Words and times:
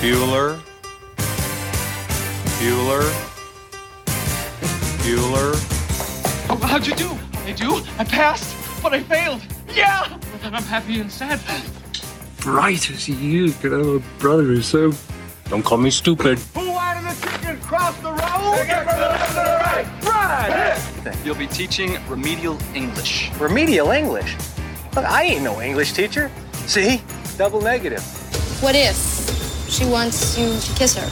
Bueller. 0.00 0.60
Bueller. 2.60 3.02
Bueller. 5.02 5.54
Oh, 6.48 6.56
how'd 6.62 6.86
you 6.86 6.94
do? 6.94 7.18
I 7.44 7.50
do? 7.50 7.82
I 7.98 8.04
passed, 8.04 8.54
but 8.80 8.94
I 8.94 9.00
failed. 9.02 9.42
Yeah! 9.74 10.06
But 10.30 10.40
then 10.40 10.54
I'm 10.54 10.62
happy 10.62 11.00
and 11.00 11.10
sad. 11.10 11.40
bright 12.38 12.88
as 12.90 13.08
you 13.08 13.50
could 13.54 13.72
have 13.72 13.86
a 13.86 13.98
brother 14.20 14.44
who's 14.44 14.66
so. 14.66 14.92
Don't 15.48 15.64
call 15.64 15.78
me 15.78 15.90
stupid. 15.90 16.38
Who 16.54 16.70
wanted 16.70 17.02
the 17.02 17.30
chicken 17.30 17.58
cross 17.58 17.96
the 17.98 18.12
road? 18.12 18.54
Take 18.54 18.68
it 18.68 18.84
from 18.84 19.00
the 19.00 19.08
left 19.08 19.28
to 19.30 19.34
the 19.34 19.58
right. 19.64 19.86
Right! 20.04 21.18
You'll 21.24 21.34
be 21.34 21.48
teaching 21.48 21.98
remedial 22.08 22.56
English. 22.72 23.32
Remedial 23.40 23.90
English? 23.90 24.36
Look, 24.94 25.04
I 25.04 25.24
ain't 25.24 25.42
no 25.42 25.60
English 25.60 25.92
teacher. 25.92 26.30
See? 26.66 27.02
Double 27.36 27.60
negative. 27.60 28.02
What 28.62 28.76
if 28.76 28.96
she 29.68 29.84
wants 29.84 30.38
you 30.38 30.58
to 30.58 30.74
kiss 30.74 30.96
her? 30.96 31.06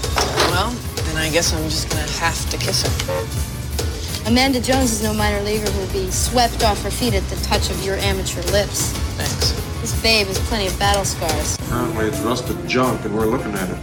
Well, 0.50 0.70
then 0.70 1.16
I 1.16 1.30
guess 1.30 1.52
I'm 1.52 1.62
just 1.64 1.88
gonna 1.90 2.02
have 2.02 2.50
to 2.50 2.56
kiss 2.56 2.82
her. 2.82 4.28
Amanda 4.28 4.60
Jones 4.60 4.92
is 4.92 5.02
no 5.02 5.14
minor 5.14 5.40
leaguer 5.42 5.70
who 5.70 5.80
will 5.80 5.92
be 5.92 6.10
swept 6.10 6.64
off 6.64 6.82
her 6.82 6.90
feet 6.90 7.14
at 7.14 7.22
the 7.24 7.36
touch 7.44 7.70
of 7.70 7.82
your 7.84 7.96
amateur 7.96 8.42
lips. 8.50 8.90
Thanks. 9.16 9.52
This 9.80 10.02
babe 10.02 10.26
has 10.26 10.38
plenty 10.48 10.66
of 10.66 10.78
battle 10.78 11.04
scars. 11.04 11.56
Apparently 11.60 12.06
it's 12.06 12.18
rusted 12.20 12.56
junk 12.66 13.04
and 13.04 13.14
we're 13.14 13.26
looking 13.26 13.52
at 13.54 13.68
it. 13.70 13.78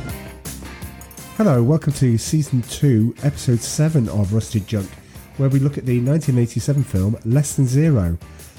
Hello, 1.38 1.64
welcome 1.64 1.94
to 1.94 2.17
season 2.17 2.62
2, 2.64 3.16
episode 3.23 3.59
7 3.59 4.09
of 4.09 4.34
Rusted 4.34 4.67
Junk, 4.67 4.90
where 5.38 5.50
we 5.50 5.59
look 5.59 5.78
at 5.78 5.86
the 5.86 6.00
1987 6.00 6.84
film 6.84 7.17
Less 7.26 7.55
Than 7.55 7.66
Zero, 7.66 8.17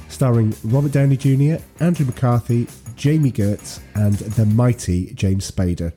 starring 0.09 0.55
Robert 0.65 0.93
Downey 0.93 1.17
Jr., 1.17 1.63
Andrew 1.81 2.07
McCarthy, 2.07 2.67
Jami 2.97 3.31
Gertz, 3.31 3.81
and 3.95 4.15
the 4.15 4.47
mighty 4.47 5.13
James 5.15 5.51
Spader. 5.51 5.93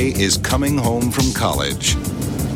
Clay 0.00 0.14
is 0.18 0.38
coming 0.38 0.78
home 0.78 1.10
from 1.10 1.30
college, 1.34 1.92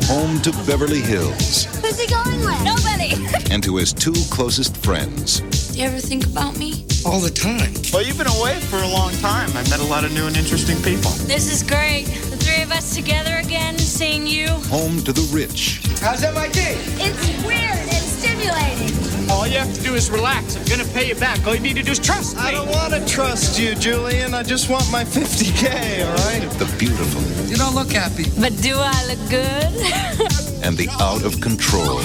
home 0.05 0.41
to 0.41 0.51
Beverly 0.65 0.99
Hills, 0.99 1.65
Who's 1.79 1.99
he 1.99 2.07
going 2.07 2.39
with? 2.39 2.59
Nobody. 2.63 3.13
and 3.53 3.61
to 3.61 3.75
his 3.75 3.93
two 3.93 4.13
closest 4.31 4.75
friends. 4.77 5.43
you 5.77 5.83
ever 5.83 5.99
think 5.99 6.25
about 6.25 6.57
me? 6.57 6.87
All 7.05 7.19
the 7.19 7.29
time. 7.29 7.71
Well, 7.93 8.01
you've 8.01 8.17
been 8.17 8.33
away 8.41 8.59
for 8.61 8.77
a 8.77 8.87
long 8.87 9.11
time. 9.17 9.55
I've 9.55 9.69
met 9.69 9.79
a 9.79 9.85
lot 9.85 10.03
of 10.03 10.11
new 10.11 10.25
and 10.25 10.35
interesting 10.35 10.77
people. 10.77 11.11
This 11.29 11.45
is 11.53 11.61
great. 11.61 12.05
The 12.31 12.37
three 12.37 12.63
of 12.63 12.71
us 12.71 12.95
together 12.95 13.35
again, 13.35 13.77
seeing 13.77 14.25
you. 14.25 14.47
Home 14.73 14.97
to 15.03 15.13
the 15.13 15.29
rich, 15.31 15.81
How's 16.01 16.23
MIT? 16.23 16.59
It's 16.97 17.45
weird 17.45 17.77
and 17.77 18.05
stimulating. 18.17 18.94
All 19.45 19.51
you 19.51 19.59
have 19.59 19.75
to 19.75 19.81
do 19.83 19.93
is 19.93 20.09
relax. 20.09 20.55
I'm 20.55 20.65
gonna 20.65 20.91
pay 20.91 21.07
you 21.07 21.13
back. 21.13 21.45
All 21.45 21.53
you 21.53 21.61
need 21.61 21.75
to 21.75 21.83
do 21.83 21.91
is 21.91 21.99
trust 21.99 22.35
me. 22.35 22.41
I 22.41 22.49
don't 22.49 22.67
want 22.67 22.95
to 22.95 23.05
trust 23.05 23.59
you, 23.59 23.75
Julian. 23.75 24.33
I 24.33 24.41
just 24.41 24.71
want 24.71 24.91
my 24.91 25.03
50K, 25.17 26.03
all 26.03 26.15
right? 26.25 26.49
the 26.57 26.65
beautiful, 26.79 27.21
You 27.47 27.55
don't 27.55 27.75
look 27.75 27.91
happy. 27.91 28.25
But 28.39 28.59
do 28.63 28.73
I 28.75 29.05
look 29.05 29.19
good? 29.29 30.63
and 30.65 30.75
the 30.75 30.89
out 30.99 31.23
of 31.23 31.39
control. 31.41 31.99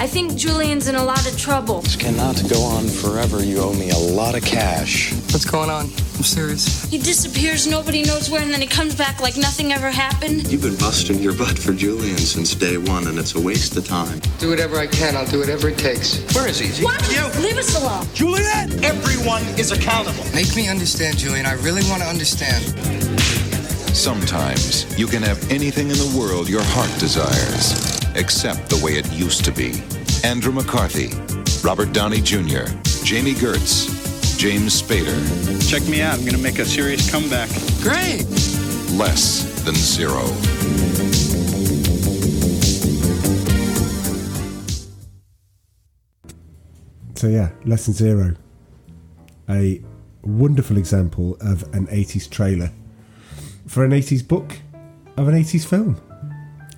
I 0.00 0.06
think 0.06 0.36
Julian's 0.36 0.86
in 0.86 0.94
a 0.94 1.02
lot 1.02 1.26
of 1.28 1.36
trouble. 1.36 1.80
This 1.80 1.96
cannot 1.96 2.40
go 2.48 2.62
on 2.62 2.86
forever. 2.86 3.42
You 3.42 3.58
owe 3.60 3.74
me 3.74 3.90
a 3.90 3.98
lot 3.98 4.36
of 4.36 4.44
cash. 4.44 5.12
What's 5.32 5.44
going 5.44 5.70
on? 5.70 5.86
I'm 5.86 6.24
serious. 6.24 6.84
He 6.84 6.98
disappears, 6.98 7.66
nobody 7.66 8.04
knows 8.04 8.30
where, 8.30 8.40
and 8.40 8.52
then 8.52 8.60
he 8.60 8.68
comes 8.68 8.94
back 8.94 9.20
like 9.20 9.36
nothing 9.36 9.72
ever 9.72 9.90
happened. 9.90 10.50
You've 10.52 10.62
been 10.62 10.76
busting 10.76 11.18
your 11.18 11.32
butt 11.32 11.58
for 11.58 11.72
Julian 11.72 12.16
since 12.16 12.54
day 12.54 12.78
one, 12.78 13.08
and 13.08 13.18
it's 13.18 13.34
a 13.34 13.40
waste 13.40 13.76
of 13.76 13.88
time. 13.88 14.20
Do 14.38 14.50
whatever 14.50 14.78
I 14.78 14.86
can. 14.86 15.16
I'll 15.16 15.26
do 15.26 15.40
whatever 15.40 15.68
it 15.68 15.78
takes. 15.78 16.18
Where 16.32 16.46
is 16.46 16.60
he? 16.60 16.84
What? 16.84 17.00
You. 17.12 17.26
Leave 17.42 17.58
us 17.58 17.74
alone. 17.80 18.06
Julian! 18.14 18.84
Everyone 18.84 19.42
is 19.58 19.72
accountable. 19.72 20.24
Make 20.32 20.54
me 20.54 20.68
understand, 20.68 21.18
Julian. 21.18 21.44
I 21.44 21.54
really 21.54 21.82
want 21.90 22.02
to 22.02 22.08
understand. 22.08 22.64
Sometimes 23.96 24.86
you 24.96 25.08
can 25.08 25.22
have 25.24 25.50
anything 25.50 25.90
in 25.90 25.96
the 25.96 26.14
world 26.16 26.48
your 26.48 26.62
heart 26.62 26.90
desires, 27.00 27.97
except 28.18 28.68
the 28.68 28.80
way 28.84 28.92
it 28.92 29.10
used 29.12 29.44
to 29.46 29.52
be. 29.52 29.72
Andrew 30.24 30.52
McCarthy, 30.52 31.08
Robert 31.66 31.92
Downey 31.92 32.20
Jr., 32.20 32.66
Jami 33.04 33.32
Gertz, 33.34 33.88
James 34.38 34.82
Spader, 34.82 35.16
Check 35.68 35.86
me 35.88 36.00
out. 36.00 36.14
I'm 36.14 36.20
going 36.20 36.32
to 36.36 36.42
make 36.42 36.58
a 36.58 36.64
serious 36.64 37.10
comeback. 37.10 37.48
Great. 37.82 38.24
less 38.96 39.62
than 39.64 39.74
zero. 39.74 40.24
So, 47.14 47.26
yeah, 47.26 47.50
Less 47.64 47.86
Than 47.86 47.94
Zero. 47.94 48.36
A 49.48 49.82
wonderful 50.22 50.76
example 50.76 51.36
of 51.40 51.64
an 51.74 51.88
80s 51.88 52.30
trailer 52.30 52.70
for 53.66 53.84
an 53.84 53.90
80s 53.90 54.26
book 54.26 54.56
of 55.16 55.26
an 55.26 55.34
80s 55.34 55.66
film. 55.66 56.00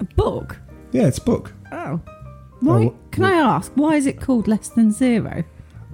A 0.01 0.05
book? 0.05 0.57
Yeah, 0.93 1.07
it's 1.07 1.19
a 1.19 1.23
book. 1.23 1.53
Oh. 1.73 2.01
Why? 2.61 2.85
Oh, 2.87 2.97
can 3.11 3.25
I 3.25 3.33
ask, 3.33 3.73
why 3.75 3.95
is 3.97 4.07
it 4.07 4.21
called 4.21 4.47
Less 4.49 4.69
Than 4.69 4.93
Zero? 4.93 5.45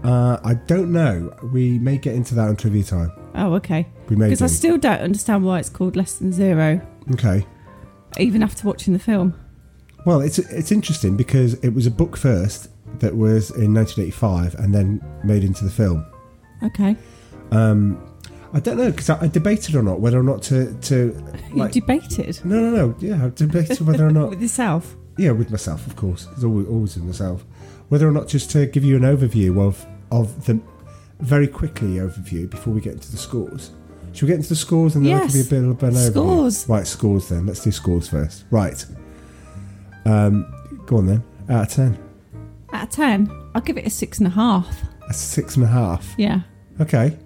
Uh, 0.02 0.38
I 0.44 0.54
don't 0.54 0.92
know. 0.92 1.34
We 1.52 1.78
may 1.78 1.96
get 1.98 2.14
into 2.14 2.34
that 2.34 2.48
on 2.48 2.56
trivia 2.56 2.82
time. 2.84 3.12
Oh, 3.34 3.54
okay. 3.54 3.86
We 4.08 4.16
may 4.16 4.26
Because 4.26 4.42
I 4.42 4.46
do. 4.46 4.52
still 4.52 4.78
don't 4.78 5.00
understand 5.00 5.44
why 5.44 5.58
it's 5.58 5.68
called 5.68 5.96
Less 5.96 6.14
Than 6.14 6.32
Zero, 6.32 6.80
Okay. 7.12 7.46
even 8.18 8.42
after 8.42 8.66
watching 8.66 8.92
the 8.92 8.98
film. 8.98 9.34
Well, 10.04 10.20
it's 10.20 10.38
it's 10.38 10.70
interesting 10.70 11.16
because 11.16 11.54
it 11.54 11.70
was 11.70 11.86
a 11.86 11.90
book 11.90 12.16
first 12.16 12.68
that 13.00 13.16
was 13.16 13.50
in 13.50 13.74
1985 13.74 14.54
and 14.56 14.72
then 14.74 15.02
made 15.24 15.42
into 15.44 15.64
the 15.64 15.70
film. 15.70 16.06
Okay. 16.62 16.96
I 18.52 18.60
don't 18.60 18.76
know 18.78 18.90
because 18.90 19.10
I, 19.10 19.22
I 19.22 19.28
debated 19.28 19.74
or 19.74 19.82
not 19.82 20.00
whether 20.00 20.18
or 20.18 20.22
not 20.22 20.42
to 20.44 20.72
to 20.82 21.12
like. 21.52 21.74
you 21.74 21.80
debated 21.80 22.44
no, 22.44 22.58
no, 22.60 22.70
no. 22.88 22.94
Yeah, 22.98 23.26
I 23.26 23.30
debated 23.30 23.80
whether 23.80 24.06
or 24.06 24.10
not. 24.10 24.30
with 24.30 24.40
yourself. 24.42 24.96
yeah, 25.18 25.32
with 25.32 25.50
myself, 25.50 25.86
of 25.86 25.96
course. 25.96 26.26
It's 26.32 26.44
always, 26.44 26.66
always 26.68 26.94
with 26.96 27.04
myself. 27.04 27.44
Whether 27.88 28.08
or 28.08 28.12
not 28.12 28.28
just 28.28 28.50
to 28.52 28.66
give 28.66 28.84
you 28.84 28.96
an 28.96 29.02
overview 29.02 29.60
of 29.60 29.84
of 30.10 30.46
the 30.46 30.60
very 31.20 31.48
quickly 31.48 31.94
overview 31.96 32.48
before 32.48 32.72
we 32.72 32.80
get 32.80 32.92
into 32.94 33.10
the 33.10 33.16
scores. 33.16 33.70
Should 34.12 34.22
we 34.22 34.28
get 34.28 34.36
into 34.36 34.48
the 34.50 34.56
scores 34.56 34.94
and 34.96 35.04
then 35.04 35.10
Yes. 35.12 35.22
I 35.22 35.26
can 35.26 35.34
be 35.34 35.40
a 35.46 35.50
bit 35.50 35.70
of 35.70 35.82
an 35.82 35.90
overview? 35.94 36.10
Scores. 36.10 36.68
Right, 36.68 36.86
scores 36.86 37.28
then. 37.28 37.46
Let's 37.46 37.62
do 37.62 37.70
scores 37.70 38.08
first. 38.08 38.44
Right. 38.50 38.84
Um, 40.04 40.46
go 40.86 40.98
on 40.98 41.06
then. 41.06 41.22
Out 41.48 41.66
of 41.66 41.72
ten. 41.72 41.98
Out 42.72 42.84
of 42.84 42.90
10, 42.90 43.30
I'll 43.54 43.60
give 43.60 43.78
it 43.78 43.86
a 43.86 43.90
six 43.90 44.18
and 44.18 44.26
a 44.26 44.30
half. 44.30 44.82
A 45.08 45.14
six 45.14 45.56
and 45.56 45.64
a 45.64 45.68
half. 45.68 46.14
Yeah. 46.18 46.40
Okay. 46.80 47.16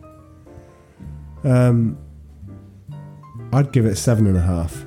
Um, 1.45 1.99
I'd 3.53 3.73
give 3.73 3.87
it 3.87 3.97
seven 3.97 4.27
and 4.27 4.37
a 4.37 4.41
half. 4.41 4.84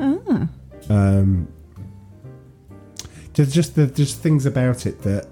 Ah. 0.00 0.48
Um, 0.90 1.48
there's 3.34 3.52
just 3.52 3.76
there's 3.76 3.92
just 3.92 4.18
things 4.20 4.46
about 4.46 4.86
it 4.86 5.02
that 5.02 5.28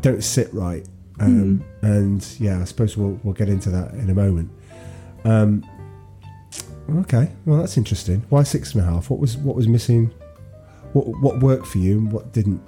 don't 0.00 0.22
sit 0.22 0.52
right, 0.52 0.86
um, 1.20 1.64
and 1.80 2.26
yeah, 2.38 2.60
I 2.60 2.64
suppose 2.64 2.96
we'll 2.96 3.18
we'll 3.22 3.34
get 3.34 3.48
into 3.48 3.70
that 3.70 3.92
in 3.94 4.10
a 4.10 4.14
moment. 4.14 4.50
Um, 5.24 5.64
okay, 6.96 7.30
well 7.46 7.58
that's 7.60 7.78
interesting. 7.78 8.24
Why 8.28 8.42
six 8.42 8.74
and 8.74 8.82
a 8.82 8.84
half? 8.84 9.08
What 9.08 9.20
was 9.20 9.36
what 9.38 9.56
was 9.56 9.68
missing? 9.68 10.12
What 10.92 11.06
what 11.20 11.40
worked 11.40 11.66
for 11.66 11.78
you 11.78 11.98
and 11.98 12.12
what 12.12 12.32
didn't? 12.32 12.60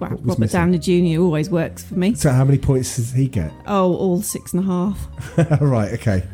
Well, 0.00 0.10
Robert 0.10 0.38
missing? 0.38 0.58
Downey 0.60 0.78
Jr. 1.14 1.20
always 1.22 1.48
works 1.50 1.82
for 1.84 1.94
me. 1.94 2.14
So 2.14 2.30
how 2.30 2.44
many 2.44 2.58
points 2.58 2.96
does 2.96 3.12
he 3.12 3.28
get? 3.28 3.52
Oh, 3.66 3.94
all 3.94 4.22
six 4.22 4.52
and 4.52 4.62
a 4.62 4.66
half. 4.66 5.60
right, 5.60 5.92
okay. 5.94 6.24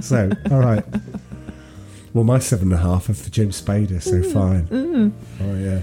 So, 0.00 0.30
all 0.50 0.58
right. 0.58 0.84
Well, 2.12 2.24
my 2.24 2.38
seven 2.38 2.72
and 2.72 2.80
a 2.80 2.82
half 2.82 3.08
are 3.08 3.14
for 3.14 3.30
Jim 3.30 3.50
Spader, 3.50 4.00
so 4.02 4.22
fine. 4.22 5.12
Oh, 5.40 5.56
yeah. 5.56 5.80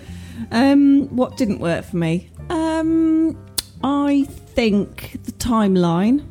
Um, 0.51 1.07
what 1.16 1.38
didn't 1.38 1.59
work 1.59 1.85
for 1.85 1.97
me? 1.97 2.29
Um, 2.49 3.38
I 3.83 4.25
think 4.29 5.19
the 5.24 5.31
timeline. 5.33 6.25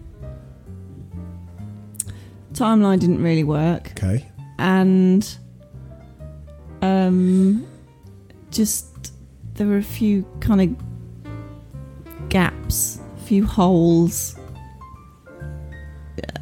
Timeline 2.53 3.01
didn't 3.01 3.23
really 3.23 3.45
work, 3.45 3.93
Okay. 3.93 4.29
and 4.59 5.37
um, 6.83 7.67
just 8.51 9.13
there 9.55 9.67
were 9.67 9.79
a 9.79 9.83
few 9.83 10.25
kind 10.41 10.61
of 10.61 10.77
gaps, 12.33 12.99
a 13.19 13.21
few 13.25 13.45
holes, 13.45 14.35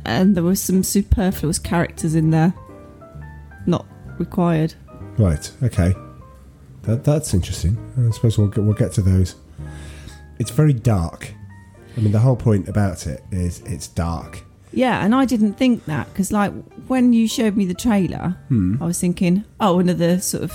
and 0.05 0.37
there 0.37 0.45
were 0.45 0.55
some 0.55 0.85
superfluous 0.85 1.59
characters 1.59 2.15
in 2.15 2.31
there, 2.31 2.55
not 3.67 3.85
required. 4.17 4.73
Right, 5.19 5.51
okay. 5.65 5.93
That, 6.83 7.03
that's 7.03 7.35
interesting. 7.35 7.77
I 7.99 8.13
suppose 8.13 8.39
we'll 8.39 8.47
get, 8.47 8.63
we'll 8.63 8.75
get 8.75 8.93
to 8.93 9.03
those. 9.03 9.35
It's 10.39 10.53
very 10.53 10.73
dark. 10.73 11.35
I 11.97 12.01
mean, 12.01 12.13
the 12.13 12.21
whole 12.21 12.37
point 12.37 12.69
about 12.69 13.09
it 13.09 13.25
is 13.33 13.59
it's 13.63 13.89
dark. 13.89 14.45
Yeah, 14.73 15.05
and 15.05 15.13
I 15.13 15.25
didn't 15.25 15.55
think 15.55 15.87
that 15.87 16.09
because, 16.13 16.31
like, 16.31 16.53
when 16.87 17.13
you 17.13 17.27
showed 17.27 17.57
me 17.57 17.67
the 17.67 17.75
trailer, 17.75 18.39
hmm. 18.47 18.77
I 18.81 18.87
was 18.87 19.01
thinking, 19.01 19.45
oh, 19.59 19.81
another 19.81 20.21
sort 20.21 20.45
of 20.45 20.53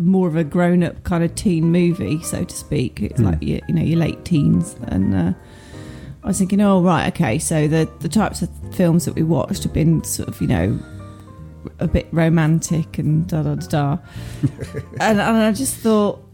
more 0.00 0.28
of 0.28 0.36
a 0.36 0.44
grown-up 0.44 1.02
kind 1.04 1.24
of 1.24 1.34
teen 1.34 1.70
movie, 1.72 2.22
so 2.22 2.44
to 2.44 2.54
speak. 2.54 3.02
It's 3.02 3.20
like 3.20 3.42
you, 3.42 3.60
you 3.68 3.74
know 3.74 3.82
your 3.82 3.98
late 3.98 4.24
teens, 4.24 4.76
and 4.88 5.14
uh, 5.14 5.32
I 6.22 6.26
was 6.26 6.38
thinking, 6.38 6.60
oh 6.60 6.82
right, 6.82 7.08
okay, 7.14 7.38
so 7.38 7.68
the 7.68 7.90
the 8.00 8.08
types 8.08 8.42
of 8.42 8.50
films 8.72 9.04
that 9.04 9.14
we 9.14 9.22
watched 9.22 9.64
have 9.64 9.72
been 9.72 10.04
sort 10.04 10.28
of, 10.28 10.40
you 10.40 10.46
know, 10.46 10.78
a 11.78 11.88
bit 11.88 12.08
romantic 12.12 12.98
and 12.98 13.26
da 13.26 13.42
da 13.42 13.54
da 13.56 13.66
da, 13.66 13.98
and, 15.00 15.20
and 15.20 15.20
I 15.20 15.52
just 15.52 15.76
thought 15.76 16.24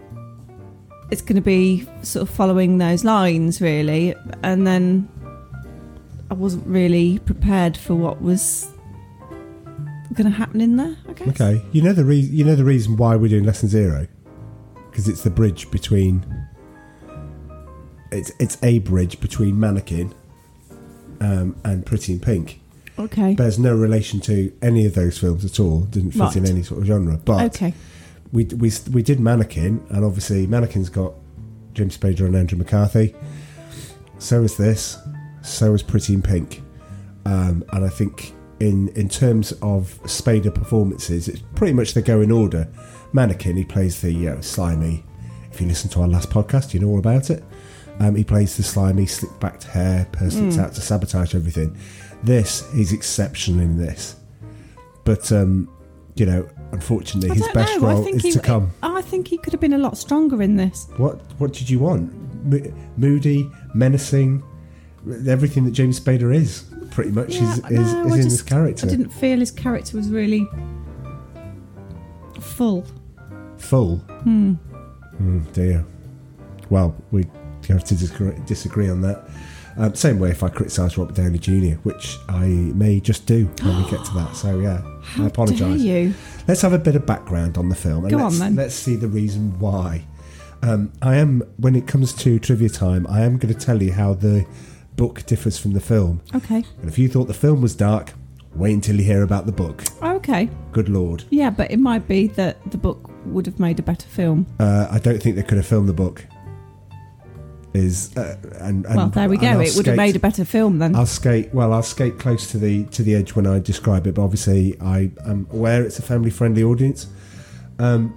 it's 1.10 1.22
going 1.22 1.36
to 1.36 1.42
be 1.42 1.86
sort 2.02 2.28
of 2.28 2.34
following 2.34 2.78
those 2.78 3.04
lines 3.04 3.60
really, 3.60 4.14
and 4.42 4.66
then 4.66 5.08
I 6.30 6.34
wasn't 6.34 6.66
really 6.66 7.18
prepared 7.20 7.76
for 7.76 7.94
what 7.94 8.20
was 8.20 8.73
going 10.14 10.30
to 10.30 10.36
happen 10.36 10.60
in 10.60 10.76
there. 10.76 10.96
I 11.08 11.12
guess. 11.12 11.28
Okay, 11.28 11.62
you 11.72 11.82
know 11.82 11.92
the 11.92 12.04
reason. 12.04 12.34
you 12.34 12.44
know 12.44 12.54
the 12.56 12.64
reason 12.64 12.96
why 12.96 13.16
we're 13.16 13.28
doing 13.28 13.44
Less 13.44 13.60
Than 13.60 13.70
Zero 13.70 14.06
because 14.90 15.08
it's 15.08 15.22
the 15.22 15.30
bridge 15.30 15.70
between 15.70 16.24
it's 18.12 18.30
it's 18.38 18.58
a 18.62 18.78
bridge 18.80 19.20
between 19.20 19.58
Mannequin 19.58 20.14
um, 21.20 21.56
and 21.64 21.84
Pretty 21.84 22.12
in 22.14 22.20
Pink. 22.20 22.60
Okay. 22.98 23.34
Bears 23.34 23.58
no 23.58 23.74
relation 23.74 24.20
to 24.20 24.52
any 24.62 24.86
of 24.86 24.94
those 24.94 25.18
films 25.18 25.44
at 25.44 25.58
all. 25.58 25.80
Didn't 25.80 26.12
fit 26.12 26.20
Right. 26.20 26.36
in 26.36 26.46
any 26.46 26.62
sort 26.62 26.80
of 26.80 26.86
genre. 26.86 27.16
But 27.24 27.44
Okay. 27.56 27.74
we 28.32 28.44
we 28.44 28.70
we 28.92 29.02
did 29.02 29.18
Mannequin, 29.20 29.84
and 29.90 30.04
obviously 30.04 30.46
Mannequin's 30.46 30.90
got 30.90 31.14
James 31.72 31.96
Spader 31.98 32.26
and 32.26 32.36
Andrew 32.36 32.56
McCarthy. 32.58 33.14
So 34.18 34.42
is 34.44 34.56
this. 34.56 34.96
So 35.42 35.74
is 35.74 35.82
Pretty 35.82 36.14
in 36.14 36.22
Pink. 36.22 36.62
Um, 37.26 37.64
and 37.72 37.84
I 37.84 37.88
think 37.88 38.32
in 38.68 38.88
in 39.00 39.08
terms 39.08 39.52
of 39.62 39.98
Spader 40.04 40.52
performances, 40.54 41.28
it's 41.28 41.42
pretty 41.54 41.72
much 41.74 41.94
they 41.94 42.02
go 42.02 42.20
in 42.20 42.30
order. 42.30 42.66
Mannequin, 43.12 43.56
he 43.56 43.64
plays 43.64 44.00
the 44.00 44.28
uh, 44.28 44.40
slimy. 44.40 45.04
If 45.52 45.60
you 45.60 45.66
listen 45.68 45.88
to 45.90 46.00
our 46.02 46.08
last 46.08 46.30
podcast, 46.30 46.74
you 46.74 46.80
know 46.80 46.88
all 46.88 46.98
about 46.98 47.30
it. 47.30 47.44
Um, 48.00 48.16
he 48.16 48.24
plays 48.24 48.56
the 48.56 48.64
slimy, 48.64 49.06
slick 49.06 49.38
backed 49.38 49.64
hair 49.64 50.08
person 50.10 50.44
that's 50.46 50.56
Mm. 50.56 50.64
out 50.64 50.74
to 50.74 50.80
sabotage 50.80 51.34
everything. 51.34 51.76
This, 52.24 52.64
he's 52.74 52.92
exceptional 52.92 53.60
in 53.60 53.76
this. 53.76 54.16
But, 55.04 55.30
um, 55.30 55.68
you 56.16 56.26
know, 56.26 56.48
unfortunately, 56.72 57.30
I 57.30 57.34
his 57.34 57.48
best 57.54 57.80
know. 57.80 57.88
Role 57.88 58.06
is 58.08 58.22
he, 58.22 58.32
to 58.32 58.40
come. 58.40 58.72
I 58.82 59.00
think 59.02 59.28
he 59.28 59.38
could 59.38 59.52
have 59.52 59.60
been 59.60 59.74
a 59.74 59.78
lot 59.78 59.96
stronger 59.96 60.42
in 60.42 60.56
this. 60.56 60.88
What 60.96 61.20
What 61.38 61.52
did 61.52 61.70
you 61.70 61.78
want? 61.78 62.12
Mo- 62.50 62.72
moody, 62.96 63.48
menacing, 63.74 64.42
everything 65.28 65.64
that 65.66 65.70
James 65.72 66.00
Spader 66.00 66.34
is, 66.34 66.64
pretty 66.94 67.10
much, 67.10 67.34
Yeah, 67.34 67.52
is, 67.52 67.62
no, 67.62 67.68
is, 67.68 67.78
is 67.88 67.92
in 67.94 68.08
just- 68.16 68.28
this 68.30 68.42
character. 68.42 68.86
I 68.86 68.90
didn't 68.90 69.10
feel 69.10 69.38
his 69.40 69.50
character 69.50 69.96
was 69.96 70.08
really 70.08 70.48
full. 72.40 72.84
Full. 73.58 73.96
Hmm. 73.98 74.54
Mm, 75.20 75.52
dear. 75.52 75.84
Well, 76.70 76.94
we 77.10 77.26
have 77.68 77.84
to 77.84 77.94
disagree, 77.94 78.32
disagree 78.46 78.88
on 78.88 79.00
that. 79.02 79.28
Um, 79.76 79.94
same 79.94 80.20
way 80.20 80.30
if 80.30 80.42
I 80.44 80.48
criticise 80.50 80.96
Robert 80.96 81.16
Downey 81.16 81.38
Jr., 81.38 81.76
which 81.82 82.16
I 82.28 82.46
may 82.46 83.00
just 83.00 83.26
do 83.26 83.46
when 83.62 83.82
we 83.82 83.90
get 83.90 84.04
to 84.04 84.14
that. 84.14 84.36
So 84.36 84.60
yeah, 84.60 84.82
I 85.18 85.26
apologise. 85.26 85.80
you? 85.80 86.14
Let's 86.46 86.62
have 86.62 86.72
a 86.72 86.78
bit 86.78 86.94
of 86.94 87.06
background 87.06 87.58
on 87.58 87.68
the 87.68 87.74
film, 87.74 88.04
and 88.04 88.10
Go 88.12 88.18
on, 88.18 88.24
let's, 88.24 88.38
then. 88.38 88.54
let's 88.56 88.74
see 88.74 88.94
the 88.96 89.08
reason 89.08 89.58
why. 89.58 90.04
Um, 90.62 90.92
I 91.02 91.16
am, 91.16 91.42
when 91.56 91.74
it 91.74 91.86
comes 91.88 92.12
to 92.14 92.38
trivia 92.38 92.68
time, 92.68 93.06
I 93.08 93.22
am 93.22 93.36
going 93.36 93.52
to 93.52 93.58
tell 93.60 93.82
you 93.82 93.92
how 93.92 94.14
the 94.14 94.46
book 94.96 95.24
differs 95.26 95.58
from 95.58 95.72
the 95.72 95.80
film. 95.80 96.20
Okay. 96.34 96.64
And 96.80 96.88
if 96.88 96.98
you 96.98 97.08
thought 97.08 97.26
the 97.26 97.34
film 97.34 97.60
was 97.60 97.74
dark, 97.74 98.12
wait 98.54 98.74
until 98.74 98.96
you 98.96 99.04
hear 99.04 99.22
about 99.22 99.46
the 99.46 99.52
book. 99.52 99.82
Okay. 100.02 100.48
Good 100.72 100.88
lord. 100.88 101.24
Yeah, 101.30 101.50
but 101.50 101.70
it 101.70 101.78
might 101.78 102.06
be 102.06 102.28
that 102.28 102.58
the 102.70 102.78
book 102.78 103.10
would 103.26 103.46
have 103.46 103.58
made 103.58 103.78
a 103.78 103.82
better 103.82 104.08
film. 104.08 104.46
Uh, 104.60 104.86
I 104.90 104.98
don't 104.98 105.22
think 105.22 105.36
they 105.36 105.42
could 105.42 105.56
have 105.58 105.66
filmed 105.66 105.88
the 105.88 105.94
book. 105.94 106.26
Is 107.72 108.16
uh, 108.16 108.36
and, 108.60 108.86
and 108.86 108.94
well, 108.94 109.08
there 109.08 109.28
we 109.28 109.36
go. 109.36 109.58
It 109.58 109.74
would 109.74 109.86
have 109.86 109.96
made 109.96 110.14
a 110.14 110.20
better 110.20 110.44
film 110.44 110.78
then. 110.78 110.94
I'll 110.94 111.06
skate. 111.06 111.52
Well, 111.52 111.72
I'll 111.72 111.82
skate 111.82 112.20
close 112.20 112.48
to 112.52 112.58
the 112.58 112.84
to 112.84 113.02
the 113.02 113.16
edge 113.16 113.34
when 113.34 113.48
I 113.48 113.58
describe 113.58 114.06
it. 114.06 114.14
But 114.14 114.22
obviously, 114.22 114.80
I 114.80 115.10
am 115.26 115.48
aware 115.50 115.82
it's 115.82 115.98
a 115.98 116.02
family 116.02 116.30
friendly 116.30 116.62
audience. 116.62 117.08
Um, 117.80 118.16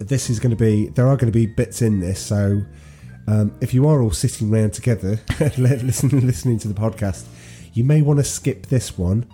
this 0.00 0.30
is 0.30 0.40
going 0.40 0.48
to 0.48 0.56
be. 0.56 0.88
There 0.88 1.06
are 1.06 1.16
going 1.18 1.30
to 1.30 1.38
be 1.38 1.44
bits 1.44 1.82
in 1.82 2.00
this. 2.00 2.18
So, 2.18 2.62
um, 3.26 3.54
if 3.60 3.72
you 3.72 3.86
are 3.88 4.02
all 4.02 4.10
sitting 4.10 4.50
round 4.50 4.72
together, 4.72 5.20
listening 5.58 6.26
listening 6.26 6.58
to 6.60 6.68
the 6.68 6.74
podcast, 6.74 7.26
you 7.72 7.84
may 7.84 8.02
want 8.02 8.18
to 8.18 8.24
skip 8.24 8.66
this 8.66 8.98
one. 8.98 9.26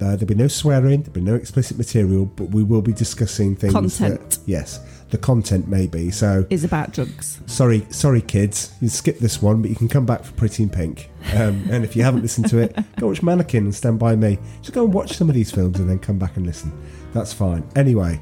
Uh, 0.00 0.16
there'll 0.16 0.26
be 0.26 0.34
no 0.34 0.48
swearing. 0.48 1.02
There'll 1.02 1.14
be 1.14 1.20
no 1.20 1.34
explicit 1.34 1.78
material, 1.78 2.26
but 2.26 2.50
we 2.50 2.62
will 2.62 2.82
be 2.82 2.92
discussing 2.92 3.54
things. 3.54 3.72
Content. 3.72 4.30
That, 4.30 4.38
yes, 4.46 4.80
the 5.10 5.18
content 5.18 5.68
may 5.68 5.86
be. 5.86 6.10
So 6.10 6.44
is 6.50 6.64
about 6.64 6.92
drugs. 6.92 7.40
sorry, 7.46 7.86
sorry, 7.90 8.20
kids. 8.20 8.74
You 8.80 8.88
skip 8.88 9.18
this 9.18 9.40
one, 9.40 9.62
but 9.62 9.70
you 9.70 9.76
can 9.76 9.88
come 9.88 10.04
back 10.04 10.24
for 10.24 10.32
Pretty 10.32 10.64
in 10.64 10.70
Pink. 10.70 11.10
Um, 11.34 11.64
and 11.70 11.84
if 11.84 11.94
you 11.94 12.02
haven't 12.02 12.22
listened 12.22 12.48
to 12.50 12.58
it, 12.58 12.76
go 12.98 13.06
watch 13.06 13.22
Mannequin 13.22 13.64
and 13.64 13.74
Stand 13.74 13.98
By 13.98 14.16
Me. 14.16 14.38
Just 14.60 14.72
go 14.72 14.84
and 14.84 14.92
watch 14.92 15.12
some 15.12 15.28
of 15.28 15.34
these 15.34 15.52
films 15.52 15.78
and 15.78 15.88
then 15.88 15.98
come 15.98 16.18
back 16.18 16.36
and 16.36 16.44
listen. 16.44 16.72
That's 17.12 17.32
fine. 17.32 17.66
Anyway, 17.76 18.20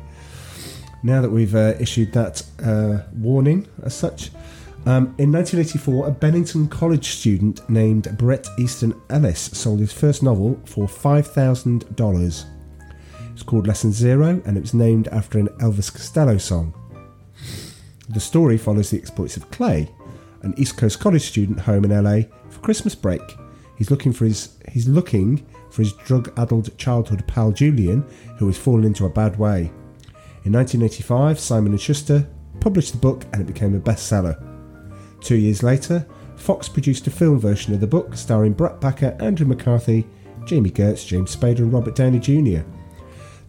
now 1.02 1.22
that 1.22 1.30
we've 1.30 1.54
uh, 1.54 1.74
issued 1.80 2.12
that 2.12 2.42
uh, 2.62 2.98
warning 3.14 3.66
as 3.82 3.94
such, 3.94 4.30
um, 4.84 5.14
in 5.19 5.31
1984, 5.31 6.08
a 6.08 6.11
Bennington 6.11 6.67
College 6.67 7.11
student 7.11 7.69
named 7.70 8.17
Bret 8.19 8.49
Easton 8.58 9.00
Ellis 9.11 9.38
sold 9.40 9.79
his 9.79 9.93
first 9.93 10.25
novel 10.25 10.61
for 10.64 10.87
$5,000. 10.87 12.44
It's 13.32 13.43
called 13.44 13.67
Less 13.69 13.82
Than 13.82 13.93
Zero, 13.93 14.43
and 14.44 14.56
it 14.56 14.61
was 14.61 14.75
named 14.75 15.06
after 15.08 15.38
an 15.38 15.49
Elvis 15.61 15.93
Costello 15.93 16.37
song. 16.37 16.75
The 18.08 18.20
story 18.20 18.58
follows 18.58 18.90
the 18.90 18.99
exploits 18.99 19.37
of 19.37 19.50
Clay, 19.52 19.88
an 20.43 20.52
East 20.56 20.76
Coast 20.76 20.99
college 20.99 21.23
student 21.23 21.61
home 21.61 21.84
in 21.84 22.05
LA 22.05 22.29
for 22.50 22.61
Christmas 22.61 22.96
break. 22.96 23.23
He's 23.76 23.90
looking 23.90 24.12
for 24.12 24.25
his 24.25 24.58
he's 24.70 24.88
looking 24.88 25.46
for 25.70 25.82
his 25.82 25.93
drug-addled 25.93 26.76
childhood 26.76 27.26
pal 27.26 27.52
Julian, 27.52 28.05
who 28.38 28.46
has 28.49 28.58
fallen 28.58 28.84
into 28.84 29.06
a 29.06 29.11
bad 29.11 29.38
way. 29.38 29.70
In 30.44 30.52
1985, 30.52 31.38
Simon 31.38 31.73
and 31.73 31.81
Schuster 31.81 32.29
published 32.61 32.93
the 32.93 32.99
book, 32.99 33.25
and 33.32 33.40
it 33.40 33.46
became 33.46 33.75
a 33.75 33.81
bestseller. 33.81 34.51
Two 35.22 35.36
years 35.36 35.62
later, 35.62 36.06
Fox 36.36 36.69
produced 36.69 37.06
a 37.06 37.10
film 37.10 37.38
version 37.38 37.72
of 37.72 37.80
the 37.80 37.86
book 37.86 38.16
starring 38.16 38.52
Brett 38.52 38.80
Packer, 38.80 39.16
Andrew 39.20 39.46
McCarthy, 39.46 40.06
Jami 40.44 40.70
Gertz, 40.70 41.06
James 41.06 41.34
Spader, 41.34 41.60
and 41.60 41.72
Robert 41.72 41.94
Downey 41.94 42.19
Jr. 42.19 42.62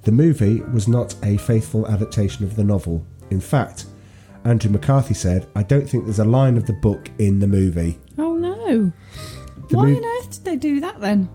The 0.03 0.11
movie 0.11 0.61
was 0.61 0.87
not 0.87 1.15
a 1.23 1.37
faithful 1.37 1.87
adaptation 1.87 2.45
of 2.45 2.55
the 2.55 2.63
novel. 2.63 3.05
In 3.31 3.41
fact, 3.41 3.85
Andrew 4.43 4.69
McCarthy 4.69 5.13
said, 5.13 5.47
I 5.55 5.63
don't 5.63 5.89
think 5.89 6.03
there's 6.03 6.19
a 6.19 6.25
line 6.25 6.57
of 6.57 6.65
the 6.65 6.73
book 6.73 7.09
in 7.17 7.39
the 7.39 7.47
movie. 7.47 7.99
Oh 8.17 8.35
no! 8.35 8.91
The 9.69 9.77
Why 9.77 9.85
mov- 9.85 9.97
on 9.97 10.05
earth 10.05 10.29
did 10.31 10.45
they 10.45 10.55
do 10.57 10.79
that 10.81 10.99
then? 10.99 11.29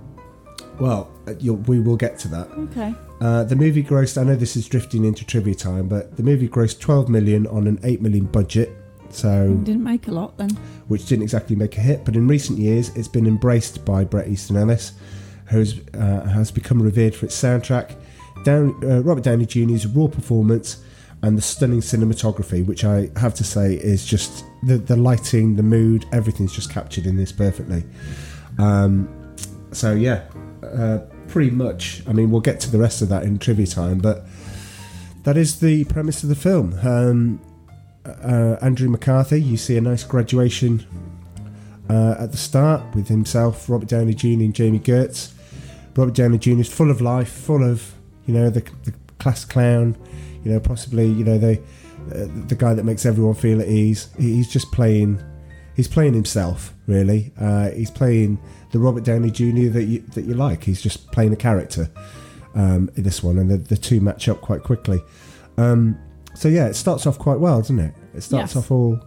Well, 0.78 1.10
uh, 1.26 1.34
we 1.66 1.80
will 1.80 1.96
get 1.96 2.18
to 2.20 2.28
that. 2.28 2.50
Okay. 2.52 2.94
Uh, 3.20 3.42
the 3.42 3.56
movie 3.56 3.82
grossed, 3.82 4.20
I 4.20 4.22
know 4.24 4.36
this 4.36 4.54
is 4.54 4.68
drifting 4.68 5.04
into 5.04 5.24
trivia 5.24 5.54
time, 5.54 5.88
but 5.88 6.16
the 6.16 6.22
movie 6.22 6.48
grossed 6.48 6.78
12 6.78 7.08
million 7.08 7.46
on 7.48 7.66
an 7.66 7.80
8 7.82 8.00
million 8.00 8.26
budget, 8.26 8.70
so 9.10 9.54
Didn't 9.64 9.84
make 9.84 10.06
a 10.08 10.12
lot 10.12 10.36
then. 10.38 10.50
which 10.88 11.06
didn't 11.06 11.22
exactly 11.22 11.56
make 11.56 11.76
a 11.76 11.80
hit, 11.80 12.04
but 12.04 12.14
in 12.16 12.26
recent 12.28 12.58
years 12.58 12.90
it's 12.96 13.08
been 13.08 13.26
embraced 13.26 13.84
by 13.84 14.04
Bret 14.04 14.28
Easton 14.28 14.56
Ellis, 14.56 14.92
who 15.46 15.64
uh, 15.94 16.22
has 16.28 16.50
become 16.50 16.80
revered 16.82 17.14
for 17.14 17.26
its 17.26 17.40
soundtrack, 17.40 17.94
Down, 18.44 18.74
uh, 18.84 19.00
Robert 19.02 19.24
Downey 19.24 19.46
Jr.'s 19.46 19.86
raw 19.86 20.06
performance, 20.06 20.82
and 21.22 21.36
the 21.36 21.42
stunning 21.42 21.80
cinematography, 21.80 22.64
which 22.64 22.84
I 22.84 23.10
have 23.16 23.34
to 23.34 23.44
say 23.44 23.74
is 23.74 24.06
just 24.06 24.44
the, 24.62 24.78
the 24.78 24.94
lighting, 24.94 25.56
the 25.56 25.62
mood, 25.64 26.06
everything's 26.12 26.52
just 26.54 26.70
captured 26.70 27.06
in 27.06 27.16
this 27.16 27.32
perfectly. 27.32 27.82
Um, 28.58 29.08
so, 29.72 29.94
yeah, 29.94 30.24
uh, 30.62 30.98
pretty 31.26 31.50
much. 31.50 32.02
I 32.06 32.12
mean, 32.12 32.30
we'll 32.30 32.40
get 32.40 32.60
to 32.60 32.70
the 32.70 32.78
rest 32.78 33.02
of 33.02 33.08
that 33.08 33.24
in 33.24 33.38
trivia 33.38 33.66
time, 33.66 33.98
but 33.98 34.26
that 35.24 35.36
is 35.36 35.58
the 35.60 35.84
premise 35.86 36.22
of 36.22 36.28
the 36.28 36.36
film. 36.36 36.78
Um, 36.82 37.40
uh, 38.22 38.58
Andrew 38.60 38.88
McCarthy, 38.88 39.40
you 39.40 39.56
see 39.56 39.76
a 39.76 39.80
nice 39.80 40.04
graduation 40.04 40.86
uh, 41.88 42.16
at 42.18 42.32
the 42.32 42.36
start 42.36 42.82
with 42.94 43.08
himself, 43.08 43.68
Robert 43.68 43.88
Downey 43.88 44.14
Jr. 44.14 44.26
and 44.26 44.54
Jami 44.54 44.78
Gertz. 44.78 45.32
Robert 45.96 46.14
Downey 46.14 46.38
Jr. 46.38 46.60
is 46.60 46.72
full 46.72 46.90
of 46.90 47.00
life, 47.00 47.28
full 47.28 47.68
of 47.68 47.92
you 48.26 48.34
know 48.34 48.50
the, 48.50 48.60
the 48.84 48.92
class 49.18 49.44
clown, 49.44 49.96
you 50.44 50.52
know 50.52 50.60
possibly 50.60 51.06
you 51.06 51.24
know 51.24 51.38
the 51.38 51.58
uh, 52.12 52.26
the 52.46 52.56
guy 52.56 52.74
that 52.74 52.84
makes 52.84 53.04
everyone 53.04 53.34
feel 53.34 53.60
at 53.60 53.68
ease. 53.68 54.08
He's 54.18 54.48
just 54.48 54.70
playing, 54.70 55.22
he's 55.74 55.88
playing 55.88 56.14
himself 56.14 56.74
really. 56.86 57.32
Uh, 57.40 57.70
he's 57.70 57.90
playing 57.90 58.38
the 58.70 58.78
Robert 58.78 59.04
Downey 59.04 59.30
Jr. 59.30 59.70
that 59.70 59.84
you 59.84 60.00
that 60.14 60.24
you 60.24 60.34
like. 60.34 60.64
He's 60.64 60.80
just 60.80 61.10
playing 61.10 61.32
a 61.32 61.36
character 61.36 61.90
um, 62.54 62.90
in 62.96 63.02
this 63.02 63.22
one, 63.22 63.38
and 63.38 63.50
the, 63.50 63.56
the 63.56 63.76
two 63.76 64.00
match 64.00 64.28
up 64.28 64.40
quite 64.40 64.62
quickly. 64.62 65.02
Um, 65.56 65.98
so 66.34 66.48
yeah, 66.48 66.66
it 66.66 66.74
starts 66.74 67.06
off 67.06 67.18
quite 67.18 67.40
well, 67.40 67.60
doesn't 67.60 67.80
it? 67.80 67.94
It 68.14 68.22
starts 68.22 68.54
Yes. 68.54 68.56
off 68.56 68.70
all 68.70 69.00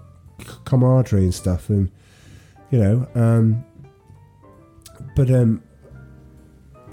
camaraderie 0.65 1.23
and 1.23 1.33
stuff, 1.33 1.69
and 1.69 1.89
you 2.69 2.79
know, 2.79 3.07
um, 3.15 3.63
but 5.15 5.29
um, 5.31 5.61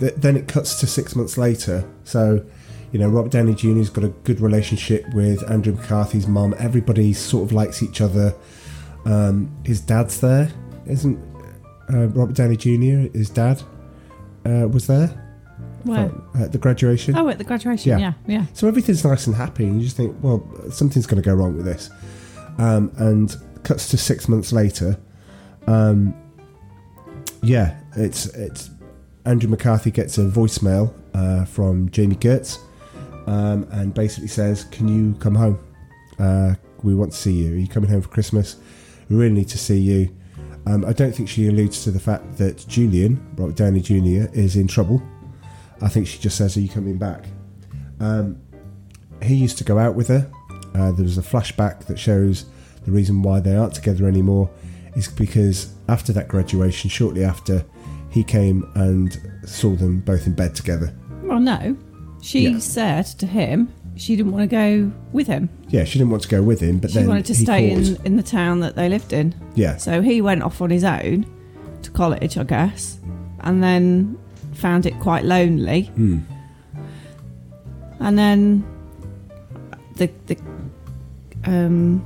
th- 0.00 0.14
then 0.16 0.36
it 0.36 0.48
cuts 0.48 0.80
to 0.80 0.86
six 0.86 1.14
months 1.14 1.38
later. 1.38 1.84
So, 2.04 2.44
you 2.92 2.98
know, 2.98 3.08
Robert 3.08 3.30
Downey 3.32 3.54
Jr.'s 3.54 3.90
got 3.90 4.04
a 4.04 4.08
good 4.24 4.40
relationship 4.40 5.06
with 5.14 5.48
Andrew 5.50 5.74
McCarthy's 5.74 6.26
mum. 6.26 6.54
Everybody 6.58 7.12
sort 7.12 7.44
of 7.44 7.52
likes 7.52 7.82
each 7.82 8.00
other. 8.00 8.34
Um, 9.04 9.54
his 9.64 9.80
dad's 9.80 10.20
there, 10.20 10.50
isn't? 10.86 11.18
uh, 11.92 12.08
Robert 12.08 12.34
Downey 12.34 12.56
Jr., 12.56 13.08
his 13.16 13.30
dad, 13.30 13.62
uh, 14.44 14.66
was 14.68 14.86
there 14.86 15.24
Where? 15.84 16.12
at 16.40 16.52
the 16.52 16.58
graduation. 16.58 17.16
Oh, 17.16 17.28
at 17.28 17.38
the 17.38 17.44
graduation. 17.44 17.90
Yeah. 17.90 17.98
Yeah, 17.98 18.12
yeah. 18.26 18.46
So 18.52 18.68
everything's 18.68 19.04
nice 19.04 19.26
and 19.26 19.36
happy, 19.36 19.64
and 19.64 19.76
you 19.76 19.84
just 19.84 19.96
think, 19.96 20.16
well, 20.22 20.48
something's 20.70 21.06
going 21.06 21.22
to 21.22 21.26
go 21.26 21.34
wrong 21.34 21.56
with 21.56 21.64
this. 21.64 21.90
Um, 22.58 22.92
and 22.96 23.36
cuts 23.62 23.88
to 23.90 23.96
six 23.96 24.28
months 24.28 24.52
later. 24.52 24.98
Um, 25.66 26.14
yeah, 27.42 27.78
it's 27.96 28.26
it's 28.26 28.70
Andrew 29.24 29.50
McCarthy 29.50 29.90
gets 29.90 30.18
a 30.18 30.22
voicemail 30.22 30.92
uh, 31.14 31.44
from 31.44 31.90
Jami 31.90 32.16
Gertz, 32.16 32.58
um, 33.26 33.66
and 33.70 33.94
basically 33.94 34.28
says, 34.28 34.64
"Can 34.64 34.88
you 34.88 35.14
come 35.20 35.34
home? 35.34 35.58
Uh, 36.18 36.54
we 36.82 36.94
want 36.94 37.12
to 37.12 37.18
see 37.18 37.32
you. 37.32 37.52
Are 37.54 37.56
you 37.56 37.68
coming 37.68 37.90
home 37.90 38.02
for 38.02 38.08
Christmas? 38.08 38.56
We 39.08 39.16
really 39.16 39.34
need 39.34 39.48
to 39.48 39.58
see 39.58 39.78
you." 39.78 40.14
Um, 40.66 40.84
I 40.84 40.92
don't 40.92 41.12
think 41.12 41.28
she 41.28 41.48
alludes 41.48 41.84
to 41.84 41.90
the 41.90 42.00
fact 42.00 42.36
that 42.38 42.66
Julian, 42.68 43.24
Robert 43.36 43.56
Downey 43.56 43.80
Jr., 43.80 44.28
is 44.34 44.56
in 44.56 44.66
trouble. 44.68 45.02
I 45.80 45.88
think 45.88 46.06
she 46.06 46.18
just 46.18 46.36
says, 46.36 46.56
"Are 46.56 46.60
you 46.60 46.68
coming 46.68 46.98
back?" 46.98 47.26
Um, 48.00 48.38
he 49.22 49.34
used 49.34 49.58
to 49.58 49.64
go 49.64 49.78
out 49.78 49.94
with 49.94 50.08
her. 50.08 50.30
Uh, 50.74 50.92
there 50.92 51.04
was 51.04 51.18
a 51.18 51.22
flashback 51.22 51.86
that 51.86 51.98
shows 51.98 52.44
the 52.84 52.90
reason 52.92 53.22
why 53.22 53.40
they 53.40 53.56
aren't 53.56 53.74
together 53.74 54.06
anymore 54.06 54.48
is 54.94 55.08
because 55.08 55.72
after 55.88 56.12
that 56.12 56.28
graduation, 56.28 56.90
shortly 56.90 57.24
after, 57.24 57.64
he 58.10 58.22
came 58.24 58.70
and 58.74 59.20
saw 59.44 59.74
them 59.74 60.00
both 60.00 60.26
in 60.26 60.34
bed 60.34 60.54
together. 60.54 60.94
Well, 61.22 61.40
no. 61.40 61.76
She 62.20 62.48
Yeah. 62.48 62.58
said 62.58 63.06
to 63.18 63.26
him 63.26 63.68
she 63.96 64.14
didn't 64.16 64.30
want 64.32 64.48
to 64.48 64.56
go 64.56 64.92
with 65.12 65.26
him. 65.26 65.48
Yeah, 65.68 65.82
she 65.84 65.98
didn't 65.98 66.10
want 66.10 66.22
to 66.22 66.28
go 66.28 66.40
with 66.42 66.60
him, 66.60 66.78
but 66.78 66.90
She 66.92 67.04
wanted 67.04 67.26
to 67.26 67.34
stay 67.34 67.70
in, 67.70 67.96
in 68.04 68.16
the 68.16 68.22
town 68.22 68.60
that 68.60 68.76
they 68.76 68.88
lived 68.88 69.12
in. 69.12 69.34
Yeah. 69.56 69.76
So 69.76 70.02
he 70.02 70.20
went 70.20 70.42
off 70.42 70.60
on 70.62 70.70
his 70.70 70.84
own 70.84 71.26
to 71.82 71.90
college, 71.90 72.38
I 72.38 72.44
guess, 72.44 72.98
and 73.40 73.60
then 73.62 74.16
found 74.58 74.86
it 74.86 74.98
quite 75.00 75.24
lonely. 75.24 75.82
Hmm. 75.82 76.18
And 78.00 78.18
then 78.18 78.64
the 79.96 80.10
the 80.26 80.38
um, 81.44 82.04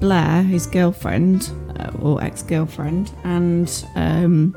Blair, 0.00 0.42
his 0.42 0.66
girlfriend 0.66 1.50
uh, 1.78 1.90
or 2.00 2.22
ex 2.22 2.42
girlfriend, 2.42 3.12
and 3.24 3.84
um, 3.96 4.56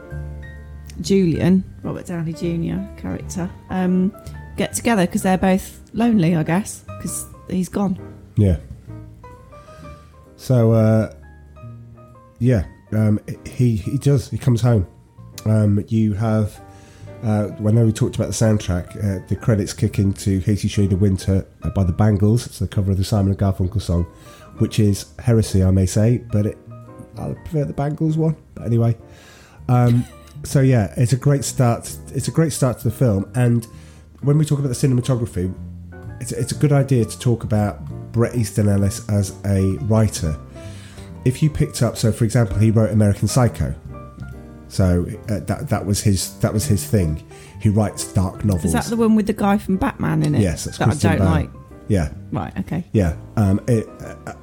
Julian, 1.01 1.63
Robert 1.84 2.06
Downey 2.06 2.34
Jr. 2.34 2.82
character, 3.00 3.50
um, 3.70 4.13
get 4.58 4.74
together 4.74 5.06
because 5.06 5.24
they're 5.24 5.38
both 5.38 5.82
lonely, 5.94 6.36
I 6.36 6.44
guess, 6.44 6.84
because 6.86 7.25
he's 7.50 7.70
gone. 7.70 7.98
Yeah. 8.36 8.58
So, 10.36 10.72
uh, 10.72 11.13
yeah, 12.39 12.65
um, 12.91 13.20
he 13.46 13.75
he 13.75 13.98
does. 13.98 14.29
He 14.29 14.38
comes 14.38 14.62
home. 14.62 14.88
Um, 15.46 15.84
you 15.88 16.13
have. 16.13 16.62
Uh, 17.24 17.50
know 17.59 17.86
we 17.86 17.91
talked 17.91 18.15
about 18.15 18.27
the 18.27 18.33
soundtrack. 18.33 18.95
Uh, 18.97 19.25
the 19.27 19.36
credits 19.36 19.74
kick 19.74 20.00
into 20.00 20.39
"Hazy 20.39 20.67
Shade 20.67 20.93
of 20.93 21.01
Winter" 21.01 21.45
by 21.75 21.83
the 21.83 21.93
Bangles. 21.93 22.45
It's 22.45 22.59
the 22.59 22.67
cover 22.67 22.91
of 22.91 22.97
the 22.97 23.03
Simon 23.03 23.31
and 23.31 23.39
Garfunkel 23.39 23.81
song, 23.81 24.03
which 24.59 24.79
is 24.79 25.13
heresy, 25.19 25.63
I 25.63 25.71
may 25.71 25.86
say, 25.86 26.19
but 26.31 26.45
it, 26.45 26.57
I 27.17 27.33
prefer 27.33 27.65
the 27.65 27.74
Bangles 27.74 28.17
one. 28.17 28.36
But 28.53 28.67
anyway, 28.67 28.97
um, 29.67 30.05
so 30.43 30.62
yeah, 30.62 30.93
it's 30.97 31.13
a 31.13 31.17
great 31.17 31.43
start. 31.43 31.95
It's 32.13 32.27
a 32.27 32.31
great 32.31 32.53
start 32.53 32.77
to 32.79 32.83
the 32.83 32.95
film. 32.95 33.29
And 33.36 33.65
when 34.21 34.38
we 34.38 34.45
talk 34.45 34.59
about 34.59 34.69
the 34.69 34.75
cinematography, 34.75 35.53
it's, 36.19 36.31
it's 36.31 36.51
a 36.51 36.55
good 36.55 36.71
idea 36.71 37.05
to 37.05 37.19
talk 37.19 37.43
about 37.43 37.83
Bret 38.12 38.36
Easton 38.36 38.69
Ellis 38.69 39.07
as 39.09 39.36
a 39.45 39.77
writer. 39.83 40.38
If 41.25 41.43
you 41.43 41.50
picked 41.50 41.81
up, 41.81 41.97
so 41.97 42.12
for 42.12 42.24
example, 42.24 42.57
he 42.57 42.71
wrote 42.71 42.91
American 42.91 43.27
Psycho. 43.27 43.75
So 44.69 45.05
uh, 45.29 45.39
that 45.41 45.69
that 45.69 45.86
was 45.86 46.01
his 46.01 46.38
that 46.39 46.53
was 46.53 46.65
his 46.65 46.86
thing. 46.86 47.25
He 47.62 47.69
writes 47.69 48.12
dark 48.13 48.43
novels. 48.45 48.65
Is 48.65 48.74
that 48.74 48.86
the 48.86 48.97
one 48.97 49.15
with 49.15 49.27
the 49.27 49.33
guy 49.33 49.57
from 49.57 49.77
Batman 49.77 50.24
in 50.24 50.36
it? 50.36 50.41
Yes, 50.41 50.65
that's 50.65 50.77
that 50.77 50.89
I 50.89 50.93
don't 50.95 51.17
Bale. 51.19 51.25
like. 51.29 51.50
Yeah, 51.89 52.12
Right, 52.33 52.51
okay. 52.59 52.83
yeah. 52.91 53.15
Um, 53.38 53.62
it, 53.65 53.88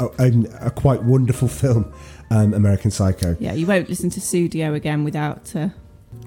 a, 0.00 0.08
a, 0.18 0.66
a 0.68 0.70
quite 0.70 1.02
wonderful 1.02 1.46
film, 1.46 1.92
um, 2.30 2.54
American 2.54 2.90
Psycho, 2.90 3.36
Yeah, 3.38 3.52
you 3.52 3.66
won't 3.66 3.90
listen 3.90 4.08
to 4.10 4.20
Sussudio 4.20 4.74
again 4.74 5.04
without. 5.04 5.54
Uh, 5.54 5.68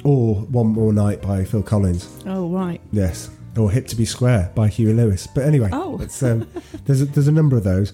or 0.04 0.36
One 0.36 0.68
More 0.68 0.94
Night 0.94 1.24
by 1.24 1.44
Phil 1.44 1.64
Collins. 1.64 2.08
oh, 2.28 2.48
right. 2.50 2.80
Yes, 2.92 3.32
or 3.58 3.72
Hip 3.72 3.88
to 3.88 3.96
Be 3.96 4.06
Square 4.06 4.52
by 4.54 4.68
Huey 4.68 4.94
Lewis. 4.94 5.26
But 5.26 5.46
anyway, 5.46 5.70
Oh. 5.74 5.98
it's, 6.02 6.22
um, 6.22 6.48
there's 6.86 7.02
a, 7.02 7.06
there's 7.06 7.28
a 7.28 7.32
number 7.32 7.58
of 7.58 7.64
those. 7.64 7.94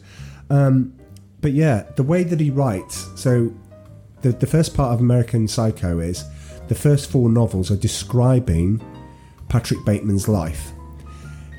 Um, 0.49 0.93
but 1.39 1.53
yeah, 1.53 1.83
the 1.95 2.03
way 2.03 2.23
that 2.25 2.41
he 2.41 2.49
writes. 2.49 3.07
So 3.15 3.53
the 4.23 4.31
the 4.31 4.47
first 4.47 4.73
part 4.73 4.93
of 4.93 4.99
American 4.99 5.47
Psycho 5.47 5.99
is 5.99 6.25
the 6.67 6.75
first 6.75 7.11
four 7.11 7.29
novels 7.29 7.69
are 7.69 7.75
describing 7.75 8.81
Patrick 9.49 9.85
Bateman's 9.85 10.27
life. 10.27 10.71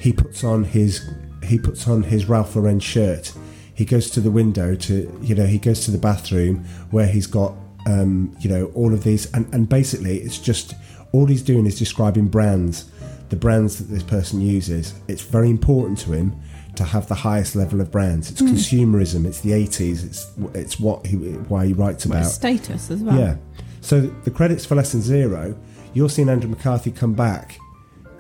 He 0.01 0.13
puts 0.13 0.43
on 0.43 0.65
his 0.65 1.09
he 1.45 1.59
puts 1.59 1.87
on 1.87 2.03
his 2.03 2.29
Ralph 2.29 2.57
Lauren 2.57 2.81
shirt. 2.81 3.33
He 3.75 3.85
goes 3.85 4.11
to 4.11 4.21
the 4.21 4.31
window 4.31 4.75
to 4.75 5.19
you 5.23 5.35
know 5.35 5.47
he 5.47 5.59
goes 5.59 5.85
to 5.85 5.91
the 5.93 5.99
bathroom 5.99 6.65
where 6.91 7.07
he's 7.07 7.29
got 7.29 7.55
um, 7.87 8.35
you 8.41 8.49
know 8.51 8.67
all 8.75 8.93
of 8.93 9.05
these 9.05 9.33
and, 9.35 9.53
and 9.55 9.69
basically 9.69 10.19
it's 10.19 10.39
just 10.39 10.75
all 11.13 11.27
he's 11.27 11.43
doing 11.43 11.67
is 11.67 11.79
describing 11.79 12.27
brands, 12.27 12.91
the 13.29 13.37
brands 13.37 13.79
that 13.79 13.85
this 13.85 14.03
person 14.03 14.41
uses. 14.41 14.95
It's 15.07 15.23
very 15.23 15.51
important 15.51 15.99
to 16.01 16.13
him 16.13 16.35
to 16.77 16.85
have 16.85 17.07
the 17.09 17.15
highest 17.15 17.55
level 17.57 17.81
of 17.81 17.91
brands. 17.91 18.31
It's 18.31 18.41
Mm. 18.43 18.51
consumerism. 18.51 19.25
It's 19.27 19.41
the 19.41 19.53
80s. 19.53 20.05
It's 20.05 20.27
it's 20.55 20.81
what 20.81 21.07
he 21.07 21.17
why 21.17 21.67
he 21.67 21.73
writes 21.73 22.05
about. 22.05 22.27
status 22.27 22.91
as 22.91 23.01
well. 23.01 23.19
Yeah. 23.19 23.37
So 23.81 24.11
the 24.25 24.31
credits 24.31 24.65
for 24.65 24.75
Less 24.75 24.93
Than 24.93 25.03
Zero, 25.03 25.55
you're 25.93 26.09
seeing 26.09 26.29
Andrew 26.29 26.51
McCarthy 26.51 26.91
come 26.91 27.15
back 27.15 27.59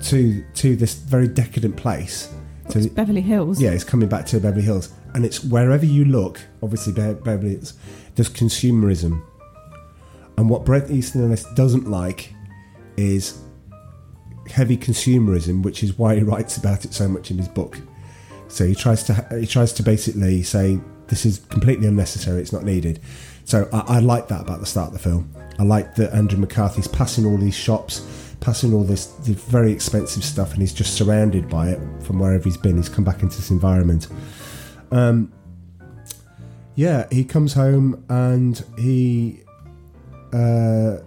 to 0.02 0.44
to 0.54 0.76
this 0.76 0.94
very 0.94 1.28
decadent 1.28 1.76
place. 1.76 2.28
So 2.70 2.78
It's 2.78 2.88
Beverly 2.88 3.20
Hills. 3.20 3.61
yeah, 3.61 3.73
he's 3.73 3.84
coming 3.84 4.08
back 4.08 4.25
to 4.26 4.40
Beverly 4.40 4.62
Hills, 4.64 4.88
and 5.14 5.25
it's 5.26 5.44
wherever 5.44 5.84
you 5.84 6.04
look. 6.06 6.40
Obviously, 6.62 6.92
Be- 6.94 7.14
Beverly 7.25 7.50
Hills. 7.56 7.75
There's 8.14 8.30
consumerism, 8.30 9.20
and 10.38 10.49
what 10.49 10.64
Bret 10.64 10.90
Easton 10.90 11.25
Ellis 11.25 11.44
doesn't 11.54 11.90
like 11.90 12.32
is 12.96 13.38
heavy 14.50 14.76
consumerism, 14.76 15.62
which 15.62 15.82
is 15.82 15.99
why 15.99 16.14
he 16.16 16.23
writes 16.23 16.56
about 16.56 16.84
it 16.84 16.92
so 16.94 17.08
much 17.08 17.30
in 17.30 17.38
his 17.38 17.49
book. 17.49 17.78
So 18.54 18.64
he 18.64 18.75
tries 18.75 19.02
to 19.04 19.26
he 19.38 19.46
tries 19.46 19.73
to 19.73 19.82
basically 19.82 20.42
say 20.44 20.78
this 21.08 21.26
is 21.26 21.40
completely 21.49 21.88
unnecessary. 21.88 22.40
It's 22.40 22.52
not 22.52 22.62
needed. 22.62 23.00
So 23.44 23.68
I, 23.73 23.96
I 23.96 23.99
like 23.99 24.28
that 24.28 24.40
about 24.40 24.61
the 24.61 24.66
start 24.66 24.88
of 24.88 24.92
the 24.94 25.00
film. 25.00 25.28
I 25.58 25.64
like 25.64 25.96
that 25.96 26.12
Andrew 26.12 26.38
McCarthy's 26.38 26.88
passing 26.88 27.26
all 27.26 27.37
these 27.37 27.54
shops, 27.54 28.34
passing 28.40 28.73
all 28.73 28.84
this, 28.84 29.06
this 29.06 29.37
very 29.37 29.73
expensive 29.73 30.25
stuff, 30.25 30.52
and 30.52 30.61
he's 30.61 30.73
just 30.73 30.94
surrounded 30.94 31.49
by 31.49 31.68
it 31.68 31.80
from 32.02 32.18
wherever 32.18 32.44
he's 32.44 32.56
been. 32.56 32.76
He's 32.76 32.88
come 32.88 33.04
back 33.04 33.23
into 33.23 33.37
this 33.37 33.50
environment. 33.50 34.08
Um, 34.90 35.32
yeah, 36.76 37.06
he 37.11 37.25
comes 37.25 37.52
home 37.52 38.04
and 38.08 38.64
he 38.78 39.40
uh, 40.32 40.99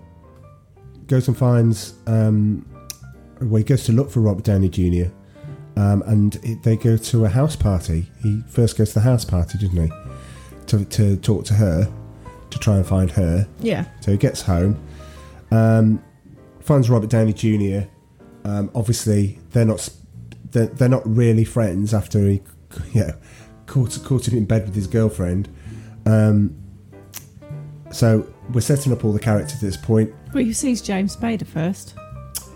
goes 1.08 1.28
and 1.28 1.38
finds. 1.38 1.94
Um, 2.08 2.66
well, 3.42 3.58
he 3.58 3.64
goes 3.64 3.84
to 3.86 3.92
look 3.94 4.12
for 4.12 4.20
Robert 4.20 4.44
Downey 4.44 4.70
Jr. 4.70 5.12
Um, 5.78 6.02
and 6.08 6.36
it, 6.38 6.64
they 6.64 6.76
go 6.76 6.98
to 6.98 7.26
a 7.26 7.30
house 7.30 7.56
party. 7.56 8.08
He 8.24 8.42
first 8.50 8.78
goes 8.78 8.90
to 8.90 8.94
the 8.96 9.02
house 9.02 9.24
party, 9.24 9.60
doesn't 9.60 9.78
he? 9.78 9.92
To, 10.68 10.84
to 10.84 11.18
talk 11.18 11.46
to 11.46 11.54
her, 11.54 11.90
to 12.50 12.60
try 12.60 12.78
and 12.78 12.86
find 12.86 13.12
her. 13.12 13.48
Yeah. 13.60 13.86
So 14.02 14.12
he 14.12 14.18
gets 14.18 14.42
home, 14.42 14.84
um, 15.52 16.04
finds 16.62 16.90
Robert 16.90 17.12
Downey 17.12 17.32
Jr. 17.32 17.88
Um, 18.44 18.72
obviously, 18.74 19.40
they're 19.52 19.66
not 19.66 19.88
they're, 20.52 20.66
they're 20.66 20.90
not 20.90 21.04
really 21.06 21.44
friends 21.44 21.94
after 21.94 22.20
he, 22.28 22.42
you 22.94 23.02
know, 23.02 23.14
caught 23.68 24.00
caught 24.04 24.28
him 24.28 24.36
in 24.36 24.46
bed 24.46 24.66
with 24.66 24.74
his 24.74 24.88
girlfriend. 24.88 25.48
Um, 26.08 26.56
so 27.92 28.28
we're 28.52 28.62
setting 28.62 28.92
up 28.92 29.06
all 29.06 29.14
the 29.14 29.20
characters 29.20 29.56
at 29.56 29.62
this 29.62 29.78
point. 29.78 30.12
Well, 30.34 30.44
he 30.44 30.54
sees 30.54 30.82
James 30.82 31.16
Spader 31.16 31.46
first. 31.46 31.94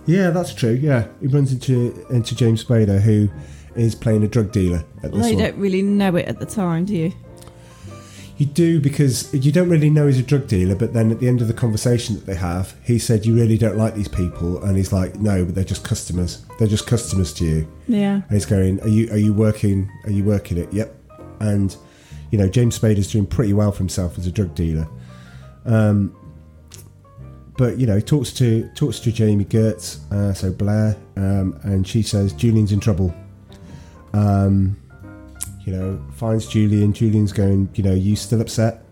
Yeah, 0.05 0.31
that's 0.31 0.53
true. 0.53 0.71
Yeah, 0.71 1.07
he 1.19 1.27
runs 1.27 1.51
into 1.51 2.05
into 2.09 2.35
James 2.35 2.63
Spader, 2.63 2.99
who 3.01 3.29
is 3.75 3.95
playing 3.95 4.23
a 4.23 4.27
drug 4.27 4.51
dealer 4.51 4.83
at 5.03 5.11
this 5.13 5.29
you 5.29 5.35
one. 5.35 5.43
don't 5.43 5.57
really 5.57 5.81
know 5.81 6.15
it 6.15 6.27
at 6.27 6.39
the 6.39 6.45
time, 6.45 6.85
do 6.85 6.95
you? 6.95 7.13
You 8.37 8.47
do 8.47 8.81
because 8.81 9.31
you 9.33 9.51
don't 9.51 9.69
really 9.69 9.91
know 9.91 10.07
he's 10.07 10.17
a 10.17 10.23
drug 10.23 10.47
dealer, 10.47 10.73
but 10.73 10.93
then 10.93 11.11
at 11.11 11.19
the 11.19 11.27
end 11.27 11.41
of 11.41 11.47
the 11.47 11.53
conversation 11.53 12.15
that 12.15 12.25
they 12.25 12.33
have, 12.35 12.73
he 12.83 12.97
said, 12.97 13.25
"You 13.25 13.35
really 13.35 13.57
don't 13.57 13.77
like 13.77 13.93
these 13.93 14.07
people," 14.07 14.63
and 14.63 14.75
he's 14.75 14.91
like, 14.91 15.19
"No, 15.19 15.45
but 15.45 15.53
they're 15.53 15.63
just 15.63 15.83
customers. 15.83 16.43
They're 16.57 16.67
just 16.67 16.87
customers 16.87 17.33
to 17.33 17.45
you." 17.45 17.67
Yeah. 17.87 18.15
And 18.15 18.31
he's 18.31 18.47
going, 18.47 18.81
"Are 18.81 18.87
you 18.87 19.11
are 19.11 19.17
you 19.17 19.31
working? 19.33 19.91
Are 20.05 20.11
you 20.11 20.23
working 20.23 20.57
it?" 20.57 20.73
Yep. 20.73 20.95
And 21.39 21.75
you 22.31 22.39
know, 22.39 22.47
James 22.47 22.79
Spader's 22.79 23.11
doing 23.11 23.27
pretty 23.27 23.53
well 23.53 23.71
for 23.71 23.79
himself 23.79 24.17
as 24.17 24.25
a 24.25 24.31
drug 24.31 24.55
dealer. 24.55 24.87
Um, 25.65 26.15
but 27.61 27.77
you 27.77 27.85
know, 27.85 27.97
he 27.97 28.01
talks 28.01 28.33
to 28.33 28.67
talks 28.73 28.99
to 29.01 29.11
Jami 29.11 29.45
Gertz, 29.45 30.11
uh, 30.11 30.33
so 30.33 30.51
Blair, 30.51 30.97
um, 31.15 31.59
and 31.61 31.87
she 31.87 32.01
says 32.01 32.33
Julian's 32.33 32.71
in 32.71 32.79
trouble. 32.79 33.13
Um, 34.13 34.81
you 35.63 35.71
know, 35.71 36.03
finds 36.15 36.47
Julian. 36.47 36.91
Julian's 36.91 37.31
going, 37.31 37.69
you 37.75 37.83
know, 37.83 37.93
you 37.93 38.15
still 38.15 38.41
upset? 38.41 38.83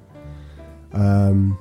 Um, 0.93 1.57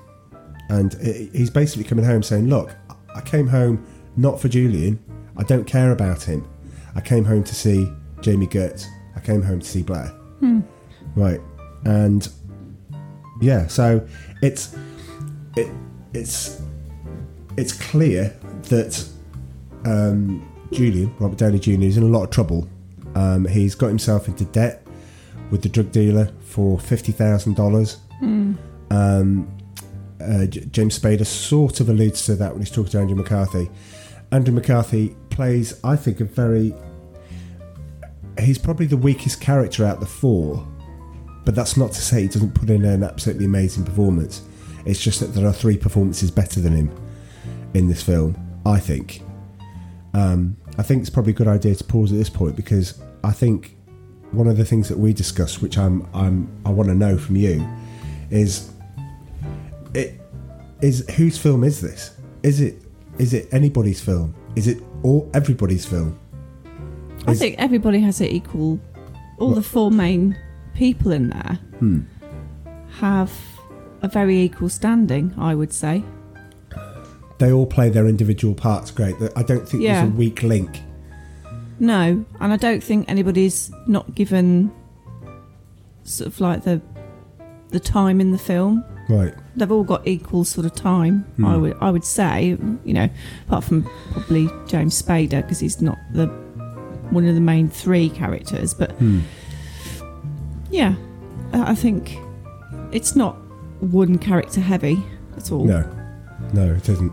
and 0.69 0.97
i 1.03 1.31
he's 1.33 1.49
basically 1.49 1.85
coming 1.85 2.05
home 2.05 2.23
saying, 2.23 2.51
"Look, 2.51 2.77
I 3.17 3.23
came 3.23 3.47
home 3.47 3.87
not 4.19 4.39
for 4.39 4.49
Julian. 4.49 5.03
I 5.39 5.45
don't 5.45 5.65
care 5.67 5.93
about 5.93 6.23
him. 6.23 6.47
I 6.95 7.01
came 7.01 7.25
home 7.25 7.43
to 7.45 7.55
see 7.55 7.91
Jami 8.21 8.49
Gertz. 8.49 8.85
I 9.17 9.21
came 9.21 9.41
home 9.41 9.61
to 9.61 9.67
see 9.67 9.83
Blair." 9.83 10.13
Right, 11.17 11.41
and 11.87 12.29
yeah, 13.41 13.67
so 13.67 14.07
it's 14.43 14.77
it 15.57 15.73
it's 16.13 16.61
it's 17.59 17.73
clear 17.73 18.29
that 18.69 19.09
um, 19.85 20.49
Julian 20.73 21.15
Robert 21.19 21.39
Downey 21.39 21.59
Jr. 21.59 21.83
is 21.83 21.97
in 21.97 22.05
a 22.05 22.07
lot 22.07 22.23
of 22.23 22.31
trouble. 22.31 22.69
Um, 23.17 23.47
he's 23.47 23.75
got 23.75 23.89
himself 23.89 24.29
into 24.29 24.45
debt 24.47 24.87
with 25.51 25.63
the 25.63 25.69
drug 25.69 25.91
dealer 25.91 26.31
for 26.41 26.79
fifty 26.79 27.11
thousand 27.11 27.57
dollars. 27.57 27.99
Um, 28.91 29.49
uh, 30.21 30.47
J- 30.47 30.67
James 30.71 30.99
Spader 30.99 31.27
sort 31.27 31.81
of 31.81 31.89
alludes 31.89 32.25
to 32.27 32.37
that 32.37 32.53
when 32.53 32.63
he's 32.63 32.71
talking 32.71 32.93
to 32.93 32.99
Andrew 32.99 33.17
McCarthy. 33.17 33.69
Andrew 34.31 34.55
McCarthy 34.55 35.17
plays, 35.31 35.81
I 35.83 35.97
think, 35.97 36.21
a 36.21 36.25
very. 36.25 36.75
He's 38.39 38.59
probably 38.59 38.87
the 38.87 38.97
weakest 38.97 39.41
character 39.41 39.85
out 39.85 39.95
of 39.95 40.01
the 40.01 40.07
four, 40.07 40.65
but 41.45 41.57
that's 41.57 41.77
not 41.77 41.91
to 41.91 42.01
say 42.01 42.23
he 42.23 42.29
doesn't 42.29 42.55
put 42.55 42.71
in 42.71 42.85
an 42.85 43.03
absolutely 43.03 43.47
amazing 43.47 43.85
performance. 43.85 44.43
It's 44.85 45.03
just 45.03 45.19
that 45.19 45.35
there 45.35 45.45
are 45.45 45.53
three 45.53 45.77
performances 45.77 46.31
better 46.31 46.61
than 46.61 46.73
him 46.73 47.08
in 47.75 47.89
this 47.89 48.03
film, 48.03 48.37
I 48.67 48.79
think. 48.79 49.23
Um, 50.15 50.57
I 50.79 50.83
think 50.83 51.01
it's 51.01 51.11
probably 51.11 51.33
a 51.33 51.37
good 51.37 51.49
idea 51.49 51.75
to 51.75 51.85
pause 51.85 52.13
at 52.13 52.19
this 52.19 52.31
point 52.31 52.57
because 52.57 52.99
I 53.25 53.33
think 53.33 53.77
one 54.33 54.47
of 54.47 54.57
the 54.57 54.65
things 54.65 54.89
that 54.89 54.99
we 54.99 55.13
discussed, 55.13 55.63
which 55.63 55.77
I'm, 55.79 56.07
I'm 56.15 56.49
I 56.65 56.71
want 56.71 56.89
to 56.89 56.95
know 56.95 57.17
from 57.19 57.37
you, 57.37 57.67
is 58.31 58.71
it 59.95 60.21
is 60.81 61.09
whose 61.17 61.37
film 61.39 61.65
is 61.65 61.81
this? 61.81 62.17
Is 62.43 62.61
it 62.61 62.77
is 63.19 63.35
it 63.35 63.49
anybody's 63.53 64.01
film? 64.01 64.35
Is 64.55 64.67
it 64.69 64.83
all 65.03 65.29
everybody's 65.35 65.85
film? 65.85 66.19
I 67.27 67.35
think 67.35 67.57
everybody 67.59 68.01
has 68.01 68.21
an 68.21 68.29
equal. 68.29 68.79
All 69.39 69.51
the 69.53 69.63
four 69.63 69.91
main 69.91 70.37
people 70.75 71.13
in 71.13 71.31
there 71.31 71.59
Hmm. 71.79 72.01
have 72.99 73.33
a 74.03 74.09
very 74.09 74.41
equal 74.41 74.69
standing. 74.69 75.35
I 75.37 75.55
would 75.55 75.73
say. 75.73 76.03
They 77.39 77.53
all 77.53 77.67
play 77.67 77.89
their 77.89 78.07
individual 78.07 78.55
parts 78.55 78.91
great. 78.91 79.15
I 79.37 79.43
don't 79.43 79.69
think 79.69 79.83
Yeah. 79.83 80.01
there's 80.03 80.13
a 80.13 80.17
weak 80.17 80.43
link. 80.43 80.83
No, 81.81 82.25
and 82.41 82.53
I 82.53 82.57
don't 82.57 82.83
think 82.83 83.09
anybody's 83.09 83.71
not 83.87 84.15
given 84.15 84.73
sort 86.05 86.27
of 86.27 86.41
like 86.41 86.65
the 86.65 86.81
the 87.71 87.79
time 87.81 88.21
in 88.21 88.33
the 88.33 88.39
film. 88.39 88.83
Right. 89.11 89.35
They've 89.57 89.71
all 89.71 89.85
got 89.85 90.07
equal 90.09 90.45
sort 90.45 90.65
of 90.67 90.75
time. 90.75 91.21
Hmm. 91.37 91.45
I 91.45 91.57
would 91.57 91.77
I 91.81 91.91
would 91.91 92.05
say, 92.05 92.57
you 92.85 92.95
know, 92.95 93.09
apart 93.47 93.65
from 93.65 93.89
probably 94.13 94.49
James 94.67 95.01
Spader 95.01 95.43
because 95.43 95.61
he's 95.61 95.81
not 95.81 95.99
the 96.13 96.27
one 97.11 97.25
of 97.27 97.35
the 97.35 97.41
main 97.41 97.69
three 97.69 98.09
characters, 98.11 98.75
but 98.75 98.91
Hmm. 98.93 99.21
yeah, 100.71 100.95
I 101.53 101.75
think 101.75 102.19
it's 102.91 103.15
not 103.15 103.37
one 103.81 104.19
character 104.19 104.61
heavy 104.61 105.03
at 105.37 105.53
all. 105.53 105.65
No, 105.65 105.85
no, 106.53 106.73
it 106.75 106.89
isn't. 106.89 107.13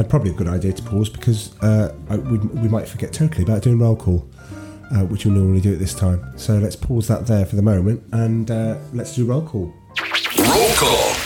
I'd 0.00 0.08
probably 0.08 0.30
a 0.30 0.34
good 0.34 0.48
idea 0.48 0.72
to 0.72 0.82
pause 0.82 1.10
because 1.10 1.54
uh, 1.60 1.94
I, 2.08 2.16
we, 2.16 2.38
we 2.38 2.68
might 2.68 2.88
forget 2.88 3.12
totally 3.12 3.42
about 3.42 3.60
doing 3.60 3.78
roll 3.78 3.94
call, 3.94 4.26
uh, 4.90 5.04
which 5.04 5.26
we 5.26 5.30
normally 5.30 5.60
do 5.60 5.74
at 5.74 5.78
this 5.78 5.92
time. 5.92 6.24
So 6.38 6.54
let's 6.54 6.74
pause 6.74 7.06
that 7.08 7.26
there 7.26 7.44
for 7.44 7.56
the 7.56 7.62
moment 7.62 8.02
and 8.12 8.50
uh, 8.50 8.78
let's 8.94 9.14
do 9.14 9.26
roll 9.26 9.42
call. 9.42 9.74
Roll 10.38 10.70
call. 10.74 11.16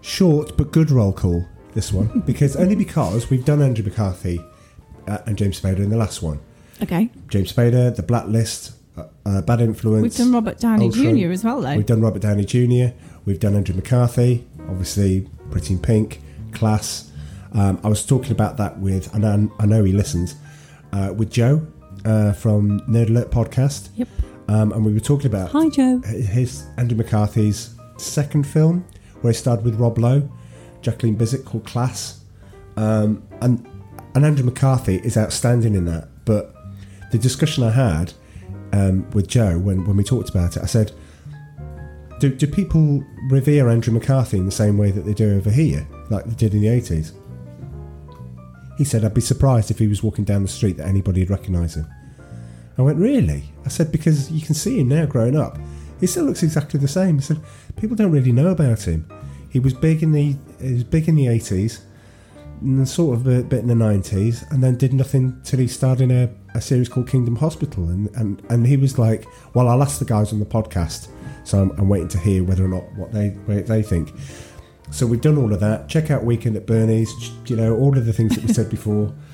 Short 0.00 0.56
but 0.56 0.72
good 0.72 0.90
roll 0.90 1.12
call. 1.12 1.46
This 1.74 1.92
one 1.92 2.20
because 2.26 2.56
only 2.56 2.74
because 2.74 3.28
we've 3.28 3.44
done 3.44 3.60
Andrew 3.60 3.84
McCarthy 3.84 4.40
uh, 5.08 5.18
and 5.26 5.36
James 5.36 5.60
Spader 5.60 5.78
in 5.80 5.90
the 5.90 5.96
last 5.98 6.22
one. 6.22 6.40
Okay, 6.82 7.10
James 7.28 7.52
Spader, 7.52 7.94
The 7.94 8.02
Blacklist, 8.02 8.72
uh, 8.96 9.04
uh, 9.24 9.42
Bad 9.42 9.60
Influence. 9.60 10.02
we've 10.02 10.16
done 10.16 10.32
Robert 10.32 10.58
Downey 10.58 10.86
Ultron. 10.86 11.18
Jr. 11.18 11.30
as 11.30 11.44
well, 11.44 11.60
though. 11.60 11.76
We've 11.76 11.86
done 11.86 12.00
Robert 12.00 12.22
Downey 12.22 12.44
Jr. 12.44 12.94
We've 13.24 13.38
done 13.38 13.54
Andrew 13.54 13.74
McCarthy, 13.74 14.46
obviously 14.68 15.28
Pretty 15.50 15.74
in 15.74 15.80
Pink, 15.80 16.20
Class. 16.52 17.10
Um, 17.52 17.80
I 17.84 17.88
was 17.88 18.04
talking 18.04 18.32
about 18.32 18.56
that 18.56 18.78
with, 18.78 19.12
and 19.14 19.26
I, 19.26 19.62
I 19.62 19.66
know 19.66 19.84
he 19.84 19.92
listens, 19.92 20.36
uh, 20.92 21.12
with 21.16 21.30
Joe 21.30 21.66
uh, 22.04 22.32
from 22.32 22.80
Nerd 22.80 23.10
Alert 23.10 23.30
podcast. 23.30 23.90
Yep. 23.96 24.08
Um, 24.48 24.72
and 24.72 24.84
we 24.84 24.92
were 24.92 25.00
talking 25.00 25.26
about 25.26 25.50
Hi, 25.52 25.68
Joe. 25.68 26.00
his 26.00 26.66
Andrew 26.76 26.96
McCarthy's 26.96 27.74
second 27.96 28.46
film, 28.46 28.84
where 29.20 29.32
he 29.32 29.38
starred 29.38 29.64
with 29.64 29.76
Rob 29.76 29.98
Lowe, 29.98 30.28
Jacqueline 30.80 31.16
Bisset, 31.16 31.44
called 31.44 31.64
Class. 31.64 32.20
Um, 32.76 33.22
and 33.40 33.66
and 34.14 34.26
Andrew 34.26 34.44
McCarthy 34.44 34.96
is 34.96 35.16
outstanding 35.16 35.74
in 35.74 35.84
that. 35.86 36.08
But 36.24 36.54
the 37.12 37.18
discussion 37.18 37.64
I 37.64 37.70
had 37.70 38.12
um, 38.72 39.08
with 39.10 39.28
Joe 39.28 39.58
when, 39.58 39.84
when 39.84 39.96
we 39.96 40.04
talked 40.04 40.28
about 40.28 40.56
it, 40.56 40.62
I 40.62 40.66
said, 40.66 40.92
do, 42.22 42.32
do 42.32 42.46
people 42.46 43.04
revere 43.30 43.68
Andrew 43.68 43.92
McCarthy 43.92 44.38
in 44.38 44.46
the 44.46 44.52
same 44.52 44.78
way 44.78 44.92
that 44.92 45.00
they 45.00 45.12
do 45.12 45.36
over 45.36 45.50
here, 45.50 45.84
like 46.08 46.24
they 46.24 46.36
did 46.36 46.54
in 46.54 46.60
the 46.60 46.68
80s? 46.68 47.10
He 48.78 48.84
said, 48.84 49.04
I'd 49.04 49.12
be 49.12 49.20
surprised 49.20 49.72
if 49.72 49.80
he 49.80 49.88
was 49.88 50.04
walking 50.04 50.24
down 50.24 50.42
the 50.42 50.48
street 50.48 50.76
that 50.76 50.86
anybody 50.86 51.22
would 51.22 51.30
recognise 51.30 51.74
him. 51.74 51.88
I 52.78 52.82
went, 52.82 52.98
Really? 52.98 53.46
I 53.64 53.70
said, 53.70 53.90
Because 53.90 54.30
you 54.30 54.40
can 54.40 54.54
see 54.54 54.78
him 54.78 54.88
now 54.88 55.04
growing 55.04 55.36
up. 55.36 55.58
He 55.98 56.06
still 56.06 56.24
looks 56.24 56.44
exactly 56.44 56.78
the 56.78 56.86
same. 56.86 57.16
I 57.18 57.22
said, 57.22 57.40
People 57.74 57.96
don't 57.96 58.12
really 58.12 58.30
know 58.30 58.50
about 58.50 58.82
him. 58.82 59.04
He 59.50 59.58
was 59.58 59.74
big 59.74 60.04
in 60.04 60.12
the 60.12 60.36
he 60.60 60.74
was 60.74 60.84
big 60.84 61.08
in 61.08 61.16
the 61.16 61.26
80s, 61.26 61.80
and 61.80 61.88
then 61.88 61.91
sort 62.86 63.18
of 63.18 63.26
a 63.26 63.42
bit 63.42 63.60
in 63.60 63.68
the 63.68 63.74
90s, 63.74 64.50
and 64.50 64.62
then 64.62 64.76
did 64.76 64.92
nothing 64.92 65.40
till 65.44 65.58
he 65.58 65.66
starred 65.68 66.00
in 66.00 66.10
a, 66.10 66.30
a 66.54 66.60
series 66.60 66.88
called 66.88 67.08
Kingdom 67.08 67.36
Hospital. 67.36 67.88
And, 67.88 68.08
and, 68.16 68.42
and 68.50 68.66
he 68.66 68.76
was 68.76 68.98
like, 68.98 69.26
Well, 69.54 69.68
I'll 69.68 69.82
ask 69.82 69.98
the 69.98 70.04
guys 70.04 70.32
on 70.32 70.38
the 70.40 70.46
podcast. 70.46 71.08
So 71.44 71.60
I'm, 71.60 71.70
I'm 71.72 71.88
waiting 71.88 72.08
to 72.08 72.18
hear 72.18 72.44
whether 72.44 72.64
or 72.64 72.68
not 72.68 72.84
what 72.94 73.12
they 73.12 73.30
what 73.46 73.66
they 73.66 73.82
think. 73.82 74.12
So 74.90 75.06
we've 75.06 75.20
done 75.20 75.38
all 75.38 75.52
of 75.52 75.60
that. 75.60 75.88
Check 75.88 76.10
out 76.10 76.22
Weekend 76.24 76.54
at 76.56 76.66
Bernie's. 76.66 77.10
You 77.46 77.56
know 77.56 77.74
all 77.76 77.96
of 77.96 78.04
the 78.06 78.12
things 78.12 78.34
that 78.36 78.44
we 78.44 78.52
said 78.52 78.68
before. 78.70 79.12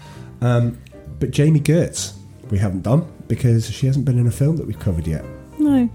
Um, 0.40 0.78
but 1.18 1.32
Jami 1.32 1.58
Gertz, 1.58 2.16
we 2.48 2.58
haven't 2.58 2.82
done 2.82 3.04
because 3.26 3.68
she 3.68 3.88
hasn't 3.88 4.04
been 4.04 4.20
in 4.20 4.28
a 4.28 4.30
film 4.30 4.56
that 4.58 4.68
we've 4.68 4.78
covered 4.78 5.04
yet. 5.04 5.24
No, 5.58 5.90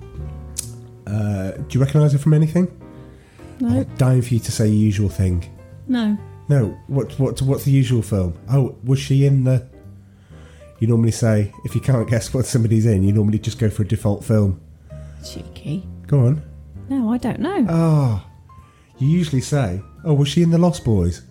Uh, 1.07 1.51
do 1.51 1.65
you 1.69 1.79
recognise 1.79 2.11
her 2.11 2.17
from 2.19 2.33
anything? 2.33 2.67
no, 3.61 3.69
I'm 3.69 3.95
dying 3.95 4.21
for 4.21 4.33
you 4.33 4.41
to 4.41 4.51
say 4.51 4.67
usual 4.67 5.07
thing. 5.07 5.45
no. 5.87 6.17
No, 6.49 6.77
what 6.87 7.17
what 7.19 7.41
what's 7.41 7.63
the 7.65 7.71
usual 7.71 8.01
film? 8.01 8.33
Oh, 8.51 8.75
was 8.83 8.99
she 8.99 9.25
in 9.25 9.43
the? 9.43 9.67
You 10.79 10.87
normally 10.87 11.11
say 11.11 11.53
if 11.63 11.75
you 11.75 11.81
can't 11.81 12.09
guess 12.09 12.33
what 12.33 12.45
somebody's 12.45 12.85
in, 12.85 13.03
you 13.03 13.13
normally 13.13 13.39
just 13.39 13.57
go 13.59 13.69
for 13.69 13.83
a 13.83 13.87
default 13.87 14.23
film. 14.25 14.59
Cheeky. 15.25 15.87
Go 16.07 16.19
on. 16.27 16.43
No, 16.89 17.11
I 17.13 17.17
don't 17.17 17.39
know. 17.39 17.65
Oh, 17.69 18.25
you 18.99 19.07
usually 19.07 19.41
say, 19.41 19.81
"Oh, 20.03 20.13
was 20.13 20.27
she 20.27 20.43
in 20.43 20.49
the 20.49 20.57
Lost 20.57 20.83
Boys?" 20.83 21.21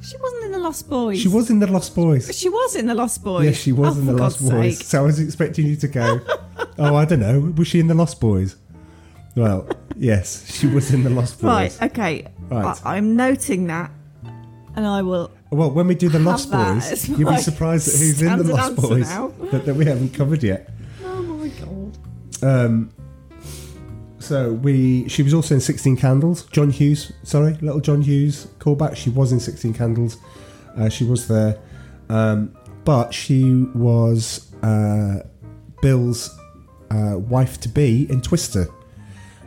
she 0.00 0.16
wasn't 0.18 0.44
in 0.44 0.52
the 0.52 0.58
Lost 0.58 0.88
Boys. 0.88 1.18
She 1.20 1.28
was 1.28 1.50
in 1.50 1.58
the 1.58 1.66
Lost 1.66 1.94
Boys. 1.94 2.34
She 2.38 2.48
was 2.48 2.76
in 2.76 2.86
the 2.86 2.94
Lost 2.94 3.22
Boys. 3.24 3.44
Yes, 3.44 3.56
she 3.56 3.72
was 3.72 3.96
Oh, 3.96 4.00
in 4.00 4.06
the 4.06 4.12
Lost 4.14 4.38
God's 4.40 4.50
Boys. 4.50 4.78
sake. 4.78 4.86
So 4.86 4.98
I 5.02 5.02
was 5.06 5.18
expecting 5.20 5.66
you 5.66 5.76
to 5.76 5.88
go. 5.88 6.20
oh, 6.78 6.94
I 6.96 7.04
don't 7.04 7.20
know. 7.20 7.52
Was 7.56 7.66
she 7.68 7.80
in 7.80 7.88
the 7.88 7.94
Lost 7.94 8.20
Boys? 8.20 8.56
Well, 9.34 9.68
yes, 9.96 10.50
she 10.54 10.66
was 10.66 10.92
in 10.94 11.02
the 11.02 11.10
Lost 11.10 11.40
Boys. 11.40 11.44
Right. 11.80 11.82
Okay. 11.90 12.26
Right. 12.50 12.80
I, 12.84 12.96
I'm 12.96 13.16
noting 13.16 13.66
that, 13.66 13.90
and 14.76 14.86
I 14.86 15.02
will. 15.02 15.30
Well, 15.50 15.70
when 15.70 15.86
we 15.86 15.94
do 15.94 16.08
the 16.08 16.18
Lost 16.18 16.50
Boys, 16.50 17.08
you'll 17.08 17.30
be 17.30 17.38
surprised 17.38 17.88
at 17.88 17.94
who's 17.94 18.22
in 18.22 18.38
the 18.38 18.44
Lost 18.44 18.76
Boys 18.76 19.08
that, 19.50 19.64
that 19.64 19.74
we 19.74 19.84
haven't 19.84 20.14
covered 20.14 20.42
yet. 20.42 20.70
Oh 21.04 21.22
my 21.22 21.48
god. 21.48 21.98
Um, 22.42 22.90
so 24.18 24.52
we, 24.52 25.08
she 25.08 25.22
was 25.22 25.32
also 25.32 25.54
in 25.54 25.60
Sixteen 25.60 25.96
Candles. 25.96 26.44
John 26.46 26.70
Hughes, 26.70 27.12
sorry, 27.22 27.54
little 27.54 27.80
John 27.80 28.02
Hughes 28.02 28.48
callback. 28.58 28.96
She 28.96 29.10
was 29.10 29.32
in 29.32 29.40
Sixteen 29.40 29.72
Candles. 29.72 30.18
Uh, 30.76 30.88
she 30.88 31.04
was 31.04 31.26
there, 31.28 31.58
um, 32.08 32.54
but 32.84 33.14
she 33.14 33.66
was 33.74 34.52
uh, 34.62 35.20
Bill's 35.80 36.38
uh, 36.90 37.18
wife 37.18 37.60
to 37.60 37.68
be 37.68 38.10
in 38.10 38.20
Twister, 38.20 38.68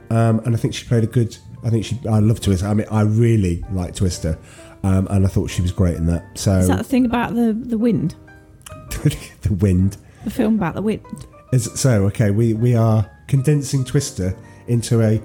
um, 0.10 0.40
and 0.40 0.56
I 0.56 0.58
think 0.58 0.74
she 0.74 0.88
played 0.88 1.04
a 1.04 1.08
good. 1.08 1.38
I 1.64 1.70
think 1.70 1.84
she. 1.84 2.00
I 2.10 2.20
love 2.20 2.40
Twister. 2.40 2.66
I 2.66 2.74
mean, 2.74 2.88
I 2.90 3.02
really 3.02 3.64
like 3.72 3.94
Twister, 3.96 4.40
um, 4.84 5.08
and 5.10 5.26
I 5.26 5.30
thought 5.30 5.50
she 5.50 5.62
was 5.62 5.72
great 5.72 5.96
in 5.96 6.06
that. 6.08 6.38
So 6.38 6.58
Is 6.58 6.68
that 6.68 6.78
the 6.78 6.84
thing 6.84 7.06
about 7.06 7.36
the 7.36 7.54
the 7.54 7.78
wind? 7.78 8.16
the 9.42 9.54
wind. 9.60 9.98
The 10.24 10.30
film 10.30 10.56
about 10.56 10.76
the 10.76 10.82
wind. 10.82 11.06
Is, 11.52 11.66
so 11.80 12.06
okay, 12.06 12.32
we 12.32 12.54
we 12.54 12.76
are 12.76 13.10
condensing 13.28 13.84
Twister 13.84 14.36
into 14.68 15.02
a 15.02 15.22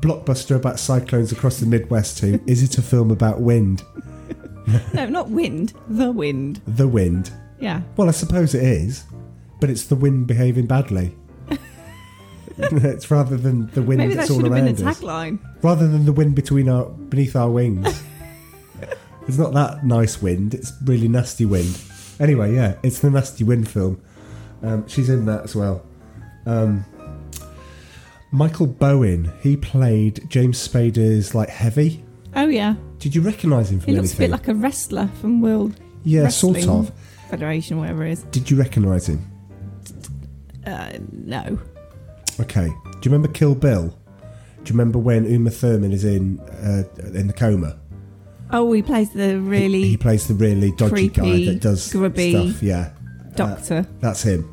blockbuster 0.00 0.56
about 0.56 0.78
cyclones 0.78 1.32
across 1.32 1.60
the 1.60 1.66
Midwest. 1.66 2.18
To 2.18 2.40
is 2.46 2.62
it 2.62 2.78
a 2.78 2.82
film 2.82 3.10
about 3.10 3.40
wind? 3.40 3.82
No, 4.94 5.04
not 5.04 5.28
wind. 5.28 5.74
The 5.88 6.10
wind. 6.10 6.62
The 6.66 6.88
wind. 6.88 7.30
Yeah. 7.60 7.82
Well, 7.98 8.08
I 8.08 8.12
suppose 8.12 8.54
it 8.54 8.62
is, 8.62 9.04
but 9.60 9.68
it's 9.68 9.84
the 9.84 9.94
wind 9.94 10.26
behaving 10.26 10.66
badly. 10.66 11.14
it's 12.56 13.10
rather 13.10 13.36
than 13.36 13.66
the 13.72 13.82
wind 13.82 13.98
Maybe 13.98 14.14
that 14.14 14.20
that's 14.20 14.30
all 14.30 14.36
should 14.36 14.46
have 14.46 14.54
been 14.54 14.68
a 14.68 14.82
around 14.82 15.34
us. 15.34 15.62
Rather 15.62 15.86
than 15.86 16.06
the 16.06 16.14
wind 16.14 16.34
between 16.34 16.70
our 16.70 16.86
beneath 16.86 17.36
our 17.36 17.50
wings. 17.50 18.02
It's 19.28 19.38
not 19.38 19.52
that 19.54 19.84
nice 19.84 20.20
wind. 20.22 20.54
It's 20.54 20.72
really 20.84 21.08
nasty 21.08 21.44
wind. 21.44 21.78
Anyway, 22.20 22.54
yeah, 22.54 22.76
it's 22.82 23.00
the 23.00 23.10
nasty 23.10 23.44
wind 23.44 23.68
film. 23.68 24.00
Um, 24.62 24.86
she's 24.88 25.08
in 25.08 25.26
that 25.26 25.44
as 25.44 25.54
well. 25.56 25.84
Um, 26.46 26.84
Michael 28.30 28.66
Bowen. 28.66 29.30
He 29.40 29.56
played 29.56 30.28
James 30.28 30.66
Spader's 30.66 31.34
like 31.34 31.48
heavy. 31.48 32.04
Oh 32.36 32.48
yeah, 32.48 32.74
Did 32.98 33.14
you 33.14 33.20
recognise 33.22 33.70
him 33.70 33.78
from 33.80 33.86
he 33.92 33.96
looks 33.96 34.10
a 34.10 34.22
anything? 34.22 34.24
bit 34.26 34.30
like 34.32 34.48
a 34.48 34.54
wrestler 34.54 35.08
from 35.20 35.40
World 35.40 35.78
yeah, 36.02 36.28
sort 36.28 36.66
of. 36.66 36.90
Federation, 37.30 37.78
whatever 37.78 38.04
it 38.04 38.12
is. 38.12 38.22
Did 38.24 38.50
you 38.50 38.56
recognise 38.56 39.08
him? 39.08 39.24
Uh, 40.66 40.92
no. 41.12 41.58
Okay. 42.40 42.66
Do 42.66 42.74
you 43.02 43.10
remember 43.12 43.28
Kill 43.28 43.54
Bill? 43.54 43.88
Do 43.88 44.72
you 44.72 44.78
remember 44.78 44.98
when 44.98 45.24
Uma 45.26 45.50
Thurman 45.50 45.92
is 45.92 46.04
in 46.04 46.40
uh, 46.40 46.84
in 47.14 47.26
the 47.26 47.32
coma? 47.32 47.78
Oh, 48.50 48.72
he 48.72 48.82
plays 48.82 49.10
the 49.10 49.40
really 49.40 49.82
He 49.82 49.96
plays 49.96 50.28
the 50.28 50.34
really 50.34 50.70
dodgy 50.72 51.08
guy 51.08 51.44
that 51.46 51.60
does 51.60 51.92
grubby 51.92 52.30
stuff. 52.30 52.62
Yeah, 52.62 52.92
doctor. 53.34 53.86
that's 54.00 54.22
him. 54.22 54.50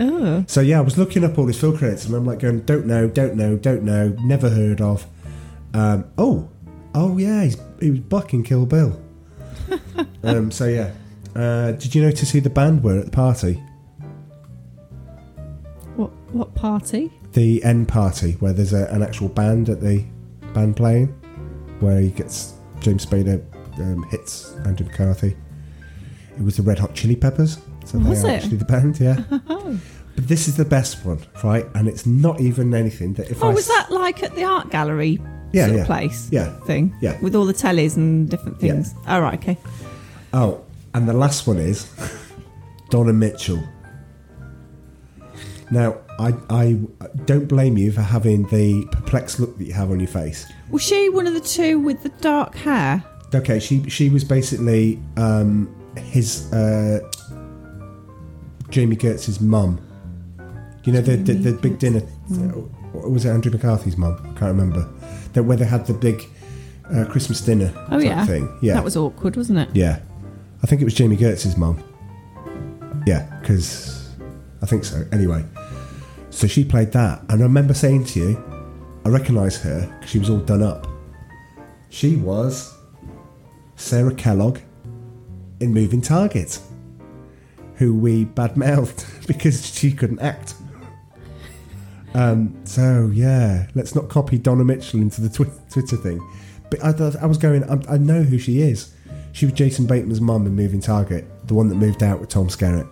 oh, 0.00 0.44
So 0.46 0.60
yeah, 0.60 0.78
I 0.78 0.82
was 0.82 0.96
looking 0.96 1.24
up 1.24 1.38
all 1.38 1.46
his 1.46 1.58
film 1.60 1.76
credits, 1.76 2.06
and 2.06 2.14
I'm 2.14 2.24
like 2.24 2.38
going, 2.38 2.60
don't 2.60 2.86
know, 2.86 3.08
don't 3.08 3.34
know, 3.36 3.56
don't 3.56 3.82
know, 3.82 4.16
never 4.24 4.48
heard 4.48 4.80
of. 4.80 5.06
Um, 5.74 6.10
oh, 6.16 6.48
oh 6.94 7.18
yeah, 7.18 7.44
he's, 7.44 7.56
he 7.80 7.90
was 7.90 8.00
Buck 8.00 8.32
in 8.32 8.42
Kill 8.42 8.66
Bill. 8.66 9.00
um, 10.22 10.50
so 10.50 10.66
yeah, 10.66 10.92
uh, 11.34 11.72
did 11.72 11.94
you 11.94 12.02
notice 12.02 12.30
who 12.30 12.40
the 12.40 12.50
band 12.50 12.82
were 12.82 12.98
at 12.98 13.06
the 13.06 13.10
party? 13.10 13.62
what 15.96 16.10
what 16.32 16.54
party? 16.54 17.12
The 17.32 17.62
end 17.64 17.88
party, 17.88 18.32
where 18.34 18.52
there's 18.52 18.72
a, 18.72 18.86
an 18.86 19.02
actual 19.02 19.28
band 19.28 19.68
at 19.68 19.80
the 19.80 20.04
band 20.52 20.76
playing, 20.76 21.08
where 21.80 22.00
he 22.00 22.10
gets 22.10 22.54
James 22.84 23.04
Spader 23.06 23.42
um, 23.78 24.02
hits 24.10 24.52
Andrew 24.66 24.86
McCarthy. 24.86 25.34
It 26.38 26.42
was 26.44 26.56
the 26.58 26.62
Red 26.62 26.78
Hot 26.78 26.94
Chili 26.94 27.16
Peppers. 27.16 27.58
So 27.86 27.98
Was 27.98 28.22
they 28.22 28.28
are 28.28 28.32
it? 28.32 28.42
actually 28.42 28.58
the 28.58 28.64
band, 28.66 29.00
yeah. 29.00 29.22
but 29.30 30.28
this 30.28 30.48
is 30.48 30.56
the 30.56 30.64
best 30.66 31.04
one, 31.04 31.18
right? 31.42 31.66
And 31.74 31.88
it's 31.88 32.04
not 32.06 32.40
even 32.40 32.74
anything 32.74 33.14
that 33.14 33.30
if 33.30 33.42
Oh, 33.42 33.48
I 33.50 33.54
was 33.54 33.66
that 33.68 33.90
like 33.90 34.22
at 34.22 34.34
the 34.34 34.44
art 34.44 34.70
gallery 34.70 35.18
Yeah, 35.52 35.64
sort 35.66 35.76
yeah. 35.76 35.80
of 35.82 35.86
place? 35.86 36.28
Yeah. 36.30 36.58
Thing? 36.66 36.94
Yeah. 37.00 37.18
With 37.22 37.34
all 37.34 37.46
the 37.46 37.54
tellies 37.54 37.96
and 37.96 38.28
different 38.28 38.60
things. 38.60 38.94
Oh, 39.08 39.20
right, 39.20 39.34
okay. 39.38 39.56
Oh, 40.32 40.60
and 40.92 41.08
the 41.08 41.12
last 41.14 41.46
one 41.46 41.58
is 41.58 41.90
Donna 42.90 43.12
Mitchell. 43.12 43.62
Now, 45.74 45.96
I, 46.20 46.32
I 46.50 46.78
don't 47.24 47.48
blame 47.48 47.76
you 47.76 47.90
for 47.90 48.00
having 48.00 48.44
the 48.44 48.86
perplexed 48.92 49.40
look 49.40 49.58
that 49.58 49.64
you 49.64 49.72
have 49.72 49.90
on 49.90 49.98
your 49.98 50.06
face. 50.08 50.46
Was 50.70 50.82
she 50.82 51.08
one 51.08 51.26
of 51.26 51.34
the 51.34 51.40
two 51.40 51.80
with 51.80 52.00
the 52.04 52.10
dark 52.20 52.54
hair? 52.54 53.02
Okay, 53.34 53.58
she 53.58 53.90
she 53.90 54.08
was 54.08 54.22
basically 54.22 55.00
um, 55.16 55.68
his 55.96 56.52
uh, 56.52 57.00
Jami 58.68 58.94
Gertz's 58.94 59.40
mum. 59.40 59.80
You 60.84 60.92
know 60.92 61.00
the 61.00 61.16
the, 61.16 61.32
the 61.32 61.52
big 61.54 61.80
dinner. 61.80 61.98
What 62.92 63.10
was 63.10 63.24
it 63.24 63.30
Andrew 63.30 63.50
McCarthy's 63.50 63.96
mum? 63.96 64.14
I 64.22 64.38
can't 64.38 64.56
remember. 64.56 64.88
That 65.32 65.42
where 65.42 65.56
they 65.56 65.64
had 65.64 65.84
the 65.86 65.94
big 65.94 66.22
uh, 66.94 67.04
Christmas 67.06 67.40
dinner. 67.40 67.72
Oh, 67.90 67.98
yeah. 67.98 68.24
thing. 68.24 68.56
Yeah, 68.62 68.74
That 68.74 68.84
was 68.84 68.96
awkward, 68.96 69.36
wasn't 69.36 69.58
it? 69.58 69.70
Yeah, 69.74 69.98
I 70.62 70.68
think 70.68 70.80
it 70.80 70.84
was 70.84 70.94
Jami 70.94 71.16
Gertz's 71.16 71.56
mum. 71.56 71.82
Yeah, 73.08 73.26
because 73.40 74.08
I 74.62 74.66
think 74.66 74.84
so. 74.84 75.04
Anyway, 75.12 75.44
so 76.34 76.46
she 76.46 76.64
played 76.64 76.90
that, 76.92 77.20
and 77.28 77.40
I 77.40 77.44
remember 77.44 77.74
saying 77.74 78.04
to 78.06 78.20
you, 78.20 78.44
I 79.04 79.08
recognise 79.08 79.56
her 79.62 79.86
because 79.98 80.10
she 80.10 80.18
was 80.18 80.30
all 80.30 80.38
done 80.38 80.62
up. 80.62 80.86
She 81.90 82.16
was 82.16 82.74
Sarah 83.76 84.14
Kellogg 84.14 84.58
in 85.60 85.72
Moving 85.72 86.00
Target, 86.00 86.58
who 87.76 87.94
we 87.94 88.24
badmouthed 88.24 89.26
because 89.26 89.64
she 89.74 89.92
couldn't 89.92 90.20
act. 90.20 90.54
Um, 92.14 92.54
so 92.64 93.10
yeah, 93.12 93.66
let's 93.74 93.94
not 93.94 94.08
copy 94.08 94.38
Donna 94.38 94.64
Mitchell 94.64 95.00
into 95.00 95.20
the 95.20 95.28
twi- 95.28 95.50
Twitter 95.70 95.96
thing. 95.96 96.20
But 96.70 96.82
I, 96.84 96.92
thought- 96.92 97.16
I 97.16 97.26
was 97.26 97.38
going. 97.38 97.62
I, 97.64 97.94
I 97.94 97.98
know 97.98 98.22
who 98.22 98.38
she 98.38 98.60
is. 98.60 98.92
She 99.32 99.46
was 99.46 99.54
Jason 99.54 99.86
Bateman's 99.86 100.20
mum 100.20 100.46
in 100.46 100.54
Moving 100.54 100.80
Target, 100.80 101.26
the 101.46 101.54
one 101.54 101.68
that 101.68 101.74
moved 101.76 102.02
out 102.02 102.20
with 102.20 102.28
Tom 102.28 102.48
Skerritt. 102.48 102.88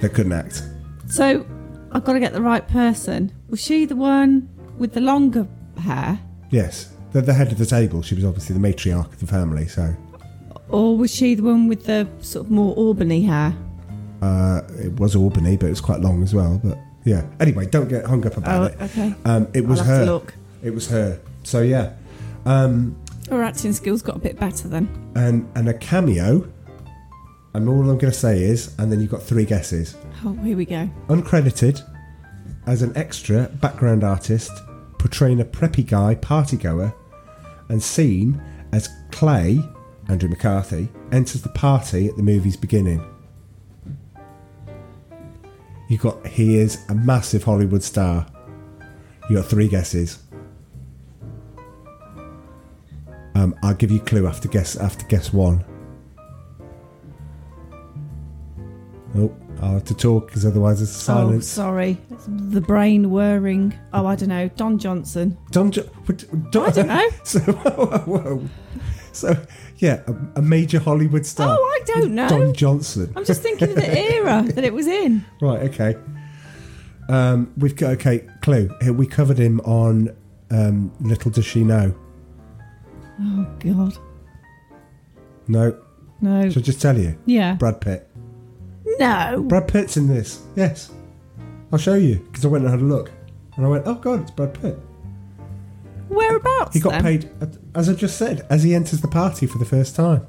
That 0.00 0.10
couldn't 0.12 0.32
act. 0.32 0.62
So 1.06 1.46
I've 1.92 2.04
got 2.04 2.14
to 2.14 2.20
get 2.20 2.32
the 2.32 2.42
right 2.42 2.66
person. 2.66 3.32
Was 3.48 3.60
she 3.62 3.84
the 3.84 3.96
one 3.96 4.48
with 4.78 4.92
the 4.92 5.00
longer 5.00 5.46
hair? 5.78 6.18
Yes, 6.50 6.92
the, 7.12 7.20
the 7.22 7.34
head 7.34 7.52
of 7.52 7.58
the 7.58 7.66
table. 7.66 8.02
She 8.02 8.14
was 8.14 8.24
obviously 8.24 8.54
the 8.58 8.60
matriarch 8.66 9.06
of 9.12 9.20
the 9.20 9.26
family. 9.26 9.66
So 9.68 9.94
Or 10.68 10.96
was 10.96 11.14
she 11.14 11.34
the 11.34 11.42
one 11.42 11.68
with 11.68 11.84
the 11.86 12.08
sort 12.20 12.46
of 12.46 12.50
more 12.50 12.74
Albany 12.74 13.22
hair? 13.22 13.54
uh, 14.22 14.62
it 14.78 14.98
was 14.98 15.14
Albany, 15.14 15.56
but 15.56 15.66
it 15.66 15.70
was 15.70 15.80
quite 15.82 16.00
long 16.00 16.22
as 16.22 16.34
well. 16.34 16.58
But 16.64 16.78
yeah. 17.04 17.24
Anyway, 17.40 17.66
don't 17.66 17.88
get 17.88 18.06
hung 18.06 18.26
up 18.26 18.36
about 18.38 18.62
Oh, 18.62 18.64
it. 18.74 18.82
okay. 18.82 19.14
Um, 19.26 19.46
it 19.52 19.66
was 19.66 19.80
I'll 19.80 19.84
have 19.86 19.96
her. 19.98 20.04
to 20.06 20.12
look. 20.12 20.34
It 20.62 20.70
was 20.70 20.88
her. 20.88 21.20
So 21.42 21.60
yeah. 21.60 21.92
Um, 22.46 22.96
Her 23.28 23.42
acting 23.42 23.72
skills 23.74 24.00
got 24.02 24.16
a 24.16 24.18
bit 24.20 24.38
better 24.40 24.66
then. 24.68 24.88
and 25.14 25.46
and 25.54 25.68
a 25.68 25.74
cameo. 25.74 26.48
And 27.52 27.68
all 27.68 27.80
I'm 27.82 27.98
going 27.98 28.12
to 28.12 28.12
say 28.12 28.42
is, 28.42 28.74
and 28.78 28.90
then 28.90 29.00
you've 29.00 29.10
got 29.12 29.22
three 29.22 29.44
guesses. 29.44 29.94
Oh, 30.26 30.32
here 30.42 30.56
we 30.56 30.64
go. 30.64 30.88
Uncredited, 31.08 31.82
as 32.66 32.80
an 32.80 32.96
extra 32.96 33.42
background 33.60 34.02
artist, 34.02 34.50
portraying 34.98 35.40
a 35.40 35.44
preppy 35.44 35.86
guy 35.86 36.14
party 36.14 36.56
goer, 36.56 36.94
and 37.68 37.82
seen 37.82 38.42
as 38.72 38.88
Clay, 39.10 39.60
Andrew 40.08 40.30
McCarthy, 40.30 40.88
enters 41.12 41.42
the 41.42 41.50
party 41.50 42.08
at 42.08 42.16
the 42.16 42.22
movie's 42.22 42.56
beginning. 42.56 43.04
You 45.88 45.98
got 45.98 46.26
he 46.26 46.56
is 46.56 46.82
a 46.88 46.94
massive 46.94 47.44
Hollywood 47.44 47.82
star. 47.82 48.26
You 49.28 49.36
got 49.36 49.46
three 49.46 49.68
guesses. 49.68 50.20
Um, 53.34 53.54
I'll 53.62 53.74
give 53.74 53.90
you 53.90 54.00
a 54.00 54.04
clue 54.04 54.26
after 54.26 54.48
guess 54.48 54.76
after 54.76 55.04
guess 55.06 55.34
one. 55.34 55.64
Oh, 59.16 59.34
I'll 59.62 59.74
have 59.74 59.84
to 59.84 59.94
talk 59.94 60.26
because 60.26 60.44
otherwise 60.44 60.82
it's 60.82 60.90
silence. 60.90 61.56
Oh, 61.56 61.62
sorry. 61.62 61.98
The 62.28 62.60
brain 62.60 63.10
whirring. 63.10 63.72
Oh, 63.92 64.04
I 64.06 64.14
don't 64.16 64.28
know. 64.28 64.48
Don 64.56 64.78
Johnson. 64.78 65.36
Don, 65.52 65.70
jo- 65.70 65.82
what- 66.06 66.50
Don, 66.50 66.66
I 66.66 66.70
don't 66.70 66.86
know. 66.88 67.08
So, 67.24 67.40
whoa, 67.40 67.86
whoa, 67.86 67.98
whoa. 68.18 68.48
so 69.12 69.34
yeah, 69.78 70.02
a, 70.06 70.38
a 70.40 70.42
major 70.42 70.78
Hollywood 70.80 71.24
star. 71.24 71.56
Oh, 71.58 71.62
I 71.62 71.84
don't 71.86 72.14
know. 72.14 72.28
Don 72.28 72.52
Johnson. 72.52 73.12
I'm 73.16 73.24
just 73.24 73.42
thinking 73.42 73.70
of 73.70 73.74
the 73.76 73.98
era 74.14 74.42
that 74.42 74.64
it 74.64 74.72
was 74.74 74.86
in. 74.86 75.24
Right, 75.40 75.62
okay. 75.70 75.96
Um, 77.08 77.52
we've 77.56 77.76
got 77.76 77.92
okay. 77.92 78.26
Clue. 78.42 78.68
We 78.92 79.06
covered 79.06 79.38
him 79.38 79.60
on 79.60 80.14
um, 80.50 80.92
Little 81.00 81.30
Does 81.30 81.44
She 81.46 81.64
Know. 81.64 81.94
Oh, 83.20 83.46
God. 83.60 83.96
No, 85.46 85.78
No. 86.20 86.48
shall 86.50 86.60
I 86.60 86.62
just 86.62 86.80
tell 86.82 86.98
you? 86.98 87.16
Yeah. 87.26 87.54
Brad 87.54 87.80
Pitt. 87.80 88.08
No. 88.98 89.44
Brad 89.48 89.68
Pitt's 89.68 89.96
in 89.96 90.06
this. 90.08 90.42
Yes, 90.56 90.90
I'll 91.72 91.78
show 91.78 91.94
you 91.94 92.16
because 92.30 92.44
I 92.44 92.48
went 92.48 92.64
and 92.64 92.70
had 92.72 92.80
a 92.80 92.84
look, 92.84 93.10
and 93.56 93.64
I 93.66 93.68
went, 93.68 93.84
"Oh 93.86 93.94
God, 93.94 94.22
it's 94.22 94.30
Brad 94.30 94.54
Pitt." 94.60 94.78
Whereabouts? 96.08 96.74
He 96.74 96.80
got 96.80 96.90
then? 96.92 97.02
paid, 97.02 97.30
uh, 97.40 97.46
as 97.74 97.88
I 97.88 97.94
just 97.94 98.18
said, 98.18 98.46
as 98.50 98.62
he 98.62 98.74
enters 98.74 99.00
the 99.00 99.08
party 99.08 99.46
for 99.46 99.58
the 99.58 99.64
first 99.64 99.96
time. 99.96 100.26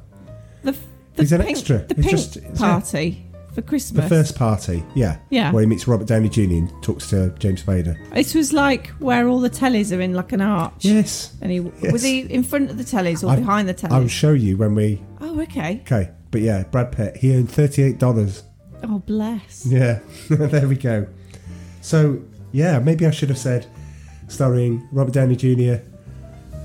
The, 0.63 0.71
the 0.71 1.23
He's 1.23 1.31
an 1.33 1.41
pink, 1.41 1.51
extra. 1.51 1.77
The 1.79 1.95
He's 2.01 2.05
pink 2.05 2.45
just- 2.45 2.55
party 2.61 3.25
for 3.53 3.61
Christmas. 3.61 4.03
The 4.03 4.09
first 4.09 4.35
party, 4.35 4.83
yeah, 4.95 5.17
Yeah. 5.29 5.51
where 5.51 5.61
he 5.61 5.67
meets 5.67 5.87
Robert 5.87 6.07
Downey 6.07 6.29
Jr. 6.29 6.41
and 6.41 6.83
talks 6.83 7.09
to 7.09 7.29
James 7.39 7.61
Spader. 7.63 7.97
It 8.15 8.33
was 8.35 8.51
like 8.53 8.87
where 8.99 9.27
all 9.27 9.39
the 9.39 9.49
tellies 9.49 9.95
are 9.95 10.01
in 10.01 10.13
like 10.13 10.31
an 10.31 10.41
arch. 10.41 10.73
Yes, 10.85 11.35
And 11.41 11.51
he 11.51 11.59
Yes. 11.81 11.91
was 11.91 12.03
he 12.03 12.21
in 12.21 12.43
front 12.43 12.69
of 12.69 12.77
the 12.77 12.83
tellies 12.83 13.23
or 13.23 13.31
I- 13.31 13.35
behind 13.35 13.67
the 13.69 13.73
tellies? 13.73 13.91
I'll 13.91 14.07
show 14.07 14.31
you 14.33 14.57
when 14.57 14.75
we. 14.75 15.01
oh, 15.21 15.39
okay. 15.41 15.81
Okay, 15.85 16.09
but 16.31 16.41
yeah, 16.41 16.63
Brad 16.63 16.91
Pitt. 16.93 17.17
He 17.17 17.35
earned 17.35 17.49
thirty-eight 17.51 17.99
dollars. 17.99 18.43
Oh, 18.87 18.99
bless. 18.99 19.65
Yeah, 19.65 19.99
there 20.29 20.67
we 20.67 20.75
go. 20.75 21.07
So 21.81 22.21
yeah, 22.51 22.79
maybe 22.79 23.05
I 23.05 23.11
should 23.11 23.29
have 23.29 23.37
said, 23.37 23.65
starring 24.27 24.87
Robert 24.91 25.13
Downey 25.13 25.35
Jr., 25.35 25.81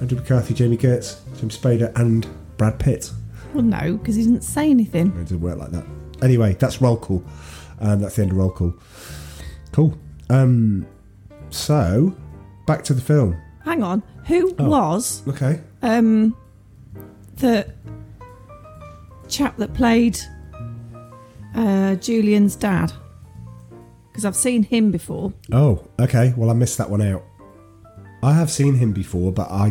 Andrew 0.00 0.18
McCarthy, 0.18 0.54
Jami 0.54 0.76
Gertz, 0.76 1.18
Jim 1.38 1.48
Spader, 1.50 1.92
and 1.98 2.26
Brad 2.56 2.78
Pitt. 2.78 3.11
Well, 3.52 3.62
no, 3.64 3.96
because 3.96 4.16
he 4.16 4.22
didn't 4.24 4.42
say 4.44 4.70
anything. 4.70 5.09
It 5.18 5.28
didn't 5.28 5.40
work 5.40 5.59
like 5.59 5.70
that. 5.72 5.85
Anyway, 6.22 6.54
that's 6.54 6.80
roll 6.80 6.96
call. 6.96 7.22
Um, 7.80 8.00
that's 8.00 8.16
the 8.16 8.22
end 8.22 8.30
of 8.33 8.37
roll 8.38 8.50
call. 8.50 8.74
Cool. 9.72 9.96
Um, 10.28 10.87
so 11.50 12.14
back 12.66 12.85
to 12.85 12.94
the 12.94 13.00
film. 13.00 13.37
Hang 13.64 13.83
on. 13.83 14.02
Who 14.26 14.54
Oh. 14.59 14.68
was 14.68 15.22
Okay. 15.26 15.61
um 15.83 16.37
the 17.37 17.66
chap 19.28 19.56
that 19.56 19.72
played 19.74 20.18
uh, 21.54 21.94
Julian's 21.96 22.56
dad? 22.56 22.92
because 24.08 24.24
I've 24.24 24.34
seen 24.36 24.64
him 24.64 24.90
before. 24.90 25.32
Oh, 25.52 25.86
okay. 26.00 26.34
Well, 26.36 26.50
I 26.50 26.52
missed 26.52 26.78
that 26.78 26.90
one 26.90 27.00
out. 27.00 27.22
I 28.24 28.32
have 28.34 28.50
seen 28.50 28.74
him 28.74 28.92
before, 28.92 29.30
but 29.32 29.48
I 29.50 29.68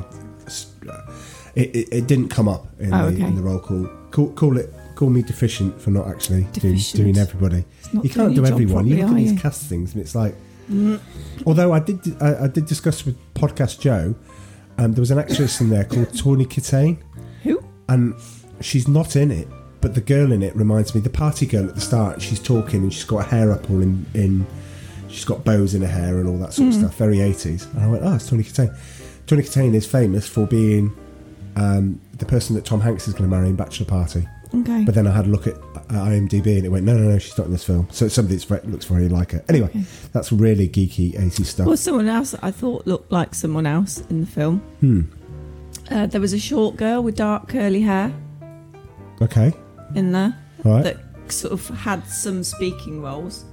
it, 1.55 1.75
it, 1.75 1.89
it 1.91 2.07
didn't 2.07 2.29
come 2.29 2.47
up 2.47 2.67
in, 2.79 2.93
Oh, 2.93 3.09
the, 3.09 3.15
okay. 3.17 3.23
in 3.25 3.35
the 3.35 3.41
roll 3.41 3.59
call. 3.59 3.85
Call, 4.11 4.31
call 4.31 4.57
it. 4.57 4.73
Call 4.95 5.09
me 5.09 5.21
deficient 5.21 5.79
for 5.81 5.91
not 5.91 6.07
actually 6.07 6.41
doing, 6.53 6.75
Deficient. 6.75 7.03
doing 7.03 7.17
everybody. 7.17 7.65
You 8.01 8.09
can't 8.09 8.33
do 8.35 8.45
everyone. 8.45 8.85
You 8.87 8.97
look 8.97 9.09
at 9.11 9.15
these 9.15 9.33
you? 9.33 9.39
cast 9.39 9.63
things, 9.63 9.93
and 9.93 10.01
it's 10.01 10.15
like. 10.15 10.35
Although 11.45 11.73
I 11.73 11.79
did, 11.79 11.99
I, 12.21 12.45
I 12.45 12.47
did 12.47 12.65
discuss 12.65 13.05
with 13.05 13.17
podcast 13.33 13.79
Joe. 13.81 14.15
Um, 14.77 14.93
there 14.93 15.01
was 15.01 15.11
an 15.11 15.19
actress 15.19 15.59
in 15.61 15.69
there 15.69 15.83
called 15.83 16.17
Tawny 16.17 16.45
Kitaen. 16.45 16.97
Who? 17.43 17.61
and 17.89 18.13
she's 18.61 18.87
not 18.87 19.15
in 19.15 19.31
it, 19.31 19.47
but 19.81 19.95
the 19.95 20.01
girl 20.01 20.31
in 20.31 20.43
it 20.43 20.55
reminds 20.55 20.93
me 20.93 21.01
the 21.01 21.09
party 21.09 21.45
girl 21.45 21.67
at 21.67 21.75
the 21.75 21.81
start. 21.81 22.21
She's 22.21 22.39
talking 22.41 22.83
and 22.83 22.93
she's 22.93 23.05
got 23.05 23.25
her 23.25 23.37
hair 23.37 23.51
up 23.51 23.69
all 23.69 23.81
in, 23.81 24.05
in 24.13 24.45
she's 25.07 25.25
got 25.25 25.43
bows 25.45 25.73
in 25.73 25.81
her 25.81 25.87
hair 25.87 26.19
and 26.19 26.27
all 26.27 26.37
that 26.39 26.53
sort 26.53 26.69
of 26.69 26.73
Mm. 26.75 26.79
stuff, 26.79 26.95
very 26.97 27.19
eighties. 27.21 27.65
And 27.73 27.83
I 27.83 27.87
went, 27.87 28.03
oh, 28.03 28.15
it's 28.15 28.29
Tawny 28.29 28.43
Kitaen. 28.43 28.75
Tawny 29.27 29.43
Kitaen 29.43 29.73
is 29.75 29.85
famous 29.85 30.27
for 30.27 30.45
being 30.47 30.91
um, 31.55 31.99
the 32.17 32.25
person 32.25 32.55
that 32.55 32.65
Tom 32.65 32.81
Hanks 32.81 33.07
is 33.07 33.13
going 33.13 33.29
to 33.29 33.35
marry 33.35 33.49
in 33.49 33.55
Bachelor 33.55 33.85
Party. 33.85 34.27
Okay. 34.53 34.83
But 34.83 34.95
then 34.95 35.05
I 35.05 35.11
had 35.11 35.27
a 35.27 35.29
look 35.29 35.45
at 35.45 35.53
uh, 35.55 35.91
IMDb 35.91 36.57
and 36.57 36.65
it 36.65 36.69
went, 36.69 36.83
no, 36.85 36.97
no, 36.97 37.07
no, 37.09 37.19
she's 37.19 37.37
not 37.37 37.45
in 37.47 37.51
this 37.53 37.63
film. 37.63 37.87
So 37.91 38.05
it's 38.07 38.15
somebody 38.15 38.35
that 38.37 38.67
looks 38.69 38.85
very 38.85 39.07
like 39.07 39.31
her. 39.33 39.43
Anyway, 39.47 39.69
that's 40.11 40.31
really 40.31 40.67
geeky 40.67 41.13
80s 41.19 41.45
stuff. 41.45 41.67
Well, 41.67 41.77
someone 41.77 42.07
else 42.07 42.33
I 42.41 42.49
thought 42.51 42.87
looked 42.87 43.11
like 43.11 43.35
someone 43.35 43.67
else 43.67 44.01
in 44.09 44.21
the 44.21 44.27
film. 44.27 44.59
Hmm. 44.79 45.01
Uh, 45.91 46.07
there 46.07 46.19
was 46.21 46.33
a 46.33 46.39
short 46.39 46.77
girl 46.77 47.01
with 47.03 47.15
dark 47.15 47.47
curly 47.47 47.81
hair 47.81 48.11
Okay. 49.21 49.53
In 49.95 50.11
there 50.11 50.35
Right. 50.63 50.83
that 50.83 50.97
sort 51.31 51.53
of 51.53 51.67
had 51.79 52.05
some 52.07 52.43
speaking 52.43 53.01
roles. 53.01 53.45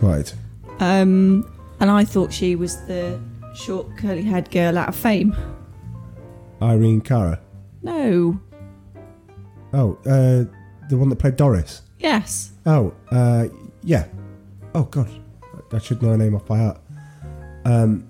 Right. 0.00 0.32
Um, 0.78 1.50
and 1.80 1.90
I 1.90 2.04
thought 2.04 2.32
she 2.32 2.56
was 2.56 2.76
the 2.86 3.20
short 3.54 3.86
curly 3.98 4.22
haired 4.22 4.50
girl 4.50 4.78
out 4.78 4.88
of 4.88 4.96
fame. 4.96 5.34
Irene 6.62 7.00
Cara. 7.00 7.40
No. 7.82 8.38
Oh, 9.72 9.98
uh, 10.06 10.44
the 10.88 10.96
one 10.96 11.08
that 11.10 11.16
played 11.16 11.36
Doris. 11.36 11.82
Yes. 11.98 12.52
Oh, 12.66 12.92
uh, 13.10 13.48
yeah. 13.82 14.06
Oh 14.74 14.84
God, 14.84 15.08
I 15.72 15.78
should 15.78 16.02
know 16.02 16.10
her 16.10 16.16
name 16.16 16.34
off 16.34 16.46
by 16.46 16.58
heart. 16.58 16.80
Um, 17.64 18.08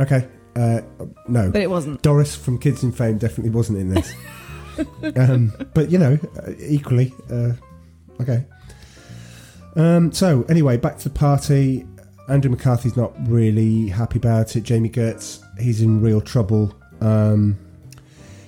okay, 0.00 0.28
uh, 0.56 0.80
no, 1.28 1.50
But 1.50 1.62
it 1.62 1.70
wasn't. 1.70 2.02
Doris 2.02 2.34
from 2.34 2.58
Kids 2.58 2.82
in 2.82 2.92
Fame 2.92 3.18
definitely 3.18 3.50
wasn't 3.50 3.78
in 3.78 3.90
this. 3.90 4.12
um, 5.16 5.52
but 5.74 5.90
you 5.90 5.98
know, 5.98 6.18
uh, 6.38 6.52
equally, 6.58 7.12
uh, 7.30 7.52
okay. 8.20 8.44
Um, 9.76 10.12
so 10.12 10.44
anyway, 10.48 10.76
back 10.76 10.98
to 10.98 11.08
the 11.08 11.14
party. 11.14 11.86
Andrew 12.28 12.50
McCarthy's 12.50 12.96
not 12.96 13.12
really 13.28 13.88
happy 13.88 14.18
about 14.18 14.56
it. 14.56 14.62
Jami 14.62 14.88
Gertz, 14.88 15.42
he's 15.58 15.82
in 15.82 16.00
real 16.00 16.20
trouble. 16.20 16.74
Um, 17.00 17.58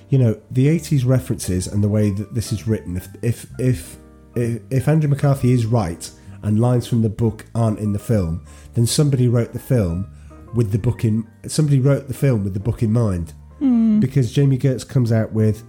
you 0.09 0.17
know, 0.17 0.39
the 0.51 0.67
'80s 0.67 1.05
references 1.05 1.67
and 1.67 1.83
the 1.83 1.89
way 1.89 2.09
that 2.11 2.33
this 2.33 2.51
is 2.51 2.67
written. 2.67 2.97
If 2.97 3.07
if 3.21 3.45
if 3.59 3.97
if, 4.35 4.61
if 4.69 4.87
Andrew 4.87 5.09
McCarthy 5.09 5.51
is 5.51 5.65
right 5.65 6.09
and 6.43 6.59
lines 6.59 6.87
from 6.87 7.01
the 7.01 7.09
book 7.09 7.45
aren't 7.53 7.79
in 7.79 7.93
the 7.93 7.99
film, 7.99 8.45
then 8.73 8.85
somebody 8.85 9.27
wrote 9.27 9.53
the 9.53 9.59
film 9.59 10.09
with 10.53 10.71
the 10.71 10.79
book 10.79 11.03
in. 11.03 11.27
Somebody 11.47 11.79
wrote 11.79 12.07
the 12.07 12.13
film 12.13 12.43
with 12.43 12.53
the 12.53 12.59
book 12.59 12.81
in 12.81 12.91
mind. 12.91 13.33
Hmm. 13.59 13.99
Because 13.99 14.31
Jami 14.31 14.57
Gertz 14.57 14.87
comes 14.87 15.11
out 15.11 15.33
with, 15.33 15.63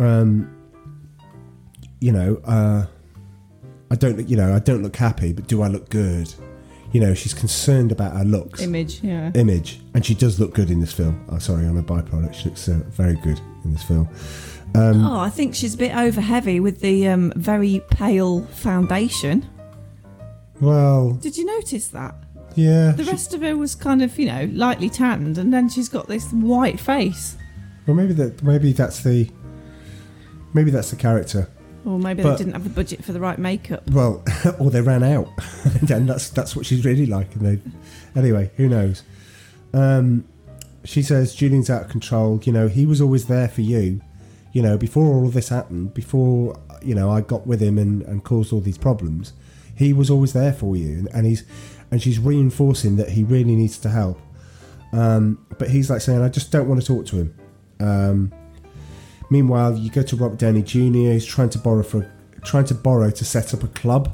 um, 0.00 0.50
you 2.00 2.12
know, 2.12 2.40
uh, 2.44 2.86
I 3.90 3.94
don't, 3.96 4.16
look, 4.16 4.28
you 4.30 4.36
know, 4.36 4.54
I 4.54 4.58
don't 4.58 4.82
look 4.82 4.96
happy, 4.96 5.32
but 5.32 5.46
do 5.46 5.62
I 5.62 5.68
look 5.68 5.88
good? 5.90 6.32
You 6.92 7.00
know, 7.00 7.14
she's 7.14 7.34
concerned 7.34 7.92
about 7.92 8.16
her 8.16 8.24
looks 8.24 8.60
Image, 8.62 9.02
yeah. 9.02 9.30
image, 9.34 9.80
and 9.94 10.04
she 10.04 10.14
does 10.14 10.40
look 10.40 10.54
good 10.54 10.70
in 10.70 10.80
this 10.80 10.92
film. 10.92 11.24
Oh, 11.30 11.38
sorry, 11.38 11.66
on 11.66 11.76
a 11.76 11.82
byproduct, 11.82 12.34
she 12.34 12.48
looks 12.48 12.68
uh, 12.68 12.80
very 12.88 13.14
good 13.16 13.40
in 13.64 13.72
this 13.72 13.82
film. 13.82 14.08
Um, 14.74 15.04
Oh, 15.04 15.18
I 15.20 15.30
think 15.30 15.54
she's 15.54 15.74
a 15.74 15.78
bit 15.78 15.94
over 15.94 16.20
heavy 16.20 16.58
with 16.60 16.80
the 16.80 17.06
um, 17.08 17.32
very 17.36 17.80
pale 17.90 18.42
foundation. 18.46 19.46
Well, 20.60 21.12
Did 21.14 21.36
you 21.36 21.44
notice 21.46 21.88
that? 21.88 22.14
yeah. 22.56 22.92
The 22.92 23.04
she- 23.04 23.10
rest 23.10 23.34
of 23.34 23.42
her 23.42 23.56
was 23.56 23.74
kind 23.74 24.02
of, 24.02 24.18
you 24.18 24.26
know, 24.26 24.48
lightly 24.52 24.88
tanned, 24.90 25.38
and 25.38 25.52
then 25.52 25.68
she's 25.68 25.88
got 25.88 26.08
this 26.08 26.30
white 26.32 26.80
face. 26.80 27.36
well, 27.86 27.94
maybe 27.96 28.12
that, 28.14 28.42
maybe 28.42 28.72
that's 28.72 29.02
the, 29.02 29.28
maybe 30.54 30.70
that's 30.70 30.90
the 30.90 30.96
character. 30.96 31.48
Or 31.84 31.98
maybe 31.98 32.22
But- 32.22 32.32
they 32.32 32.44
didn't 32.44 32.52
have 32.52 32.64
the 32.64 32.70
budget 32.70 33.02
for 33.04 33.12
the 33.12 33.20
right 33.20 33.38
makeup. 33.38 33.88
Well, 33.90 34.22
or 34.58 34.70
they 34.70 34.82
ran 34.82 35.02
out, 35.02 35.28
and 35.90 36.08
that's 36.08 36.28
that's 36.30 36.54
what 36.54 36.66
she's 36.66 36.84
really 36.84 37.06
like. 37.06 37.34
And 37.34 37.46
they, 37.46 38.20
anyway, 38.20 38.50
who 38.56 38.68
knows? 38.68 39.02
Um, 39.72 40.24
she 40.84 41.02
says 41.02 41.34
Julian's 41.34 41.70
out 41.70 41.82
of 41.82 41.88
control. 41.88 42.40
You 42.44 42.52
know, 42.52 42.68
he 42.68 42.86
was 42.86 43.00
always 43.00 43.26
there 43.26 43.48
for 43.48 43.62
you. 43.62 44.00
You 44.52 44.62
know, 44.62 44.76
before 44.76 45.06
all 45.06 45.26
of 45.26 45.32
this 45.32 45.48
happened, 45.48 45.94
before 45.94 46.58
you 46.82 46.94
know 46.94 47.10
I 47.10 47.20
got 47.22 47.46
with 47.46 47.60
him 47.62 47.78
and, 47.78 48.02
and 48.02 48.24
caused 48.24 48.52
all 48.52 48.60
these 48.60 48.78
problems, 48.78 49.32
he 49.74 49.92
was 49.92 50.10
always 50.10 50.32
there 50.32 50.52
for 50.52 50.76
you. 50.76 50.98
And, 50.98 51.08
and 51.14 51.26
he's 51.26 51.44
and 51.90 52.02
she's 52.02 52.18
reinforcing 52.18 52.96
that 52.96 53.10
he 53.10 53.24
really 53.24 53.56
needs 53.56 53.78
to 53.78 53.88
help. 53.88 54.20
Um, 54.92 55.46
but 55.58 55.70
he's 55.70 55.88
like 55.88 56.00
saying, 56.00 56.20
I 56.20 56.28
just 56.28 56.50
don't 56.52 56.68
want 56.68 56.80
to 56.80 56.86
talk 56.86 57.06
to 57.06 57.16
him. 57.16 57.34
Um, 57.78 58.32
Meanwhile, 59.30 59.76
you 59.76 59.90
go 59.90 60.02
to 60.02 60.16
Robert 60.16 60.38
Downey 60.38 60.62
Jr. 60.62 61.12
He's 61.12 61.24
trying 61.24 61.50
to 61.50 61.58
borrow 61.58 61.84
for 61.84 62.10
trying 62.42 62.64
to 62.64 62.74
borrow 62.74 63.10
to 63.10 63.24
set 63.24 63.54
up 63.54 63.62
a 63.62 63.68
club. 63.68 64.12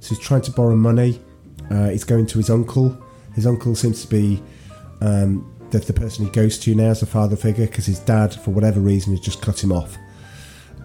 So 0.00 0.14
he's 0.14 0.24
trying 0.24 0.42
to 0.42 0.50
borrow 0.52 0.76
money. 0.76 1.20
Uh, 1.70 1.88
he's 1.88 2.04
going 2.04 2.26
to 2.26 2.38
his 2.38 2.48
uncle. 2.48 2.96
His 3.34 3.46
uncle 3.46 3.74
seems 3.74 4.02
to 4.02 4.08
be 4.08 4.42
um, 5.00 5.52
the, 5.70 5.78
the 5.78 5.92
person 5.92 6.24
he 6.24 6.30
goes 6.30 6.58
to 6.60 6.74
now 6.74 6.90
as 6.90 7.02
a 7.02 7.06
father 7.06 7.34
figure 7.34 7.66
because 7.66 7.86
his 7.86 7.98
dad, 7.98 8.34
for 8.34 8.52
whatever 8.52 8.78
reason, 8.78 9.12
has 9.12 9.20
just 9.20 9.42
cut 9.42 9.62
him 9.62 9.72
off. 9.72 9.96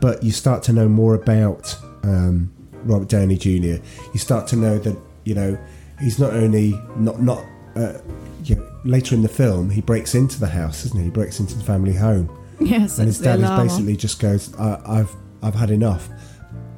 But 0.01 0.23
you 0.23 0.31
start 0.31 0.63
to 0.63 0.73
know 0.73 0.87
more 0.87 1.15
about 1.15 1.75
um, 2.03 2.51
Robert 2.83 3.09
Downey 3.09 3.37
Jr. 3.37 3.83
You 4.13 4.19
start 4.19 4.47
to 4.47 4.55
know 4.55 4.79
that 4.79 4.97
you 5.23 5.35
know 5.35 5.57
he's 5.99 6.19
not 6.19 6.33
only 6.33 6.79
not 6.95 7.21
not 7.21 7.43
uh, 7.75 7.99
you 8.43 8.55
know, 8.55 8.71
later 8.85 9.13
in 9.13 9.21
the 9.21 9.29
film 9.29 9.69
he 9.69 9.81
breaks 9.81 10.15
into 10.15 10.39
the 10.39 10.47
house, 10.47 10.83
doesn't 10.83 10.97
he? 10.97 11.05
He 11.05 11.11
breaks 11.11 11.39
into 11.39 11.55
the 11.55 11.63
family 11.63 11.93
home 11.93 12.29
Yes, 12.59 12.97
and 12.97 13.07
his 13.07 13.19
dad 13.19 13.39
is 13.39 13.49
basically 13.49 13.95
just 13.95 14.19
goes, 14.19 14.53
I, 14.57 14.79
"I've 14.85 15.15
I've 15.43 15.55
had 15.55 15.69
enough." 15.71 16.09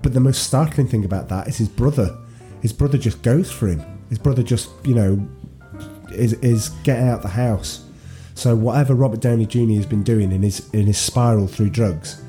But 0.01 0.13
the 0.13 0.19
most 0.19 0.43
startling 0.43 0.87
thing 0.87 1.05
about 1.05 1.29
that 1.29 1.47
is 1.47 1.57
his 1.57 1.69
brother. 1.69 2.17
His 2.61 2.73
brother 2.73 2.97
just 2.97 3.21
goes 3.21 3.51
for 3.51 3.67
him. 3.67 3.81
His 4.09 4.17
brother 4.17 4.43
just, 4.43 4.69
you 4.83 4.93
know, 4.95 5.27
is 6.11 6.33
is 6.33 6.69
get 6.83 6.99
out 7.01 7.21
the 7.21 7.29
house. 7.29 7.85
So 8.35 8.55
whatever 8.55 8.93
Robert 8.95 9.19
Downey 9.19 9.45
Jr. 9.45 9.73
has 9.75 9.85
been 9.85 10.03
doing 10.03 10.31
in 10.31 10.41
his 10.43 10.69
in 10.73 10.87
his 10.87 10.97
spiral 10.97 11.47
through 11.47 11.69
drugs 11.71 12.21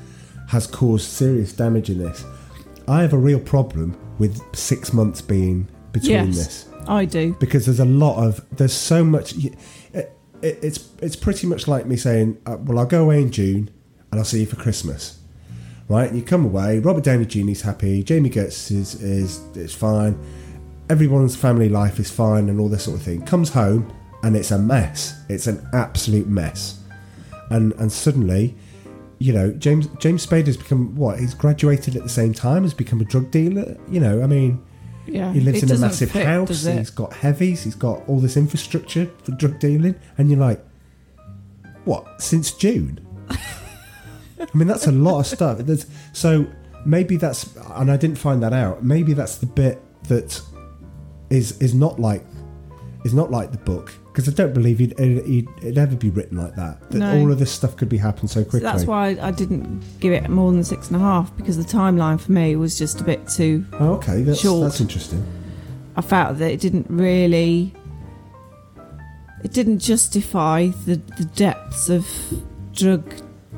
has 0.49 0.67
caused 0.67 1.09
serious 1.09 1.53
damage 1.53 1.89
in 1.89 1.97
this. 1.99 2.25
I 2.87 3.01
have 3.01 3.13
a 3.13 3.17
real 3.17 3.39
problem 3.39 3.97
with 4.19 4.41
six 4.55 4.91
months 4.93 5.21
being 5.21 5.67
between 5.93 6.11
Yes, 6.11 6.35
this 6.35 6.65
I 6.87 7.05
do. 7.05 7.35
because 7.39 7.65
there's 7.65 7.79
a 7.79 7.85
lot 7.85 8.21
of 8.25 8.43
there's 8.57 8.73
so 8.73 9.03
much 9.03 9.33
it, 10.41 10.45
it, 10.45 10.63
it's 10.63 10.89
it's 11.01 11.15
pretty 11.15 11.47
much 11.47 11.67
like 11.67 11.85
me 11.85 11.95
saying 11.95 12.37
uh, 12.45 12.57
well 12.59 12.79
I'll 12.79 12.85
go 12.85 13.03
away 13.03 13.21
in 13.21 13.31
June 13.31 13.69
and 14.11 14.19
I'll 14.19 14.25
see 14.25 14.41
you 14.41 14.45
for 14.45 14.57
Christmas. 14.57 15.19
Right? 15.87 16.07
And 16.07 16.17
you 16.17 16.23
come 16.23 16.45
away 16.45 16.79
Robert 16.79 17.03
Downey 17.03 17.25
Jr.'s 17.25 17.61
happy 17.61 18.03
Jami 18.03 18.29
Gertz 18.29 18.71
is 18.71 19.01
is 19.01 19.39
is 19.55 19.73
fine 19.73 20.17
everyone's 20.89 21.35
family 21.35 21.69
life 21.69 21.99
is 21.99 22.11
fine 22.11 22.49
and 22.49 22.59
all 22.59 22.67
this 22.67 22.83
sort 22.83 22.97
of 22.97 23.03
thing 23.03 23.25
comes 23.25 23.49
home 23.49 23.91
and 24.23 24.35
it's 24.35 24.51
a 24.51 24.59
mess. 24.59 25.23
It's 25.29 25.47
an 25.47 25.65
absolute 25.73 26.27
mess. 26.27 26.79
And 27.49 27.73
and 27.73 27.91
suddenly 27.91 28.55
you 29.19 29.33
know 29.33 29.51
James 29.51 29.87
James 29.99 30.23
Spade 30.23 30.47
has 30.47 30.57
become 30.57 30.95
what 30.95 31.19
he's 31.19 31.33
graduated 31.33 31.95
at 31.95 32.03
the 32.03 32.09
same 32.09 32.33
time 32.33 32.63
has 32.63 32.73
become 32.73 33.01
a 33.01 33.05
drug 33.05 33.29
dealer 33.29 33.77
you 33.87 33.99
know 33.99 34.23
I 34.23 34.25
mean 34.25 34.63
Yeah, 35.07 35.33
he 35.33 35.39
lives 35.39 35.63
it 35.63 35.71
in 35.71 35.77
a 35.77 35.79
massive 35.79 36.11
fit, 36.11 36.25
house. 36.25 36.65
He's 36.65 36.89
got 36.89 37.13
heavies. 37.13 37.63
He's 37.63 37.75
got 37.75 38.07
all 38.07 38.19
this 38.19 38.37
infrastructure 38.37 39.09
for 39.23 39.31
drug 39.31 39.59
dealing, 39.59 39.95
and 40.17 40.29
you're 40.29 40.39
like, 40.39 40.63
what? 41.85 42.21
Since 42.21 42.51
June? 42.51 43.05
I 43.29 44.47
mean, 44.53 44.67
that's 44.67 44.87
a 44.87 44.91
lot 44.91 45.19
of 45.19 45.27
stuff. 45.27 45.59
There's, 45.59 45.85
so 46.13 46.47
maybe 46.85 47.17
that's, 47.17 47.55
and 47.75 47.91
I 47.91 47.97
didn't 47.97 48.17
find 48.17 48.41
that 48.43 48.53
out. 48.53 48.83
Maybe 48.83 49.13
that's 49.13 49.37
the 49.37 49.45
bit 49.45 49.81
that 50.07 50.41
is 51.29 51.59
is 51.61 51.73
not 51.73 51.99
like 51.99 52.25
is 53.03 53.13
not 53.13 53.31
like 53.31 53.51
the 53.51 53.57
book 53.57 53.93
because 54.05 54.27
I 54.27 54.31
don't 54.31 54.53
believe 54.53 54.79
he'd, 54.79 54.97
he'd, 54.99 55.47
it'd 55.59 55.77
ever 55.77 55.95
be 55.95 56.09
written 56.09 56.37
like 56.37 56.55
that. 56.55 56.89
That 56.91 56.97
No. 56.99 57.19
all 57.19 57.31
of 57.31 57.39
this 57.39 57.51
stuff 57.51 57.75
could 57.77 57.89
be 57.89 57.97
happened 57.97 58.29
so 58.29 58.41
So 58.43 58.49
quickly. 58.49 58.59
that's 58.69 58.85
why 58.85 59.17
I 59.21 59.31
didn't 59.31 59.81
give 59.99 60.11
it 60.13 60.29
more 60.29 60.51
than 60.51 60.63
six 60.63 60.87
and 60.87 60.97
a 60.97 60.99
half 60.99 61.35
because 61.37 61.57
the 61.57 61.63
timeline 61.63 62.19
for 62.19 62.31
me 62.31 62.55
was 62.55 62.77
just 62.77 62.99
a 63.01 63.03
bit 63.03 63.27
too. 63.27 63.65
Oh, 63.73 63.93
okay, 63.95 64.21
that's 64.21 64.39
short. 64.41 64.63
that's 64.63 64.81
interesting. 64.81 65.25
I 65.95 66.01
felt 66.01 66.37
that 66.39 66.51
it 66.51 66.59
didn't 66.59 66.87
really. 66.89 67.73
It 69.43 69.53
didn't 69.53 69.79
justify 69.79 70.67
the, 70.85 70.95
the 71.17 71.25
depths 71.35 71.89
of 71.89 72.07
drug 72.73 73.03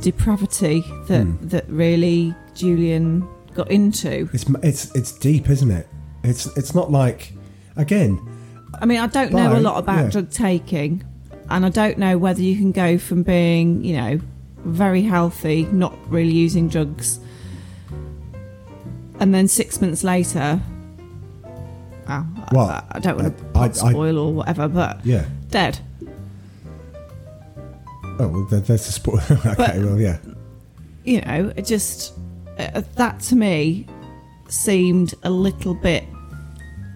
depravity 0.01 0.81
that 1.07 1.23
Hmm. 1.23 1.47
that 1.49 1.65
really 1.69 2.33
Julian 2.55 3.27
got 3.53 3.69
into. 3.69 4.29
It's 4.33 4.45
it's 4.63 4.95
it's 4.95 5.11
deep, 5.11 5.49
isn't 5.49 5.71
it? 5.71 5.87
It's 6.23 6.45
it's 6.57 6.73
not 6.73 6.89
like 6.91 7.33
again, 7.75 8.19
I 8.81 8.85
mean, 8.85 8.99
I 8.99 9.07
don't 9.07 9.31
know 9.31 9.57
a 9.57 9.59
lot 9.59 9.77
about 9.77 10.05
yeah. 10.05 10.09
drug 10.09 10.29
taking, 10.31 11.03
and 11.49 11.65
I 11.65 11.69
don't 11.69 11.97
know 11.97 12.17
whether 12.17 12.41
you 12.41 12.55
can 12.57 12.71
go 12.71 12.97
from 12.97 13.23
being, 13.23 13.83
you 13.83 13.95
know, 13.95 14.19
very 14.65 15.01
healthy, 15.03 15.63
not 15.71 15.95
really 16.09 16.31
using 16.33 16.67
drugs, 16.67 17.19
and 19.19 19.33
then 19.33 19.47
six 19.47 19.79
months 19.81 20.03
later, 20.03 20.59
well, 22.07 22.27
Well, 22.51 22.67
I, 22.67 22.83
I 22.91 22.99
don't 22.99 23.17
want 23.17 23.37
to 23.37 23.43
I- 23.55 23.61
I- 23.63 23.65
I- 23.65 23.71
spoil 23.71 24.17
or 24.17 24.33
whatever, 24.33 24.67
but 24.67 25.05
yeah. 25.05 25.25
dead. 25.49 25.79
Oh, 28.19 28.27
well, 28.27 28.43
there, 28.45 28.59
there's 28.59 28.87
a 28.87 28.91
sport. 28.91 29.23
okay, 29.31 29.53
But- 29.57 29.75
well, 29.77 29.99
yeah. 29.99 30.17
You 31.05 31.21
know, 31.21 31.51
it 31.55 31.65
just 31.65 32.13
uh, 32.57 32.81
that 32.95 33.19
to 33.21 33.35
me 33.35 33.85
seemed 34.47 35.15
a 35.23 35.29
little 35.29 35.73
bit 35.73 36.05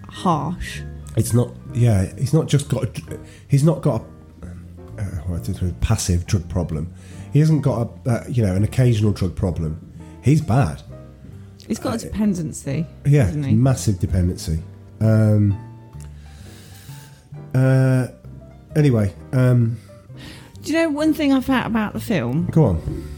harsh. 0.08 0.80
It's 1.16 1.34
not. 1.34 1.50
Yeah, 1.78 2.12
he's 2.18 2.34
not 2.34 2.48
just 2.48 2.68
got. 2.68 2.84
A, 2.84 3.20
he's 3.46 3.62
not 3.64 3.82
got 3.82 4.02
a. 4.42 4.46
Uh, 5.00 5.04
what 5.26 5.48
is 5.48 5.62
it, 5.62 5.62
a 5.62 5.72
passive 5.74 6.26
drug 6.26 6.48
problem. 6.48 6.92
He 7.32 7.38
hasn't 7.38 7.62
got 7.62 7.88
a. 8.04 8.10
Uh, 8.10 8.24
you 8.28 8.42
know, 8.44 8.54
an 8.54 8.64
occasional 8.64 9.12
drug 9.12 9.36
problem. 9.36 9.80
He's 10.22 10.40
bad. 10.40 10.82
He's 11.66 11.78
got 11.78 11.94
a 11.96 11.98
dependency. 11.98 12.86
Yeah, 13.06 13.30
massive 13.32 14.00
dependency. 14.00 14.60
Um. 15.00 15.56
Uh. 17.54 18.08
Anyway, 18.74 19.14
um. 19.32 19.78
Do 20.62 20.72
you 20.72 20.78
know 20.82 20.88
one 20.90 21.14
thing 21.14 21.32
I 21.32 21.40
found 21.40 21.66
about 21.66 21.92
the 21.92 22.00
film? 22.00 22.46
Go 22.50 22.64
on. 22.64 23.08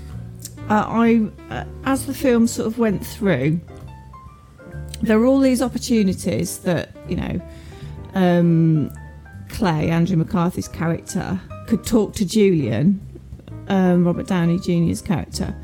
uh, 0.69 0.85
I, 0.87 1.31
uh, 1.49 1.65
as 1.85 2.07
the 2.07 2.15
film 2.15 2.47
sort 2.47 2.67
of 2.67 2.79
went 2.79 3.05
through, 3.05 3.61
there 5.01 5.19
were 5.19 5.25
all 5.27 5.41
these 5.41 5.63
opportunities 5.63 6.59
that 6.59 6.91
you 7.09 7.17
know, 7.17 7.41
um, 8.15 8.91
Clay, 9.49 9.89
Andrew 9.91 10.17
McCarthy's 10.17 10.69
character, 10.69 11.41
could 11.67 11.85
talk 11.85 12.15
to 12.15 12.25
Julian, 12.25 13.01
um, 13.69 14.05
Robert 14.07 14.27
Downey 14.27 14.59
Jr.'s 14.59 15.03
character. 15.03 15.55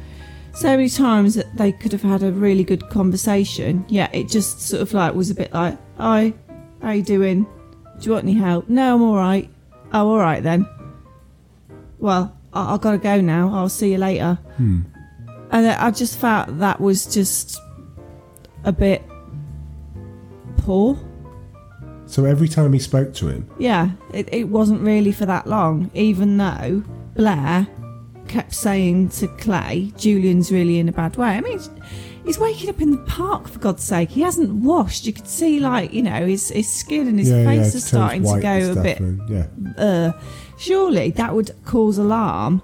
So 0.55 0.69
many 0.69 0.89
times 0.89 1.35
that 1.35 1.55
they 1.57 1.73
could 1.73 1.93
have 1.93 2.03
had 2.03 2.23
a 2.23 2.33
really 2.33 2.65
good 2.65 2.89
conversation. 2.89 3.85
Yeah, 3.89 4.09
it 4.13 4.29
just 4.29 4.61
sort 4.63 4.81
of 4.83 4.95
like 4.95 5.15
was 5.15 5.31
a 5.31 5.35
bit 5.35 5.53
like, 5.53 5.77
"Hi, 5.99 6.33
how 6.81 6.93
you 6.93 7.03
doing? 7.03 7.43
Do 7.45 8.07
you 8.07 8.13
want 8.13 8.25
any 8.25 8.35
help? 8.35 8.69
No, 8.69 8.95
I'm 8.95 9.03
all 9.03 9.17
right. 9.17 9.51
Oh, 9.93 10.09
all 10.09 10.19
right 10.19 10.43
then. 10.43 10.67
Well, 11.99 12.35
I- 12.55 12.73
I've 12.75 12.81
got 12.81 12.93
to 12.93 12.99
go 12.99 13.21
now. 13.21 13.53
I'll 13.55 13.69
see 13.69 13.93
you 13.93 13.99
later." 13.99 14.39
Hmm. 14.57 14.81
And 15.51 15.67
I 15.67 15.87
I 15.87 15.91
just 15.91 16.19
felt 16.19 16.59
that 16.59 16.81
was 16.81 17.05
just 17.07 17.61
a 18.65 18.73
bit 18.73 19.03
poor. 20.57 20.99
So 22.07 22.25
every 22.25 22.49
time 22.49 22.73
he 22.73 22.79
spoke 22.79 23.13
to 23.15 23.29
him, 23.29 23.49
Yeah, 23.59 23.91
it, 24.15 24.29
it 24.33 24.45
wasn't 24.49 24.81
really 24.83 25.13
for 25.13 25.27
that 25.27 25.47
long, 25.47 25.91
even 25.95 26.37
though 26.37 26.83
Blair 27.17 27.67
kept 28.29 28.55
saying 28.55 29.09
to 29.11 29.29
Clay, 29.29 29.93
Julian's 29.97 30.51
really 30.53 30.79
in 30.79 30.89
a 30.89 30.93
bad 30.93 31.17
way. 31.17 31.29
I 31.31 31.41
mean, 31.41 31.59
he's- 32.25 32.39
waking 32.41 32.69
up 32.71 32.81
in 32.81 32.91
the 32.91 32.99
park, 32.99 33.47
for 33.49 33.59
God's 33.61 33.85
sake. 33.85 34.11
He 34.11 34.21
hasn't 34.23 34.51
washed. 34.53 35.07
You 35.07 35.13
could 35.13 35.29
see, 35.29 35.61
like, 35.61 35.93
you 35.93 36.03
know, 36.03 36.27
his, 36.27 36.49
his 36.51 36.69
skin 36.73 37.07
and 37.07 37.19
his 37.19 37.31
yeah, 37.31 37.45
face 37.45 37.57
yeah, 37.57 37.63
is 37.63 37.69
it 37.69 37.73
turns 37.81 37.85
starting 37.87 38.23
to 38.23 38.29
white 38.29 38.43
go 38.43 38.57
a 38.57 38.73
stuff 38.73 38.83
bit. 38.83 39.01
and- 39.01 39.29
yeah. 39.29 39.47
Uh, 39.85 40.13
surely 40.59 41.11
that 41.13 41.35
would 41.35 41.51
cause 41.65 41.99
alarm 41.99 42.63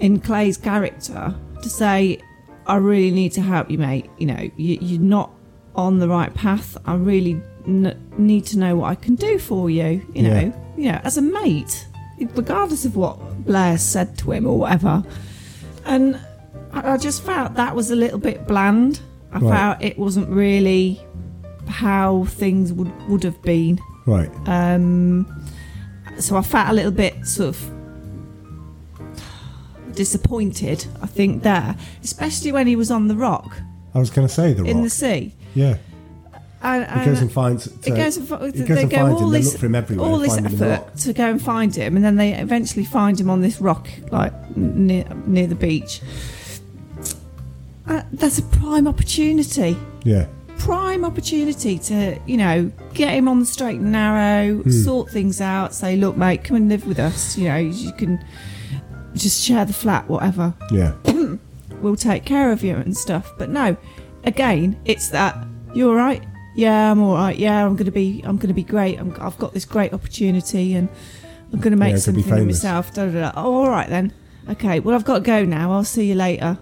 in 0.00 0.18
Clay's 0.20 0.56
character 0.56 1.34
to 1.62 1.68
say, 1.70 2.20
I 2.66 2.76
really 2.76 3.12
need 3.12 3.32
to 3.32 3.40
help 3.40 3.70
you, 3.70 3.78
mate. 3.78 4.10
You 4.18 4.26
know, 4.26 4.50
you, 4.56 4.78
you're 4.80 5.00
not 5.00 5.30
on 5.76 5.98
the 6.00 6.08
right 6.08 6.34
path. 6.34 6.76
I 6.84 6.94
really 6.96 7.40
n- 7.66 7.96
need 8.18 8.44
to 8.46 8.58
know 8.58 8.76
what 8.76 8.88
I 8.90 8.94
can 8.94 9.14
do 9.14 9.38
for 9.38 9.68
you. 9.70 10.04
You 10.14 10.22
know, 10.22 10.40
Yeah. 10.40 10.52
you 10.76 10.92
know, 10.92 11.00
as 11.04 11.16
a 11.18 11.22
mate, 11.22 11.86
regardless 12.34 12.84
of 12.84 12.96
what 12.96 13.18
Blair 13.44 13.78
said 13.78 14.16
to 14.18 14.32
him 14.32 14.46
or 14.46 14.58
whatever. 14.58 15.02
And 15.84 16.18
I, 16.72 16.92
I 16.92 16.96
just 16.96 17.22
felt 17.22 17.54
that 17.54 17.74
was 17.76 17.90
a 17.90 17.96
little 17.96 18.18
bit 18.18 18.46
bland. 18.46 19.00
I 19.32 19.38
Right. 19.38 19.56
felt 19.56 19.82
it 19.82 19.98
wasn't 19.98 20.28
really 20.28 21.00
how 21.68 22.24
things 22.24 22.72
would 22.72 22.90
would 23.08 23.22
have 23.24 23.40
been. 23.42 23.78
Right. 24.06 24.30
Um, 24.46 25.26
so 26.18 26.36
I 26.36 26.42
felt 26.42 26.68
a 26.70 26.72
little 26.72 26.92
bit 26.92 27.26
sort 27.26 27.48
of 27.50 27.70
disappointed. 29.94 30.86
I 31.02 31.06
think 31.06 31.42
there, 31.42 31.76
especially 32.02 32.52
when 32.52 32.66
he 32.66 32.76
was 32.76 32.90
on 32.90 33.08
the 33.08 33.16
rock 33.16 33.60
I 33.94 33.98
was 33.98 34.10
going 34.10 34.28
to 34.28 34.32
say 34.32 34.52
the 34.52 34.64
in 34.64 34.82
the 34.82 34.90
sea. 34.90 35.34
yeah. 35.54 35.76
And, 36.62 37.00
He 37.00 37.06
goes 37.06 37.20
and 37.20 37.30
finds. 37.30 37.66
it 37.66 37.94
goes 37.94 38.16
and, 38.16 38.26
he 38.26 38.60
goes 38.62 38.68
they 38.68 38.82
and 38.82 38.90
go 38.90 38.96
finds 38.96 39.20
all 39.20 39.26
him. 39.28 39.32
This, 39.32 39.52
look 39.52 39.60
for 39.60 39.66
him 39.66 39.74
everywhere. 39.74 40.06
all 40.06 40.18
this 40.18 40.34
find 40.34 40.46
him 40.46 40.52
in 40.54 40.58
the 40.58 40.66
effort 40.66 40.96
to 40.98 41.12
go 41.12 41.30
and 41.30 41.42
find 41.42 41.74
him, 41.76 41.96
and 41.96 42.04
then 42.04 42.16
they 42.16 42.32
eventually 42.34 42.84
find 42.84 43.20
him 43.20 43.30
on 43.30 43.40
this 43.40 43.60
rock, 43.60 43.88
like 44.10 44.32
near 44.56 45.04
near 45.26 45.46
the 45.46 45.54
beach. 45.54 46.00
Uh, 47.86 48.02
that's 48.12 48.38
a 48.38 48.42
prime 48.42 48.88
opportunity 48.88 49.76
Yeah. 50.02 50.26
prime 50.58 51.04
opportunity 51.04 51.78
to, 51.78 52.18
you 52.26 52.36
know, 52.36 52.72
get 52.94 53.10
him 53.14 53.28
on 53.28 53.38
the 53.38 53.46
straight 53.46 53.78
and 53.78 53.92
narrow, 53.92 54.56
Hmm. 54.62 54.70
sort 54.70 55.10
things 55.10 55.40
out, 55.40 55.72
say, 55.74 55.96
look, 55.96 56.16
mate, 56.16 56.42
come 56.42 56.56
and 56.56 56.68
live 56.68 56.86
with 56.86 56.98
us. 56.98 57.36
You 57.38 57.48
know, 57.48 57.56
you 57.58 57.92
can 57.92 58.18
just 59.14 59.44
share 59.44 59.64
the 59.64 59.72
flat, 59.72 60.08
whatever. 60.08 60.54
Yeah. 60.72 60.92
We'll 61.82 61.94
take 61.94 62.24
care 62.24 62.50
of 62.52 62.64
you 62.64 62.74
and 62.74 62.96
stuff. 62.96 63.34
But 63.38 63.50
no, 63.50 63.76
again, 64.24 64.76
it's 64.86 65.08
that 65.10 65.36
you 65.74 65.88
all 65.90 65.94
right? 65.94 66.22
Yeah, 66.56 66.90
I'm 66.90 67.00
all 67.02 67.14
right. 67.14 67.36
Yeah, 67.38 67.64
I'm 67.64 67.76
gonna 67.76 67.90
be, 67.92 68.22
I'm 68.24 68.38
gonna 68.38 68.54
be 68.54 68.62
great. 68.64 68.98
I'm, 68.98 69.14
I've 69.20 69.36
got 69.38 69.52
this 69.54 69.64
great 69.64 69.92
opportunity, 69.92 70.74
and 70.74 70.88
I'm 71.52 71.60
gonna 71.60 71.76
make 71.76 71.90
Yeah, 71.90 71.96
to 71.96 72.00
something 72.00 72.32
of 72.32 72.46
myself. 72.46 72.92
Da, 72.94 73.04
da, 73.06 73.12
da. 73.12 73.32
Oh, 73.36 73.54
all 73.62 73.68
right 73.70 73.88
then. 73.88 74.12
Okay, 74.48 74.80
well, 74.80 74.94
I've 74.94 75.04
got 75.04 75.14
to 75.18 75.20
go 75.24 75.44
now. 75.44 75.72
I'll 75.72 75.84
see 75.84 76.06
you 76.08 76.14
later. 76.14 76.56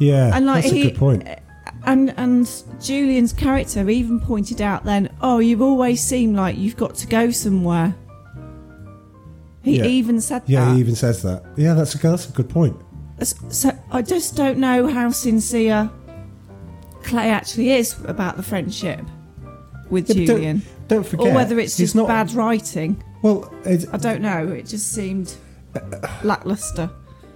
Yeah. 0.00 0.36
And, 0.36 0.44
like, 0.44 0.64
that's 0.64 0.72
a 0.72 0.76
he- 0.76 0.82
good 0.90 0.96
point. 0.96 1.26
and 1.84 2.12
and 2.18 2.50
Julian's 2.82 3.32
character 3.32 3.88
even 3.88 4.20
pointed 4.20 4.60
out 4.60 4.84
then, 4.84 5.08
oh, 5.22 5.38
you've 5.38 5.62
always 5.62 6.02
seemed 6.02 6.36
like 6.36 6.58
you've 6.58 6.76
got 6.76 6.94
to 6.96 7.06
go 7.06 7.30
somewhere. 7.30 7.94
He 9.62 9.78
Yeah. 9.78 9.84
even 9.86 10.20
said 10.20 10.42
Yeah, 10.46 10.66
that. 10.66 10.74
he 10.74 10.80
even 10.80 10.94
says 10.94 11.22
that. 11.22 11.44
Yeah, 11.56 11.74
that's 11.74 11.94
a 11.94 11.98
that's 11.98 12.28
a 12.28 12.32
good 12.32 12.48
point. 12.48 12.76
So 13.22 13.70
I 13.90 14.02
just 14.02 14.36
don't 14.36 14.58
know 14.58 14.86
how 14.88 15.10
sincere 15.10 15.90
Clay 17.06 17.30
actually 17.30 17.70
is 17.70 17.96
about 18.04 18.36
the 18.36 18.42
friendship 18.42 19.00
with 19.90 20.08
Yeah, 20.08 20.14
but 20.14 20.26
don't- 20.26 20.26
Julian, 20.26 20.62
Don't 20.88 21.06
forget, 21.06 21.28
or 21.28 21.34
whether 21.34 21.58
it's 21.58 21.76
just 21.76 21.94
not 21.94 22.08
bad 22.08 22.32
writing. 22.32 23.02
Well, 23.22 23.52
it's, 23.64 23.86
I 23.92 23.96
don't 23.96 24.20
know. 24.20 24.48
It 24.48 24.66
just 24.66 24.92
seemed 24.92 25.34
lackluster. 26.22 26.90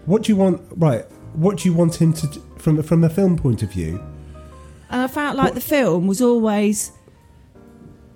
what 0.07 0.23
do 0.23 0.33
you 0.33 0.37
want? 0.37 0.61
Right. 0.77 1.05
What 1.35 1.59
do 1.59 1.69
you 1.69 1.75
want 1.75 1.95
him 2.01 2.13
to 2.15 2.27
from 2.59 2.83
from 2.83 3.05
a 3.05 3.09
film 3.09 3.37
point 3.39 3.63
of 3.63 3.71
view? 3.73 4.03
And 4.91 5.01
I 5.03 5.07
felt 5.07 5.37
like 5.37 5.55
the 5.55 5.61
film 5.61 6.07
was 6.09 6.21
always 6.21 6.91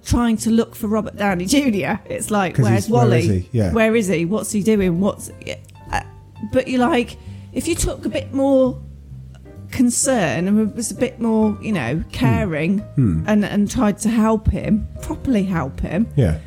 trying 0.04 0.36
to 0.38 0.50
look 0.50 0.74
for 0.74 0.88
Robert 0.88 1.16
Downey 1.16 1.46
Jr. 1.46 1.94
It's 2.06 2.30
like, 2.30 2.58
where's 2.58 2.88
Wally? 2.88 3.20
is 3.20 3.26
he? 3.26 3.48
Yeah. 3.52 3.72
Where 3.72 3.94
is 3.94 4.08
he? 4.08 4.24
What's 4.24 4.50
he 4.52 4.62
doing? 4.62 5.00
What's. 5.00 5.30
uh, 5.92 6.02
But 6.52 6.68
you're 6.68 6.80
like, 6.80 7.16
if 7.52 7.68
you 7.68 7.74
took 7.76 8.04
a 8.04 8.08
bit 8.08 8.32
more 8.34 8.80
concern 9.74 10.46
and 10.48 10.74
was 10.74 10.90
a 10.90 10.94
bit 10.94 11.20
more, 11.20 11.56
you 11.60 11.72
know, 11.72 12.02
caring 12.12 12.78
Hmm. 12.96 13.24
and, 13.26 13.44
and 13.44 13.70
tried 13.70 13.98
to 13.98 14.08
help 14.08 14.48
him, 14.50 14.86
properly 15.02 15.42
help 15.44 15.80
him, 15.80 16.06
Yeah. 16.16 16.38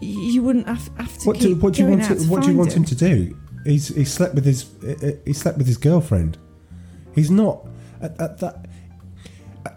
y- 0.00 0.06
you 0.32 0.42
wouldn't 0.42 0.66
have, 0.66 0.90
have 0.96 1.18
to 1.18 1.26
What 1.28 1.38
do 1.38 1.48
keep 1.54 1.58
what 1.62 1.74
do 1.74 1.80
you 1.82 1.86
going 1.88 1.98
want? 2.00 2.10
out 2.10 2.18
To, 2.18 2.24
to 2.24 2.30
what 2.30 2.42
do 2.42 2.48
you 2.48 2.56
find 2.56 2.58
want 2.58 2.72
him 2.72 2.84
to 2.84 2.94
do? 2.94 3.36
He's 3.64 3.88
he 3.88 4.04
slept 4.04 4.34
with 4.34 4.44
his 4.44 4.64
uh, 4.82 5.12
he 5.26 5.32
slept 5.32 5.58
with 5.58 5.66
his 5.66 5.76
girlfriend. 5.76 6.38
He's 7.14 7.30
not 7.30 7.66
at, 8.00 8.18
at 8.20 8.38
that. 8.38 8.64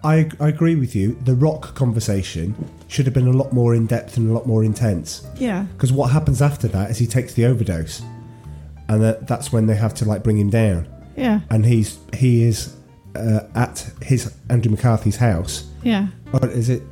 I 0.04 0.30
I 0.40 0.48
agree 0.48 0.76
with 0.76 0.96
you. 0.96 1.18
The 1.26 1.36
rock 1.36 1.76
conversation 1.76 2.56
should 2.88 3.06
have 3.06 3.14
been 3.14 3.28
a 3.28 3.32
lot 3.42 3.52
more 3.52 3.76
in 3.76 3.88
depth 3.88 4.18
and 4.18 4.30
a 4.30 4.34
lot 4.34 4.46
more 4.48 4.64
intense. 4.64 5.28
Yeah. 5.38 5.64
Because 5.74 5.92
what 5.92 6.12
happens 6.12 6.42
after 6.42 6.68
that 6.70 6.92
is 6.92 6.98
he 7.00 7.08
takes 7.08 7.34
the 7.34 7.46
overdose, 7.46 8.02
and 8.88 9.02
that, 9.02 9.28
that's 9.28 9.52
when 9.52 9.66
they 9.66 9.76
have 9.76 9.94
to 9.96 10.06
like 10.06 10.24
bring 10.24 10.38
him 10.38 10.50
down. 10.50 10.88
Yeah. 11.16 11.42
And 11.50 11.66
he's 11.66 11.98
he 12.14 12.44
is 12.44 12.76
uh, 13.16 13.42
at 13.56 13.86
his 14.02 14.34
Andrew 14.50 14.72
McCarthy's 14.72 15.18
house. 15.18 15.70
Yeah. 15.84 16.08
Or 16.34 16.48
is 16.48 16.70
it? 16.70 16.84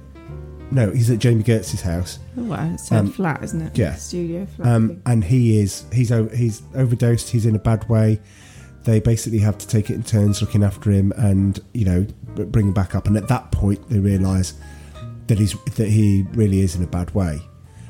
No, 0.72 0.92
he's 0.92 1.10
at 1.10 1.18
Jami 1.20 1.42
Gertz's 1.44 1.82
house. 1.82 2.20
Oh, 2.38 2.44
well, 2.44 2.74
it's 2.76 2.92
a 2.92 2.98
Um, 2.98 3.12
flat, 3.12 3.44
isn't 3.44 3.62
it? 3.62 3.78
yeah. 3.78 3.96
Studio 3.96 4.46
flat. 4.46 4.68
Um, 4.68 5.02
and 5.06 5.24
he 5.24 5.60
is 5.60 5.86
he's 5.92 6.10
he's 6.36 6.62
overdosed. 6.76 7.30
He's 7.30 7.46
in 7.46 7.56
a 7.56 7.60
bad 7.60 7.88
way. 7.90 8.20
They 8.84 9.00
basically 9.00 9.40
have 9.40 9.58
to 9.58 9.68
take 9.68 9.90
it 9.90 9.96
in 9.96 10.04
turns 10.04 10.42
looking 10.42 10.64
after 10.64 10.90
him 10.92 11.12
and 11.18 11.60
you 11.74 11.86
know 11.86 12.06
bring 12.36 12.68
him 12.68 12.74
back 12.74 12.96
up. 12.96 13.08
And 13.08 13.18
at 13.18 13.28
that 13.30 13.52
point, 13.52 13.88
they 13.90 14.00
realise 14.00 14.54
that 15.28 15.38
he's 15.40 15.54
that 15.76 15.88
he 15.90 16.26
really 16.34 16.62
is 16.62 16.76
in 16.76 16.84
a 16.84 16.88
bad 16.88 17.14
way. 17.16 17.42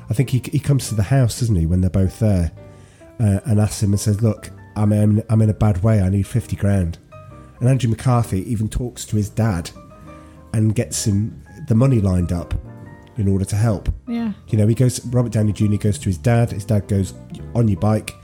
I 0.08 0.14
think 0.14 0.30
he 0.30 0.42
he 0.50 0.58
comes 0.58 0.88
to 0.88 0.94
the 0.94 1.02
house, 1.04 1.40
doesn't 1.40 1.56
he, 1.56 1.66
when 1.66 1.80
they're 1.82 1.90
both 1.90 2.18
there, 2.18 2.50
uh, 3.20 3.40
and 3.44 3.60
asks 3.60 3.82
him 3.82 3.90
and 3.92 4.00
says, 4.00 4.22
"Look, 4.22 4.50
I'm 4.80 4.92
in, 4.92 5.22
I'm 5.28 5.42
in 5.42 5.50
a 5.50 5.54
bad 5.54 5.82
way. 5.82 6.00
I 6.00 6.08
need 6.08 6.26
fifty 6.26 6.56
grand." 6.56 6.98
And 7.60 7.68
Andrew 7.68 7.90
McCarthy 7.90 8.50
even 8.50 8.68
talks 8.68 9.04
to 9.06 9.16
his 9.16 9.28
dad 9.28 9.70
and 10.54 10.74
gets 10.74 11.06
him 11.06 11.42
the 11.68 11.74
money 11.74 12.00
lined 12.00 12.32
up 12.32 12.54
in 13.16 13.28
order 13.28 13.44
to 13.44 13.56
help. 13.56 13.88
Yeah. 14.08 14.32
You 14.48 14.58
know, 14.58 14.66
he 14.66 14.74
goes. 14.74 15.04
Robert 15.06 15.32
Downey 15.32 15.52
Jr. 15.52 15.76
goes 15.76 15.98
to 15.98 16.06
his 16.06 16.18
dad. 16.18 16.50
His 16.50 16.64
dad 16.64 16.88
goes 16.88 17.14
on 17.54 17.68
your 17.68 17.78
bike. 17.78 18.14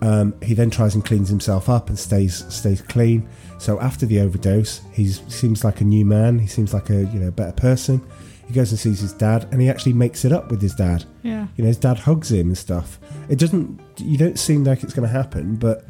Um, 0.00 0.34
he 0.42 0.54
then 0.54 0.70
tries 0.70 0.94
and 0.94 1.04
cleans 1.04 1.28
himself 1.28 1.68
up 1.68 1.88
and 1.88 1.98
stays 1.98 2.44
stays 2.52 2.82
clean. 2.82 3.28
So 3.58 3.80
after 3.80 4.06
the 4.06 4.20
overdose, 4.20 4.80
he 4.92 5.08
seems 5.08 5.64
like 5.64 5.80
a 5.80 5.84
new 5.84 6.04
man. 6.04 6.38
He 6.38 6.46
seems 6.46 6.74
like 6.74 6.90
a 6.90 7.04
you 7.06 7.20
know 7.20 7.30
better 7.30 7.52
person. 7.52 8.02
He 8.48 8.54
goes 8.54 8.70
and 8.70 8.80
sees 8.80 9.00
his 9.00 9.12
dad, 9.12 9.46
and 9.52 9.60
he 9.60 9.68
actually 9.68 9.92
makes 9.92 10.24
it 10.24 10.32
up 10.32 10.50
with 10.50 10.62
his 10.62 10.74
dad. 10.74 11.04
Yeah. 11.22 11.46
You 11.56 11.64
know, 11.64 11.68
his 11.68 11.76
dad 11.76 11.98
hugs 11.98 12.32
him 12.32 12.48
and 12.48 12.56
stuff. 12.58 12.98
It 13.28 13.38
doesn't. 13.38 13.78
You 13.98 14.16
don't 14.16 14.38
seem 14.38 14.64
like 14.64 14.82
it's 14.82 14.94
going 14.94 15.06
to 15.06 15.12
happen, 15.12 15.56
but 15.56 15.84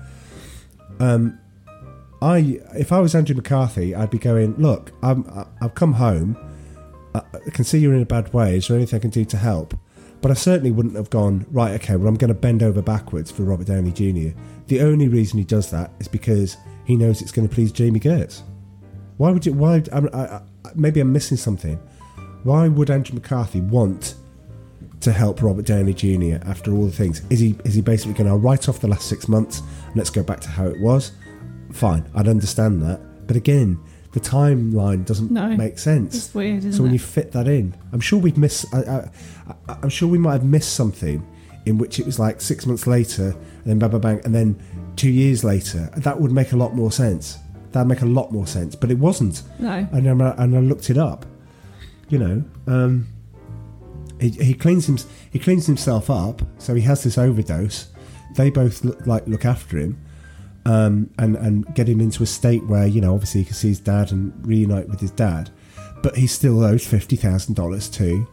um, 0.99 1.39
I 2.21 2.61
if 2.75 2.91
I 2.91 2.99
was 2.99 3.15
Andrew 3.15 3.37
McCarthy, 3.37 3.95
I'd 3.95 4.11
be 4.11 4.19
going, 4.19 4.57
look, 4.57 4.93
I'm, 5.03 5.25
I've 5.61 5.77
come 5.77 5.93
home. 5.95 6.37
I 7.15 7.23
can 7.53 7.65
see 7.65 7.79
you're 7.79 7.95
in 7.95 8.03
a 8.03 8.07
bad 8.07 8.33
way. 8.33 8.57
Is 8.57 8.69
there 8.69 8.77
anything 8.77 8.99
I 8.99 9.01
can 9.01 9.11
do 9.11 9.25
to 9.25 9.37
help? 9.37 9.75
But 10.21 10.33
I 10.33 10.35
certainly 10.35 10.73
wouldn't 10.73 10.97
have 10.97 11.11
gone 11.11 11.47
right. 11.51 11.73
Okay, 11.81 11.95
well, 11.95 12.09
I'm 12.09 12.17
going 12.17 12.29
to 12.29 12.35
bend 12.35 12.63
over 12.63 12.83
backwards 12.83 13.31
for 13.31 13.45
Robert 13.45 13.69
Downey 13.69 13.93
Jr. 13.93 14.37
The 14.67 14.81
only 14.81 15.09
reason 15.09 15.39
he 15.39 15.45
does 15.45 15.71
that 15.71 15.93
is 16.01 16.09
because 16.09 16.57
he 16.85 16.97
knows 16.97 17.23
it's 17.23 17.31
going 17.31 17.49
to 17.49 17.55
please 17.55 17.71
Jami 17.71 18.01
Gertz. 18.01 18.43
Why 19.17 19.31
would 19.31 19.47
you? 19.47 19.53
Why? 19.53 19.83
I, 19.93 19.99
I, 19.99 20.41
maybe 20.75 21.01
I'm 21.01 21.13
missing 21.13 21.37
something. 21.37 21.79
Why 22.45 22.69
would 22.69 22.91
Andrew 22.91 23.15
McCarthy 23.15 23.61
want 23.61 24.15
to 25.01 25.13
help 25.13 25.43
Robert 25.43 25.67
Downey 25.67 25.95
Jr. 25.95 26.37
after 26.49 26.73
all 26.75 26.87
the 26.87 26.93
things? 26.93 27.23
Is 27.31 27.41
he 27.41 27.57
is 27.65 27.75
he 27.75 27.81
basically 27.83 28.15
going 28.15 28.31
to 28.31 28.37
write 28.37 28.69
off 28.69 28.81
the 28.81 28.89
last 28.89 29.09
six 29.09 29.29
months 29.29 29.61
and 29.87 29.97
let's 29.97 30.11
go 30.11 30.23
back 30.23 30.41
to 30.41 30.49
how 30.49 30.67
it 30.67 30.81
was? 30.81 31.13
Fine, 31.73 32.09
I'd 32.15 32.29
understand 32.29 32.83
that. 32.83 33.01
But 33.27 33.37
again, 33.37 33.79
the 34.13 34.21
timeline 34.21 35.05
doesn't 35.05 35.31
No, 35.31 35.49
make 35.57 35.79
sense. 35.79 36.15
it's 36.17 36.35
weird, 36.35 36.59
isn't 36.59 36.73
so 36.73 36.83
when 36.83 36.91
it? 36.91 36.95
you 36.95 36.99
fit 36.99 37.33
that 37.33 37.47
in, 37.47 37.75
I'm 37.93 38.01
sure 38.01 38.19
we'd 38.19 38.39
miss. 38.39 38.65
I, 38.73 39.09
I'm 39.69 39.91
sure 39.91 40.09
we 40.09 40.17
might 40.19 40.33
have 40.33 40.45
missed 40.45 40.73
something 40.75 41.27
in 41.67 41.77
which 41.77 41.99
it 42.01 42.07
was 42.07 42.19
like 42.19 42.41
six 42.41 42.65
months 42.65 42.87
later, 42.87 43.33
and 43.33 43.65
then 43.67 43.79
bang, 43.79 43.91
bang, 43.91 44.01
bang, 44.01 44.21
and 44.25 44.35
then 44.35 44.59
two 44.97 45.11
years 45.11 45.45
later. 45.45 45.91
That 45.99 46.19
would 46.19 46.33
make 46.33 46.53
a 46.53 46.57
lot 46.57 46.75
more 46.75 46.91
sense. 46.91 47.37
That'd 47.73 47.87
make 47.87 48.01
a 48.01 48.07
lot 48.07 48.33
more 48.33 48.47
sense. 48.47 48.75
But 48.75 48.91
it 48.91 48.99
wasn't. 48.99 49.43
No. 49.59 49.87
And, 49.93 50.23
I- 50.23 50.35
and 50.39 50.57
I 50.57 50.61
looked 50.61 50.89
it 50.89 50.97
up. 50.97 51.27
You 52.09 52.19
know, 52.19 52.45
um, 52.67 53.07
he, 54.21 54.31
he 54.31 54.55
cleans 54.55 54.89
him. 54.89 54.99
He 55.31 55.39
cleans 55.39 55.67
himself 55.67 56.11
up, 56.11 56.43
so 56.59 56.75
he 56.75 56.83
has 56.83 57.05
this 57.05 57.19
overdose. 57.19 57.89
They 58.35 58.51
both 58.51 58.85
look, 58.85 59.07
like 59.07 59.27
look 59.27 59.45
after 59.45 59.79
him, 59.79 60.01
um, 60.65 61.11
and 61.19 61.37
and 61.37 61.75
get 61.75 61.89
him 61.89 62.01
into 62.01 62.23
a 62.23 62.27
state 62.27 62.65
where 62.67 62.87
you 62.87 63.01
know 63.01 63.15
obviously 63.15 63.43
he 63.43 63.45
can 63.47 63.55
see 63.55 63.69
his 63.69 63.81
dad 63.81 64.13
and 64.13 64.33
reunite 64.47 64.89
with 64.89 65.01
his 65.01 65.11
dad, 65.11 65.51
but 66.03 66.17
he 66.17 66.27
still 66.27 66.63
owes 66.65 66.87
fifty 66.87 67.17
thousand 67.17 67.55
dollars 67.55 67.89
to 67.91 68.27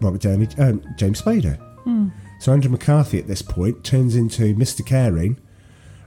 Robert 0.00 0.20
Downey, 0.20 0.48
um, 0.58 0.82
James 0.96 1.22
Spader. 1.22 1.56
Hmm. 1.84 2.08
So 2.40 2.52
Andrew 2.52 2.70
McCarthy 2.70 3.18
at 3.18 3.28
this 3.28 3.40
point 3.40 3.84
turns 3.84 4.16
into 4.16 4.54
Mr. 4.56 4.84
Caring, 4.84 5.38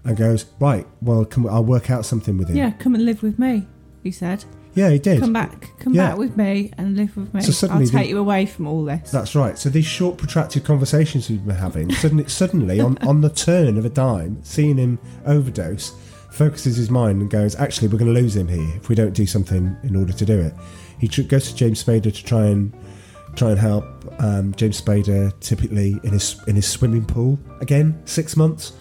and 0.04 0.18
goes 0.18 0.46
right. 0.60 0.86
Well, 1.02 1.26
come, 1.26 1.48
I'll 1.48 1.64
work 1.64 1.90
out 1.90 2.06
something 2.06 2.38
with 2.38 2.50
him. 2.50 2.58
Yeah, 2.58 2.72
come 2.72 2.94
and 2.94 3.06
live 3.06 3.24
with 3.24 3.40
me, 3.40 3.68
he 4.04 4.12
said. 4.12 4.44
Yeah, 4.76 4.90
he 4.92 5.00
did. 5.00 5.20
Come 5.20 5.34
back, 5.34 5.72
come 5.80 5.94
Yeah. 5.94 6.10
back 6.10 6.18
with 6.18 6.38
me 6.38 6.72
and 6.78 6.96
live 6.96 7.16
with 7.18 7.34
me. 7.34 7.42
So 7.42 7.52
suddenly 7.52 7.86
I'll 7.86 7.90
take 7.92 8.04
the- 8.04 8.10
you 8.10 8.18
away 8.20 8.46
from 8.46 8.68
all 8.68 8.84
this. 8.84 9.10
That's 9.12 9.34
right. 9.36 9.58
So 9.58 9.70
these 9.70 9.86
short, 9.86 10.18
protracted 10.18 10.64
conversations 10.64 11.30
we've 11.30 11.46
been 11.46 11.56
having, 11.56 11.92
suddenly, 11.94 12.26
suddenly 12.28 12.80
on, 12.80 12.98
on 13.00 13.22
the 13.22 13.30
turn 13.30 13.78
of 13.78 13.86
a 13.86 13.90
dime, 13.90 14.40
seeing 14.44 14.78
him 14.78 15.00
overdose, 15.26 15.94
focuses 16.32 16.76
his 16.76 16.90
mind 16.92 17.22
and 17.22 17.30
goes, 17.32 17.56
"Actually, 17.56 17.88
we're 17.88 17.98
going 18.00 18.14
to 18.14 18.20
lose 18.22 18.36
him 18.36 18.48
here 18.48 18.68
if 18.76 18.90
we 18.90 18.96
don't 18.96 19.14
do 19.14 19.26
something 19.26 19.76
in 19.84 19.96
order 19.96 20.12
to 20.14 20.26
do 20.26 20.40
it." 20.40 20.54
He 21.00 21.08
tr- 21.08 21.22
goes 21.24 21.50
to 21.50 21.56
James 21.56 21.84
Spader 21.84 22.14
to 22.14 22.24
try 22.24 22.46
and 22.48 22.74
try 23.36 23.52
and 23.52 23.60
help. 23.60 23.86
Um, 24.20 24.54
James 24.56 24.80
Spader, 24.82 25.34
typically 25.40 26.00
in 26.04 26.12
his 26.12 26.36
in 26.48 26.56
his 26.56 26.68
swimming 26.68 27.06
pool, 27.06 27.40
again 27.62 27.98
six 28.06 28.36
months. 28.38 28.74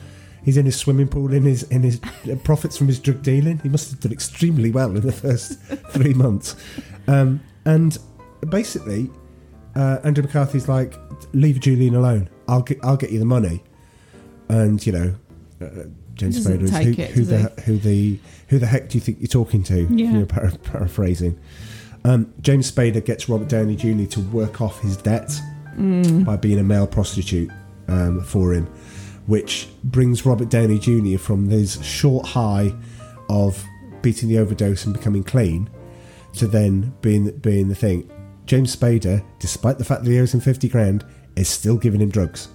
He's 0.45 0.57
in 0.57 0.67
his 0.67 0.77
swimming 0.77 1.09
pool 1.09 1.33
in 1.33 1.43
his 1.45 1.63
in 1.65 1.83
his 1.83 2.01
uh, 2.31 2.37
profits 2.45 2.77
from 2.77 2.87
his 2.87 2.99
drug 2.99 3.23
dealing. 3.23 3.59
He 3.61 3.69
must 3.69 3.91
have 3.91 4.01
done 4.01 4.13
extremely 4.13 4.71
well 4.71 4.95
in 4.97 5.01
the 5.03 5.13
first 5.13 5.59
three 5.91 6.15
months, 6.15 6.55
um, 7.09 7.41
and 7.65 7.97
basically, 8.51 9.11
uh, 9.75 9.99
Andrew 10.05 10.23
McCarthy's 10.25 10.69
like, 10.69 10.95
leave 11.33 11.61
Julian 11.61 11.95
alone. 11.95 12.29
I'll 12.47 12.63
get 12.63 12.79
I'll 12.83 12.97
get 12.99 13.11
you 13.11 13.19
the 13.19 13.25
money, 13.25 13.63
and 14.49 14.85
you 14.87 14.93
know, 14.93 15.15
uh, 15.63 15.85
James 16.15 16.45
Spader 16.47 16.63
is 16.63 16.71
who, 16.77 17.03
it, 17.03 17.11
who 17.13 17.25
the 17.25 17.39
who 17.65 17.79
the 17.79 18.19
who 18.49 18.59
the 18.59 18.67
heck 18.67 18.89
do 18.91 18.99
you 18.99 19.01
think 19.01 19.19
you're 19.21 19.29
talking 19.29 19.63
to? 19.65 19.83
Yeah. 19.85 19.89
You 19.89 20.13
know, 20.13 20.27
para- 20.27 20.53
paraphrasing. 20.63 21.39
Um, 22.05 22.35
James 22.43 22.71
Spader 22.71 23.03
gets 23.03 23.31
Robert 23.31 23.49
Downey 23.49 23.77
Jr. 23.77 24.05
to 24.11 24.21
work 24.31 24.61
off 24.61 24.81
his 24.81 24.97
debt 24.99 25.31
Mm. 25.79 26.25
by 26.25 26.37
being 26.37 26.61
a 26.61 26.63
male 26.63 26.87
prostitute 26.87 27.51
um, 27.89 28.21
for 28.23 28.53
him, 28.55 28.69
which 29.27 29.69
brings 29.83 30.27
Robert 30.27 30.49
Downey 30.51 30.79
Jr. 30.79 31.19
from 31.19 31.47
this 31.47 31.83
short 31.83 32.27
high 32.27 32.73
of 33.29 33.63
beating 34.03 34.29
the 34.29 34.39
overdose 34.39 34.85
and 34.85 34.93
becoming 34.95 35.25
clean 35.25 35.71
to 36.35 36.47
then 36.47 36.93
being 37.01 37.31
being 37.39 37.69
the 37.69 37.75
thing. 37.75 38.11
James 38.47 38.75
Spader, 38.77 39.25
despite 39.39 39.79
the 39.79 39.85
fact 39.85 40.05
that 40.05 40.11
he 40.11 40.19
owes 40.21 40.35
him 40.35 40.41
fifty 40.41 40.69
grand, 40.69 41.05
is 41.37 41.49
still 41.49 41.77
giving 41.79 42.01
him 42.01 42.11
drugs, 42.11 42.49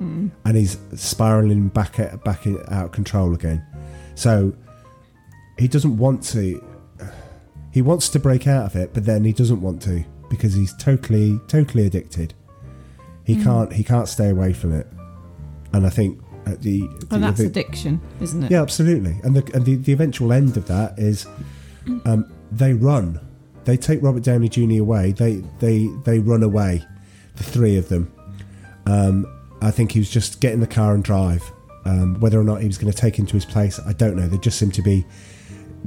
Mm. 0.00 0.30
and 0.44 0.56
he's 0.56 0.78
spiraling 0.94 1.68
back 1.68 1.98
at, 2.00 2.24
back 2.24 2.46
in- 2.46 2.58
out 2.68 2.86
of 2.86 2.92
control 2.92 3.34
again. 3.34 3.62
So 4.16 4.52
he 5.58 5.68
doesn't 5.68 5.96
want 5.96 6.22
to. 6.34 6.62
He 7.70 7.82
wants 7.82 8.08
to 8.08 8.18
break 8.18 8.46
out 8.48 8.64
of 8.64 8.74
it, 8.76 8.92
but 8.94 9.04
then 9.04 9.24
he 9.24 9.32
doesn't 9.32 9.60
want 9.60 9.82
to 9.82 10.02
because 10.30 10.54
he's 10.54 10.74
totally 10.78 11.38
totally 11.48 11.86
addicted. 11.86 12.34
He 13.24 13.36
Mm. 13.36 13.42
can't 13.44 13.72
he 13.74 13.84
can't 13.84 14.08
stay 14.08 14.30
away 14.30 14.52
from 14.54 14.72
it, 14.72 14.86
and 15.72 15.86
I 15.86 15.90
think 15.90 16.20
at 16.46 16.62
the, 16.62 16.80
And 16.82 17.00
the- 17.10 17.18
that's 17.18 17.38
the- 17.38 17.46
addiction, 17.46 18.00
isn't 18.20 18.44
it? 18.44 18.50
yeah, 18.50 18.62
absolutely. 18.62 19.20
And 19.24 19.36
the 19.36 19.54
and 19.54 19.64
the, 19.64 19.76
the 19.76 19.92
eventual 19.92 20.32
end 20.32 20.56
of 20.56 20.66
that 20.68 20.98
is 20.98 21.26
um, 22.04 22.30
they 22.52 22.72
run. 22.72 23.20
They 23.64 23.76
take 23.76 24.02
Robert 24.02 24.22
Downey 24.22 24.48
Jr. 24.48 24.80
away. 24.80 25.12
They 25.12 25.42
they 25.60 25.88
they 26.04 26.18
run 26.20 26.42
away. 26.42 26.84
The 27.36 27.44
three 27.44 27.76
of 27.76 27.88
them. 27.88 28.10
Um, 28.86 29.26
I 29.60 29.70
think 29.70 29.92
he 29.92 29.98
was 29.98 30.08
just 30.10 30.40
get 30.40 30.52
in 30.54 30.60
the 30.60 30.66
car 30.66 30.94
and 30.94 31.04
drive. 31.04 31.50
Um, 31.84 32.18
whether 32.20 32.38
or 32.40 32.44
not 32.44 32.60
he 32.60 32.66
was 32.66 32.76
going 32.78 32.92
to 32.92 32.98
take 32.98 33.16
him 33.18 33.24
to 33.26 33.32
his 33.34 33.44
place, 33.46 33.80
I 33.86 33.92
don't 33.94 34.14
know. 34.16 34.26
They 34.28 34.36
just 34.38 34.58
seem 34.58 34.70
to 34.72 34.82
be 34.82 35.06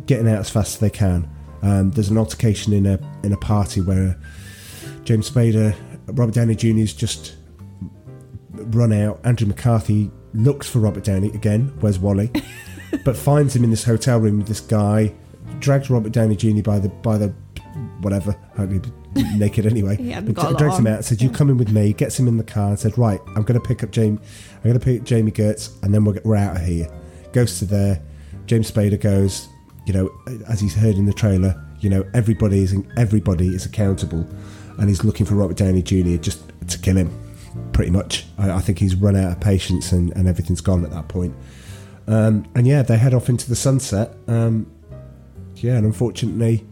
getting 0.08 0.28
out 0.28 0.40
as 0.40 0.50
fast 0.50 0.76
as 0.76 0.80
they 0.80 0.90
can. 0.90 1.30
Um, 1.62 1.92
there's 1.92 2.10
an 2.10 2.18
altercation 2.18 2.74
in 2.74 2.86
a 2.88 3.00
in 3.24 3.34
a 3.34 3.38
party 3.38 3.82
where 3.82 4.18
James 5.04 5.30
Spader, 5.30 5.76
Robert 6.08 6.34
Downey 6.34 6.56
Jr. 6.56 6.78
is 6.80 6.94
just 6.94 7.36
run 8.68 8.94
out. 8.94 9.20
Andrew 9.24 9.48
McCarthy 9.48 10.12
looks 10.34 10.68
for 10.70 10.80
Robert 10.80 11.04
Downey 11.04 11.30
again. 11.30 11.74
Where's 11.80 12.00
Wally? 12.00 12.32
but 13.06 13.16
finds 13.18 13.56
him 13.56 13.64
in 13.64 13.70
this 13.70 13.84
hotel 13.84 14.20
room 14.20 14.38
with 14.40 14.48
this 14.48 14.60
guy. 14.62 15.14
Drags 15.60 15.90
Robert 15.90 16.12
Downey 16.12 16.36
Jr. 16.36 16.62
by 16.62 16.80
the 16.80 16.90
by 16.90 17.18
the 17.18 17.30
whatever, 18.02 18.36
hardly 18.56 18.82
naked 19.36 19.66
anyway. 19.66 19.96
He 20.02 20.12
hadn't 20.12 20.34
But 20.34 20.42
got 20.42 20.54
a 20.54 20.58
drags 20.58 20.78
him 20.78 20.88
out. 20.88 20.96
and 20.98 21.06
Said, 21.06 21.22
"You 21.22 21.30
come 21.30 21.50
in 21.50 21.58
with 21.58 21.72
me." 21.72 21.94
Gets 21.94 22.20
him 22.20 22.28
in 22.28 22.38
the 22.38 22.44
car 22.44 22.70
and 22.70 22.80
said, 22.80 22.98
"Right, 22.98 23.20
I'm 23.36 23.44
going 23.44 23.60
to 23.60 23.66
pick 23.68 23.84
up 23.84 23.92
Jami. 23.92 24.18
I'm 24.18 24.64
going 24.64 24.80
to 24.80 24.84
pick 24.84 25.02
up 25.02 25.06
Jami 25.08 25.32
Gertz, 25.32 25.82
and 25.84 25.94
then 25.94 26.06
we're, 26.06 26.20
we're 26.24 26.36
out 26.36 26.56
of 26.58 26.64
here." 26.66 26.88
Goes 27.34 27.60
to 27.60 27.66
there. 27.66 28.02
James 28.46 28.72
Spader 28.72 29.00
goes. 29.00 29.48
You 29.86 29.94
know, 29.94 30.12
as 30.48 30.60
he's 30.60 30.76
heard 30.76 30.96
in 30.96 31.06
the 31.06 31.14
trailer, 31.14 31.60
you 31.80 31.90
know, 31.90 32.06
everybody 32.14 32.62
is 32.64 32.76
everybody 32.98 33.48
is 33.56 33.66
accountable, 33.66 34.28
and 34.78 34.88
he's 34.88 35.04
looking 35.04 35.26
for 35.26 35.36
Robert 35.36 35.58
Downey 35.58 35.82
Jr. 35.82 36.18
just 36.18 36.42
to 36.68 36.78
kill 36.80 36.98
him 36.98 37.10
pretty 37.74 37.92
much. 37.92 38.26
I, 38.38 38.52
I 38.52 38.60
think 38.60 38.80
he's 38.80 38.96
run 38.96 39.16
out 39.16 39.32
of 39.32 39.40
patience 39.40 39.92
and, 39.92 40.12
and 40.16 40.28
everything's 40.28 40.62
gone 40.62 40.84
at 40.84 40.92
that 40.92 41.08
point. 41.08 41.36
Um, 42.08 42.46
and 42.56 42.66
yeah, 42.68 42.82
they 42.82 42.98
head 42.98 43.14
off 43.14 43.30
into 43.30 43.48
the 43.50 43.56
sunset. 43.56 44.14
Um, 44.28 44.70
yeah, 45.56 45.76
and 45.78 45.86
unfortunately, 45.86 46.66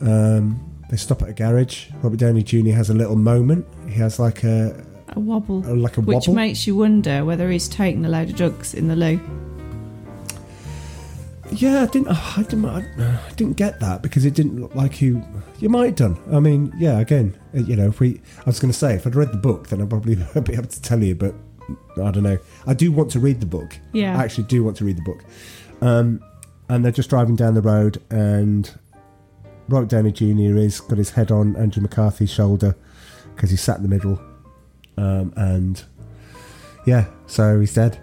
um, 0.00 0.60
they 0.90 0.96
stop 0.96 1.22
at 1.22 1.28
a 1.28 1.32
garage. 1.32 1.88
Robert 2.02 2.18
Downey 2.18 2.42
Jr. 2.42 2.70
has 2.70 2.90
a 2.90 2.94
little 2.94 3.16
moment. 3.16 3.66
He 3.86 3.94
has 3.96 4.18
like 4.18 4.42
a, 4.44 4.84
A 5.10 5.20
wobble. 5.20 5.60
like 5.60 5.96
a 5.98 6.00
which 6.00 6.26
wobble. 6.26 6.34
makes 6.34 6.66
you 6.66 6.74
wonder 6.76 7.24
whether 7.24 7.50
he's 7.50 7.68
taken 7.68 8.04
a 8.04 8.08
load 8.08 8.30
of 8.30 8.36
drugs 8.36 8.74
in 8.74 8.88
the 8.88 8.96
loo. 8.96 9.20
Yeah, 11.52 11.82
I 11.82 11.86
didn't. 11.86 12.08
oh, 12.10 12.34
I 12.36 12.42
didn't. 12.42 12.64
I, 12.64 12.78
I 12.98 13.32
didn't 13.36 13.56
get 13.56 13.80
that 13.80 14.02
because 14.02 14.24
it 14.24 14.34
didn't 14.34 14.60
look 14.60 14.74
like 14.74 15.00
you. 15.00 15.22
You 15.58 15.68
might 15.68 15.86
have 15.86 15.96
done. 15.96 16.18
I 16.32 16.40
mean, 16.40 16.72
yeah. 16.78 17.00
Again, 17.00 17.36
uh, 17.54 17.60
you 17.60 17.76
know, 17.76 17.88
if 17.88 18.00
we. 18.00 18.20
I 18.38 18.44
was 18.44 18.60
going 18.60 18.72
to 18.72 18.78
say 18.78 18.94
if 18.94 19.06
I'd 19.06 19.14
read 19.14 19.32
the 19.32 19.38
book, 19.38 19.68
then 19.68 19.80
I'd 19.80 19.90
probably 19.90 20.14
be 20.44 20.54
able 20.54 20.68
to 20.68 20.82
tell 20.82 21.02
you. 21.02 21.14
But 21.14 21.34
I 21.96 22.10
don't 22.10 22.22
know. 22.22 22.38
I 22.66 22.74
do 22.74 22.92
want 22.92 23.10
to 23.12 23.20
read 23.20 23.40
the 23.40 23.46
book. 23.46 23.78
Yeah. 23.92 24.18
I 24.18 24.24
actually 24.24 24.44
do 24.44 24.64
want 24.64 24.76
to 24.78 24.84
read 24.84 24.96
the 24.96 25.02
book. 25.02 25.24
Um, 25.80 26.22
and 26.68 26.84
they're 26.84 26.92
just 26.92 27.10
driving 27.10 27.36
down 27.36 27.54
the 27.54 27.62
road, 27.62 28.00
and 28.10 28.70
Robert 29.68 29.88
Downey 29.88 30.12
Jr. 30.12 30.56
is 30.56 30.80
got 30.80 30.98
his 30.98 31.10
head 31.10 31.30
on 31.30 31.56
Andrew 31.56 31.82
McCarthy's 31.82 32.30
shoulder 32.30 32.76
because 33.34 33.50
he 33.50 33.56
sat 33.56 33.76
in 33.78 33.82
the 33.82 33.88
middle, 33.88 34.20
um, 34.96 35.32
and 35.36 35.82
yeah, 36.86 37.06
so 37.26 37.58
he's 37.58 37.74
dead. 37.74 37.98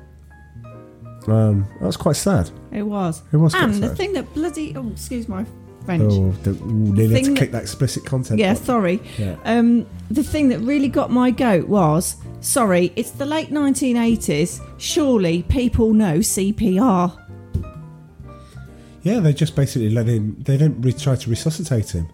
Um, 1.28 1.68
that 1.80 1.86
was 1.86 1.98
quite 1.98 2.16
sad. 2.16 2.50
It 2.72 2.84
was. 2.84 3.22
It 3.32 3.38
was 3.38 3.54
And 3.54 3.74
the 3.76 3.90
sad. 3.90 3.98
thing 3.98 4.14
that 4.14 4.34
bloody 4.34 4.74
oh, 4.76 4.90
excuse 4.90 5.28
my 5.28 5.46
French. 5.86 6.04
Oh, 6.14 6.32
don't, 6.44 6.62
ooh, 6.62 6.94
nearly 6.94 7.14
had 7.16 7.20
to 7.20 7.26
thing 7.26 7.36
click 7.36 7.52
that- 7.52 7.58
that 7.58 7.62
explicit 7.64 8.06
content. 8.06 8.40
Yeah, 8.40 8.54
button. 8.54 8.66
sorry. 8.66 9.02
Yeah. 9.18 9.36
Um, 9.46 9.86
the 10.10 10.24
thing 10.24 10.50
that 10.50 10.60
really 10.60 10.90
got 10.90 11.12
my 11.12 11.32
goat 11.32 11.68
was 11.68 12.16
sorry, 12.40 12.92
it's 12.96 13.12
the 13.12 13.26
late 13.26 13.50
1980s. 13.52 14.62
Surely 14.78 15.44
people 15.44 15.94
know 15.94 16.20
CPR. 16.20 17.12
Yeah, 19.04 19.20
they 19.20 19.32
just 19.34 19.56
basically 19.56 19.90
let 19.90 20.08
him. 20.08 20.36
They 20.40 20.58
don't 20.58 20.82
re- 20.82 20.92
try 20.94 21.16
to 21.16 21.30
resuscitate 21.30 21.92
him. 21.92 22.10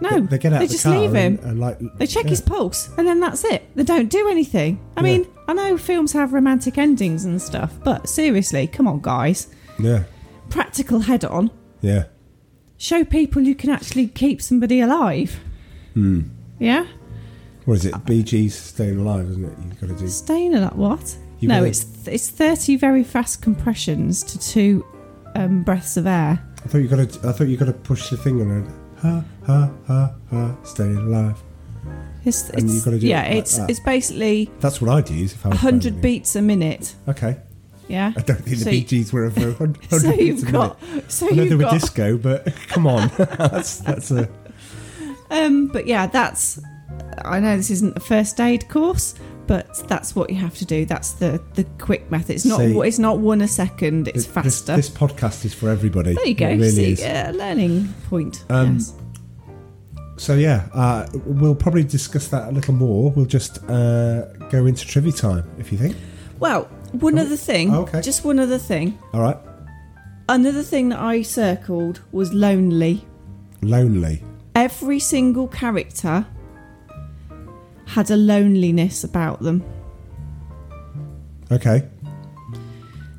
No, 0.00 0.20
They, 0.20 0.36
get 0.38 0.52
out 0.52 0.58
they 0.60 0.66
the 0.66 0.72
just 0.72 0.84
leave 0.86 1.14
him. 1.14 1.38
And, 1.38 1.44
and 1.52 1.60
like 1.60 1.78
They 1.98 2.06
check 2.06 2.24
yeah. 2.24 2.30
his 2.30 2.40
pulse 2.42 2.90
and 2.98 3.06
then 3.08 3.18
that's 3.20 3.44
it. 3.44 3.74
They 3.74 3.82
don't 3.82 4.08
do 4.10 4.28
anything. 4.28 4.78
I 4.96 5.00
Yeah. 5.00 5.04
mean, 5.18 5.26
I 5.48 5.54
know 5.54 5.78
films 5.78 6.12
have 6.12 6.32
romantic 6.34 6.76
endings 6.76 7.24
and 7.24 7.40
stuff, 7.40 7.72
but 7.82 8.08
seriously, 8.08 8.66
come 8.66 8.86
on, 8.88 9.00
guys. 9.00 9.48
Yeah, 9.78 10.04
Practical 10.50 11.00
head 11.00 11.24
on. 11.24 11.50
yeah. 11.80 12.04
Show 12.78 13.04
people 13.06 13.40
you 13.42 13.54
can 13.54 13.70
actually 13.70 14.06
keep 14.08 14.42
somebody 14.42 14.80
alive. 14.80 15.40
Hmm. 15.94 16.22
Yeah? 16.58 16.86
What 17.64 17.74
is 17.78 17.86
it? 17.86 18.04
Bee 18.04 18.22
Gees 18.22 18.54
staying 18.54 18.98
alive, 19.00 19.28
isn't 19.30 19.44
it? 19.44 19.52
You've 19.64 19.80
got 19.80 19.86
to 19.88 19.94
do. 19.96 20.08
Staying 20.08 20.54
at 20.54 20.60
that, 20.60 20.76
what? 20.76 21.16
You 21.40 21.48
no, 21.48 21.64
it's 21.64 22.06
it's 22.06 22.28
30 22.30 22.76
very 22.76 23.02
fast 23.02 23.40
compressions 23.42 24.22
to 24.24 24.38
two 24.38 24.84
um, 25.34 25.62
breaths 25.62 25.96
of 25.96 26.06
air. 26.06 26.42
I 26.64 26.68
thought 26.68 26.78
you 26.78 26.88
got 26.88 27.08
to. 27.10 27.28
I 27.28 27.32
thought 27.32 27.48
you 27.48 27.56
got 27.56 27.64
to 27.66 27.72
push 27.72 28.10
the 28.10 28.16
thing 28.18 28.40
on 28.42 28.62
it. 28.62 28.70
Ha 29.02 29.24
ha 29.46 29.70
ha 29.86 30.14
ha. 30.30 30.56
Staying 30.64 30.96
alive. 30.96 31.36
It's, 32.24 32.48
And 32.50 32.64
it's, 32.64 32.74
you've 32.74 32.84
gotta 32.84 32.98
do 32.98 33.06
it 33.06 33.10
yeah, 33.10 33.22
like 33.22 33.30
it's 33.36 33.56
that. 33.58 33.70
it's 33.70 33.78
basically 33.80 34.50
That's 34.60 34.80
what 34.80 34.90
I'd 34.90 35.08
use 35.10 35.32
if 35.32 35.46
I 35.46 35.50
was 35.50 35.62
100 35.62 36.00
beats 36.00 36.34
a 36.34 36.42
minute. 36.42 36.94
Okay. 37.08 37.36
Yeah. 37.88 38.12
I 38.16 38.20
don't 38.22 38.36
think 38.42 38.56
the 38.58 38.64
So 38.64 38.70
you- 38.70 38.82
Gees 38.84 39.12
were 39.12 39.26
over 39.26 39.52
100 39.52 39.90
So 40.00 40.10
beats 40.10 40.40
you've 40.40 40.48
a 40.48 40.52
got, 40.52 40.82
minute. 40.82 41.12
so 41.12 41.26
I 41.26 41.30
know 41.30 41.42
you've 41.42 41.50
they 41.50 41.54
were 41.56 41.62
got, 41.62 41.72
disco, 41.80 42.16
but 42.18 42.46
come 42.68 42.86
on, 42.88 43.10
that's 43.16 43.78
that's 43.78 44.10
a 44.10 44.28
um, 45.30 45.68
but 45.68 45.86
yeah, 45.86 46.06
that's. 46.06 46.60
I 47.24 47.40
know 47.40 47.56
this 47.56 47.70
isn't 47.70 47.96
a 47.96 48.00
first 48.00 48.40
aid 48.40 48.68
course, 48.68 49.14
but 49.46 49.86
that's 49.88 50.14
what 50.14 50.30
you 50.30 50.36
have 50.36 50.56
to 50.56 50.64
do. 50.64 50.84
That's 50.84 51.12
the 51.12 51.42
the 51.54 51.64
quick 51.78 52.10
method. 52.10 52.36
It's 52.36 52.44
not. 52.44 52.58
See, 52.58 52.78
it's 52.80 52.98
not 52.98 53.18
one 53.18 53.40
a 53.40 53.48
second. 53.48 54.08
It's 54.08 54.24
this, 54.24 54.26
faster. 54.26 54.76
This 54.76 54.90
podcast 54.90 55.44
is 55.44 55.54
for 55.54 55.68
everybody. 55.70 56.14
there 56.14 56.26
you 56.26 56.34
go. 56.34 56.48
It 56.48 56.56
really 56.56 56.70
See, 56.70 56.92
is. 56.92 57.00
yeah, 57.00 57.32
learning 57.34 57.92
point. 58.08 58.44
Um, 58.48 58.74
yes. 58.74 58.92
So 60.18 60.34
yeah, 60.34 60.68
uh, 60.72 61.06
we'll 61.24 61.54
probably 61.54 61.84
discuss 61.84 62.28
that 62.28 62.48
a 62.48 62.52
little 62.52 62.74
more. 62.74 63.10
We'll 63.10 63.26
just 63.26 63.62
uh, 63.68 64.26
go 64.50 64.66
into 64.66 64.86
trivia 64.86 65.12
time, 65.12 65.48
if 65.58 65.70
you 65.70 65.78
think. 65.78 65.96
Well, 66.38 66.64
one 66.92 67.18
other 67.18 67.36
thing. 67.36 67.74
Oh, 67.74 67.82
okay. 67.82 68.00
Just 68.00 68.24
one 68.24 68.38
other 68.38 68.58
thing. 68.58 68.98
All 69.12 69.20
right. 69.20 69.36
Another 70.28 70.62
thing 70.62 70.88
that 70.88 70.98
I 70.98 71.22
circled 71.22 72.00
was 72.12 72.32
lonely. 72.32 73.04
Lonely. 73.62 74.22
Every 74.54 74.98
single 74.98 75.48
character 75.48 76.26
had 77.86 78.10
a 78.10 78.16
loneliness 78.16 79.04
about 79.04 79.40
them. 79.40 79.64
Okay. 81.50 81.88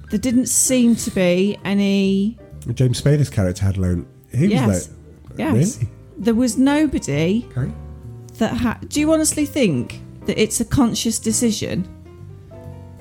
There 0.09 0.19
didn't 0.19 0.47
seem 0.47 0.95
to 0.97 1.11
be 1.11 1.57
any. 1.65 2.37
James 2.73 3.01
Spader's 3.01 3.29
character 3.29 3.65
had 3.65 3.77
lone. 3.77 4.05
He 4.33 4.47
yes. 4.47 4.67
was 4.67 4.89
lone. 4.89 4.97
Yes. 5.37 5.77
Really? 5.77 5.91
There 6.17 6.35
was 6.35 6.57
nobody 6.57 7.45
Okay. 7.55 7.71
that 8.35 8.53
had. 8.53 8.89
Do 8.89 8.99
you 8.99 9.11
honestly 9.13 9.45
think 9.45 10.01
that 10.25 10.41
it's 10.41 10.59
a 10.59 10.65
conscious 10.65 11.19
decision 11.19 11.87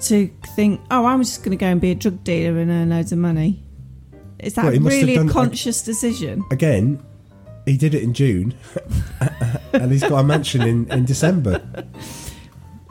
to 0.01 0.31
think, 0.55 0.81
oh, 0.91 1.07
I'm 1.07 1.23
just 1.23 1.41
going 1.41 1.57
to 1.57 1.57
go 1.57 1.67
and 1.67 1.81
be 1.81 1.91
a 1.91 1.95
drug 1.95 2.23
dealer 2.23 2.59
and 2.59 2.71
earn 2.71 2.91
loads 2.91 3.13
of 3.13 3.19
money? 3.19 3.63
Is 4.39 4.55
that 4.55 4.65
Well, 4.65 4.73
he 4.73 4.79
must 4.79 4.97
have 4.97 5.09
really 5.09 5.17
a 5.17 5.33
conscious 5.33 5.83
decision? 5.83 6.45
Again, 6.51 7.03
he 7.65 7.77
did 7.77 7.95
it 7.95 8.03
in 8.03 8.13
June, 8.13 8.55
and 9.73 9.91
he's 9.93 10.03
got 10.03 10.19
a 10.19 10.25
mansion 10.25 10.63
in, 10.63 10.91
in 10.93 11.05
December. 11.05 11.63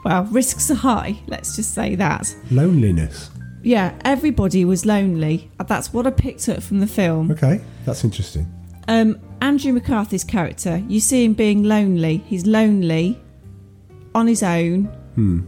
Well, 0.04 0.24
risks 0.24 0.70
are 0.70 0.74
high. 0.74 1.18
Let's 1.26 1.56
just 1.56 1.74
say 1.74 1.94
that. 1.96 2.34
Loneliness. 2.50 3.30
Yeah, 3.62 3.92
everybody 4.04 4.64
was 4.64 4.86
lonely. 4.86 5.50
That's 5.66 5.92
what 5.92 6.06
I 6.06 6.10
picked 6.10 6.48
up 6.48 6.62
from 6.62 6.78
the 6.80 6.86
film. 6.86 7.30
Okay, 7.32 7.60
that's 7.84 8.04
interesting. 8.04 8.46
Um, 8.86 9.18
Andrew 9.40 9.72
McCarthy's 9.72 10.22
character, 10.22 10.80
you 10.88 11.00
see 11.00 11.24
him 11.24 11.34
being 11.34 11.64
lonely. 11.64 12.18
He's 12.26 12.46
lonely 12.46 13.20
on 14.14 14.28
his 14.28 14.42
own 14.44 14.84
Hmm. 15.16 15.40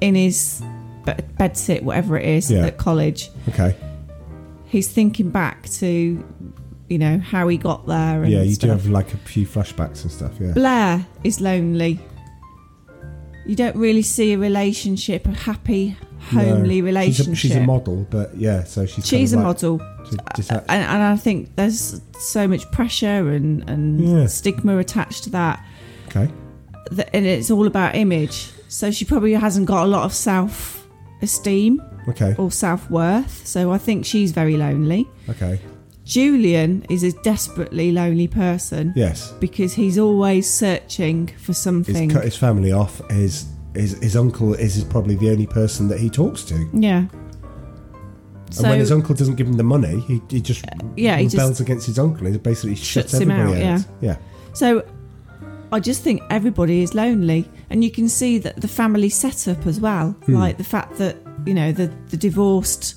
in 0.00 0.14
his 0.16 0.60
be- 1.04 1.12
bed 1.38 1.56
sit, 1.56 1.84
whatever 1.84 2.18
it 2.18 2.26
is, 2.26 2.50
Yeah. 2.50 2.66
at 2.66 2.76
college. 2.76 3.30
Okay. 3.50 3.76
He's 4.66 4.88
thinking 4.88 5.30
back 5.30 5.68
to, 5.70 6.24
you 6.88 6.98
know, 6.98 7.18
how 7.18 7.48
he 7.48 7.56
got 7.56 7.86
there. 7.86 8.22
And 8.22 8.32
Yeah, 8.32 8.42
you 8.42 8.56
do 8.56 8.68
have 8.68 8.86
like 8.86 9.12
a 9.12 9.16
few 9.16 9.46
flashbacks 9.46 10.02
and 10.02 10.10
stuff. 10.12 10.32
Yeah. 10.40 10.52
Blair 10.52 11.06
is 11.24 11.40
lonely. 11.40 11.98
You 13.46 13.54
don't 13.54 13.76
really 13.76 14.02
see 14.02 14.32
a 14.32 14.38
relationship, 14.38 15.26
a 15.26 15.30
happy, 15.32 15.96
homely 16.30 16.80
No. 16.80 16.84
relationship. 16.86 17.36
She's 17.36 17.52
a, 17.52 17.54
she's 17.54 17.56
a 17.56 17.60
model, 17.66 18.06
but 18.10 18.36
yeah, 18.36 18.64
so 18.64 18.86
she's. 18.86 19.06
She's 19.06 19.32
a 19.32 19.36
like 19.36 19.44
model. 19.46 19.80
and, 20.38 20.62
and 20.68 21.02
I 21.02 21.16
think 21.16 21.54
there's 21.56 22.00
so 22.18 22.48
much 22.48 22.68
pressure 22.72 23.30
and, 23.30 23.68
and 23.70 24.00
Yeah. 24.00 24.26
stigma 24.26 24.78
attached 24.78 25.24
to 25.24 25.30
that, 25.30 25.64
Okay. 26.08 26.28
that, 26.92 27.10
and 27.14 27.24
it's 27.24 27.50
all 27.50 27.66
about 27.68 27.94
image. 27.94 28.50
So 28.68 28.90
she 28.90 29.04
probably 29.04 29.32
hasn't 29.34 29.66
got 29.66 29.84
a 29.84 29.86
lot 29.86 30.04
of 30.04 30.12
self 30.12 30.84
esteem 31.22 31.80
Okay. 32.08 32.34
or 32.38 32.50
self 32.50 32.90
worth. 32.90 33.46
So 33.46 33.70
I 33.70 33.78
think 33.78 34.04
she's 34.04 34.32
very 34.32 34.56
lonely. 34.56 35.08
Okay. 35.28 35.60
Julian 36.06 36.86
is 36.88 37.02
a 37.02 37.10
desperately 37.22 37.90
lonely 37.90 38.28
person 38.28 38.92
Yes. 38.94 39.32
because 39.40 39.74
he's 39.74 39.98
always 39.98 40.48
searching 40.48 41.26
for 41.38 41.52
something. 41.52 42.04
He's 42.08 42.12
cut 42.12 42.24
his 42.24 42.36
family 42.36 42.70
off. 42.72 43.02
His 43.10 43.46
his 43.74 43.98
his 44.00 44.16
uncle 44.16 44.54
is 44.54 44.82
probably 44.84 45.16
the 45.16 45.28
only 45.30 45.46
person 45.48 45.88
that 45.88 45.98
he 45.98 46.08
talks 46.08 46.42
to. 46.44 46.54
yeah. 46.72 47.06
and 48.58 48.68
when 48.68 48.78
his 48.78 48.92
uncle 48.92 49.14
doesn't 49.16 49.34
give 49.34 49.48
him 49.48 49.54
the 49.54 49.64
money, 49.64 49.98
he, 50.06 50.22
he 50.30 50.40
just 50.40 50.64
yeah, 50.96 51.16
he 51.16 51.24
rebels 51.26 51.50
just 51.50 51.60
against 51.60 51.86
his 51.86 51.98
uncle. 51.98 52.26
He 52.28 52.38
basically 52.38 52.76
shuts, 52.76 53.10
shuts 53.10 53.14
him 53.14 53.30
everybody 53.32 53.64
out, 53.64 53.80
Yeah. 54.00 54.10
Yeah. 54.12 54.16
So 54.54 54.84
I 55.72 55.80
just 55.80 56.02
think 56.04 56.22
everybody 56.30 56.82
is 56.82 56.94
lonely, 56.94 57.50
and 57.68 57.82
you 57.82 57.90
can 57.90 58.08
see 58.08 58.38
that 58.38 58.60
the 58.60 58.68
family 58.68 59.08
setup 59.08 59.66
as 59.66 59.80
well, 59.80 60.12
Hmm. 60.26 60.34
like 60.36 60.56
the 60.56 60.64
fact 60.64 60.96
that 60.98 61.16
you 61.44 61.52
know 61.54 61.72
the 61.72 61.90
the 62.10 62.16
divorced 62.16 62.94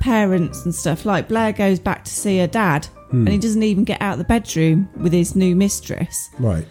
parents 0.00 0.64
and 0.64 0.74
stuff. 0.74 1.04
Like 1.04 1.28
Blair 1.28 1.52
goes 1.52 1.78
back 1.78 2.04
to 2.04 2.10
see 2.10 2.38
her 2.38 2.46
dad, 2.46 2.86
Hmm. 3.10 3.20
and 3.26 3.28
he 3.28 3.38
doesn't 3.38 3.62
even 3.62 3.84
get 3.84 4.00
out 4.02 4.12
of 4.12 4.18
the 4.18 4.24
bedroom 4.24 4.88
with 4.96 5.12
his 5.12 5.34
new 5.34 5.56
mistress. 5.56 6.28
Right. 6.38 6.66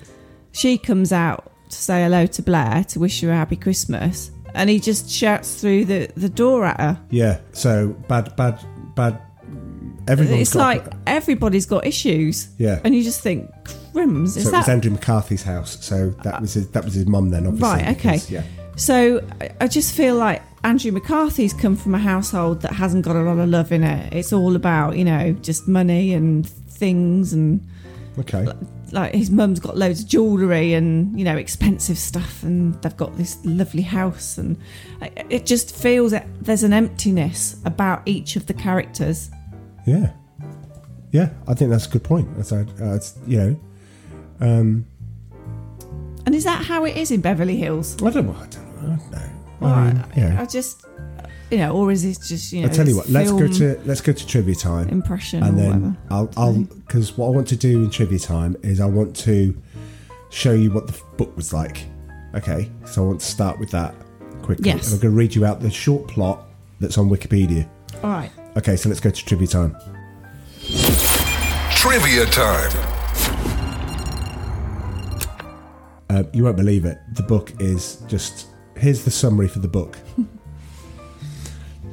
She 0.51 0.78
comes 0.78 1.11
out 1.11 1.51
to 1.69 1.75
say 1.78 2.03
hello 2.03 2.25
to 2.28 2.41
Blair 2.41 2.84
to 2.89 2.99
wish 2.99 3.21
her 3.21 3.32
a 3.32 3.36
happy 3.36 3.55
Christmas, 3.55 4.32
and 4.53 4.69
he 4.69 4.80
just 4.80 5.09
shouts 5.09 5.59
through 5.59 5.86
the 5.86 6.09
the 6.15 6.30
door 6.30 6.65
at 6.65 6.80
her. 6.80 6.99
Yeah. 7.09 7.39
So 7.53 7.89
bad, 8.07 8.36
bad, 8.36 8.59
bad. 8.95 9.21
Everyone's 10.07 10.41
it's 10.41 10.53
got. 10.53 10.59
like 10.59 10.93
everybody's 11.05 11.65
got 11.65 11.86
issues. 11.86 12.47
Yeah. 12.57 12.80
and 12.86 12.95
you 12.95 13.03
just 13.03 13.19
think, 13.21 13.51
crumbs. 13.91 14.38
Is 14.38 14.43
so 14.43 14.49
it 14.49 14.51
that 14.53 14.57
was 14.59 14.69
Andrew 14.69 14.91
McCarthy's 14.91 15.43
house. 15.43 15.84
So 15.84 16.11
that 16.23 16.39
was 16.39 16.53
his, 16.53 16.69
that 16.71 16.86
was 16.86 16.93
his 16.93 17.05
mum 17.07 17.30
then, 17.30 17.45
obviously. 17.45 17.67
Right, 17.67 17.97
okay. 17.97 18.11
because- 18.13 18.32
Yeah. 18.32 18.43
So 18.78 19.21
I 19.59 19.67
just 19.67 19.93
feel 19.95 20.15
like 20.15 20.41
Andrew 20.64 20.91
McCarthy's 20.91 21.53
come 21.53 21.76
from 21.76 21.95
a 21.95 21.99
household 21.99 22.62
that 22.62 22.74
hasn't 22.74 23.05
got 23.05 23.16
a 23.16 23.22
lot 23.22 23.38
of 23.38 23.49
love 23.49 23.72
in 23.72 23.84
it. 23.84 24.14
It's 24.14 24.34
all 24.34 24.55
about, 24.55 24.97
you 24.97 25.05
know, 25.05 25.34
just 25.41 25.68
money 25.68 26.14
and 26.14 26.47
things 26.47 27.32
and 27.34 27.66
Okay. 28.20 28.47
like 28.91 29.14
his 29.14 29.30
mum's 29.30 29.60
got 29.60 29.78
loads 29.78 30.01
of 30.01 30.08
jewellery 30.08 30.74
and, 30.74 31.18
you 31.18 31.24
know, 31.24 31.38
expensive 31.38 31.97
stuff 31.97 32.41
and 32.43 32.74
they've 32.82 32.97
got 32.97 33.16
this 33.18 33.38
lovely 33.45 33.84
house 33.84 34.38
and 34.39 34.58
it 35.30 35.45
just 35.45 35.76
feels 35.76 36.12
that 36.12 36.26
there's 36.41 36.64
an 36.64 36.74
emptiness 36.74 37.58
about 37.64 38.01
each 38.05 38.36
of 38.36 38.47
the 38.47 38.53
characters. 38.53 39.30
Yeah. 39.86 40.12
Yeah, 41.12 41.30
I 41.47 41.53
think 41.53 41.70
that's 41.70 41.86
a 41.86 41.89
good 41.89 42.03
point. 42.03 42.36
That's 42.36 42.51
uh, 42.51 42.66
it's, 42.80 43.18
you 43.28 43.38
know, 43.38 43.60
um, 44.41 44.86
And 46.26 46.36
is 46.36 46.43
that 46.43 46.66
how 46.66 46.84
it 46.84 46.97
is 46.97 47.12
in 47.12 47.22
Beverly 47.22 47.55
Hills? 47.58 47.95
I 48.03 48.10
don't. 48.10 48.28
I 48.30 48.45
don't, 48.47 48.78
I 48.80 48.86
don't 48.88 49.12
know. 49.12 49.26
Well, 49.60 49.74
I 49.74 49.91
mean, 49.91 49.97
I, 49.97 50.20
yeah. 50.20 50.41
I 50.41 50.45
just, 50.45 50.86
you 51.49 51.58
know, 51.58 51.76
or 51.76 51.91
is 51.91 52.05
it 52.05 52.20
just, 52.26 52.53
you 52.53 52.62
know, 52.62 52.68
I'll 52.68 52.74
tell 52.74 52.88
you 52.88 52.97
what. 52.97 53.10
Let's 53.10 53.32
go 53.32 53.47
to 53.47 53.80
let's 53.86 54.01
go 54.01 54.14
to 54.14 54.28
trivia 54.28 54.55
time. 54.55 54.89
impression 54.89 55.43
and 55.43 55.58
or 55.58 55.62
then 55.62 55.70
whatever. 55.70 55.97
I'll 56.10 56.30
I'll 56.38 56.53
because 56.53 57.18
what 57.18 57.28
I 57.28 57.30
want 57.32 57.47
to 57.49 57.55
do 57.55 57.84
in 57.84 57.89
trivia 57.89 58.20
time 58.20 58.55
is 58.64 58.80
I 58.80 58.86
want 58.86 59.16
to 59.18 59.60
show 60.30 60.53
you 60.53 60.72
what 60.72 60.88
the 60.88 60.99
book 61.18 61.36
was 61.36 61.53
like. 61.53 61.86
Okay, 62.36 62.70
so 62.86 63.03
I 63.03 63.08
want 63.08 63.22
to 63.22 63.26
start 63.26 63.60
with 63.60 63.72
that 63.72 63.95
quickly. 64.43 64.70
Yes. 64.70 64.88
And 64.88 64.95
I'm 64.95 65.01
going 65.01 65.14
to 65.14 65.18
read 65.18 65.34
you 65.34 65.45
out 65.45 65.60
the 65.60 65.72
short 65.72 66.08
plot 66.08 66.45
that's 66.80 66.97
on 66.97 67.10
Wikipedia. 67.10 67.68
All 68.03 68.12
right. 68.12 68.32
Okay, 68.58 68.76
so 68.76 68.89
let's 68.89 69.01
go 69.01 69.10
to 69.10 69.26
trivia 69.26 69.47
time. 69.47 69.76
Trivia 71.76 72.26
time. 72.26 72.72
Uh, 76.10 76.24
you 76.34 76.43
won't 76.43 76.58
believe 76.58 76.86
it. 76.86 76.97
The 77.14 77.24
book 77.24 77.53
is 77.60 77.97
just 78.08 78.47
here's 78.78 79.03
the 79.03 79.11
summary 79.11 79.47
for 79.47 79.59
the 79.59 79.67
book. 79.67 79.97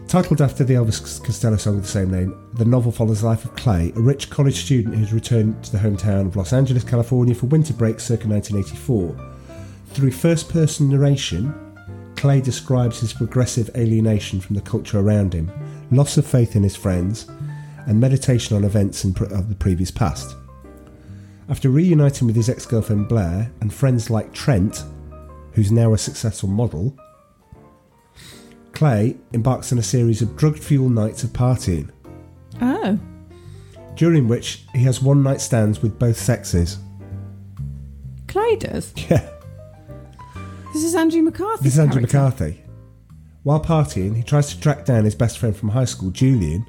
Titled 0.09 0.43
after 0.43 0.63
the 0.63 0.75
Elvis 0.75 1.23
Costello 1.25 1.57
song 1.57 1.77
of 1.77 1.83
the 1.83 1.89
same 1.89 2.11
name, 2.11 2.49
the 2.55 2.65
novel 2.65 2.93
follows 2.93 3.23
the 3.23 3.27
life 3.27 3.45
of 3.45 3.57
Clay, 3.57 3.93
a 3.97 4.01
rich 4.01 4.31
college 4.31 4.63
student 4.63 4.95
who's 4.95 5.13
returned 5.13 5.65
to 5.65 5.73
the 5.73 5.79
hometown 5.79 6.27
of 6.27 6.37
Los 6.37 6.53
Angeles, 6.53 6.85
California 6.85 7.35
for 7.35 7.47
winter 7.47 7.73
break 7.73 7.99
circa 7.99 8.29
1984. 8.29 9.17
Through 9.89 10.13
first 10.13 10.49
person 10.49 10.89
narration, 10.89 11.53
Clay 12.17 12.41
describes 12.41 13.01
his 13.01 13.13
progressive 13.13 13.71
alienation 13.77 14.41
from 14.41 14.55
the 14.55 14.63
culture 14.63 15.01
around 15.01 15.33
him, 15.33 15.51
loss 15.91 16.17
of 16.17 16.27
faith 16.27 16.55
in 16.55 16.63
his 16.63 16.77
friends, 16.77 17.29
and 17.87 18.01
meditation 18.01 18.57
on 18.57 18.65
events 18.65 19.05
in, 19.05 19.11
of 19.33 19.49
the 19.49 19.57
previous 19.57 19.91
past. 19.91 20.37
After 21.49 21.71
reuniting 21.71 22.27
with 22.27 22.37
his 22.37 22.49
ex 22.49 22.67
girlfriend 22.67 23.09
Blair 23.09 23.51
and 23.61 23.75
friends 23.75 24.11
like 24.11 24.33
Trent, 24.33 24.85
who's 25.55 25.73
now 25.73 25.95
a 25.95 25.99
successful 25.99 26.49
model, 26.49 26.97
Clay 28.73 29.17
embarks 29.33 29.73
on 29.73 29.79
a 29.79 29.83
series 29.83 30.21
of 30.21 30.37
drug 30.37 30.59
fueled 30.59 30.93
nights 30.93 31.23
of 31.25 31.31
partying, 31.31 31.91
Oh. 32.61 32.99
during 33.95 34.27
which 34.29 34.65
he 34.75 34.83
has 34.83 35.01
one 35.01 35.23
night 35.23 35.41
stands 35.41 35.81
with 35.81 35.99
both 35.99 36.17
sexes. 36.19 36.79
Clay 38.27 38.57
does. 38.57 38.93
Yeah. 39.11 39.29
This 40.73 40.83
is 40.83 40.95
Andrew 40.97 41.23
McCarthy. 41.23 41.63
This 41.63 41.75
is 41.75 41.79
Andrew 41.79 42.01
McCarthy. 42.03 42.61
While 43.45 43.63
partying, 43.63 44.17
he 44.17 44.25
tries 44.25 44.53
to 44.53 44.61
track 44.61 44.85
down 44.85 45.05
his 45.05 45.15
best 45.15 45.39
friend 45.39 45.57
from 45.57 45.69
high 45.69 45.85
school, 45.85 46.11
Julian, 46.11 46.67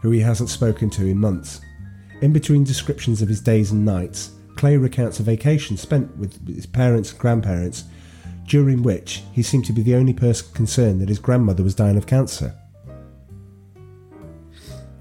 who 0.00 0.10
he 0.12 0.20
hasn't 0.20 0.48
spoken 0.48 0.88
to 0.90 1.06
in 1.06 1.18
months. 1.18 1.60
In 2.22 2.32
between 2.32 2.64
descriptions 2.64 3.20
of 3.20 3.28
his 3.28 3.40
days 3.42 3.70
and 3.72 3.84
nights, 3.84 4.30
Clay 4.56 4.78
recounts 4.78 5.20
a 5.20 5.24
vacation 5.24 5.76
spent 5.76 6.16
with 6.16 6.46
his 6.46 6.64
parents 6.64 7.10
and 7.10 7.18
grandparents, 7.18 7.84
during 8.46 8.82
which 8.82 9.22
he 9.32 9.42
seemed 9.42 9.64
to 9.66 9.72
be 9.72 9.82
the 9.82 9.94
only 9.94 10.12
person 10.12 10.46
concerned 10.54 11.00
that 11.00 11.08
his 11.08 11.18
grandmother 11.18 11.62
was 11.62 11.74
dying 11.74 11.96
of 11.96 12.06
cancer. 12.06 12.54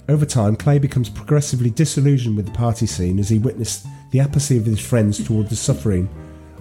Over 0.09 0.25
time, 0.25 0.55
Clay 0.55 0.79
becomes 0.79 1.09
progressively 1.09 1.69
disillusioned 1.69 2.35
with 2.35 2.45
the 2.45 2.51
party 2.51 2.85
scene 2.85 3.19
as 3.19 3.29
he 3.29 3.39
witnessed 3.39 3.85
the 4.11 4.19
apathy 4.19 4.57
of 4.57 4.65
his 4.65 4.79
friends 4.79 5.25
toward 5.25 5.49
the 5.49 5.55
suffering 5.55 6.09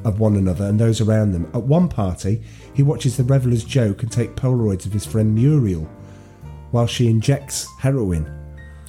of 0.04 0.20
one 0.20 0.36
another 0.36 0.66
and 0.66 0.78
those 0.78 1.00
around 1.00 1.32
them. 1.32 1.50
At 1.54 1.62
one 1.62 1.88
party, 1.88 2.42
he 2.74 2.82
watches 2.82 3.16
the 3.16 3.24
revelers 3.24 3.64
joke 3.64 4.02
and 4.02 4.10
take 4.10 4.36
Polaroids 4.36 4.86
of 4.86 4.92
his 4.92 5.06
friend 5.06 5.34
Muriel 5.34 5.88
while 6.70 6.86
she 6.86 7.08
injects 7.08 7.66
heroin. 7.78 8.30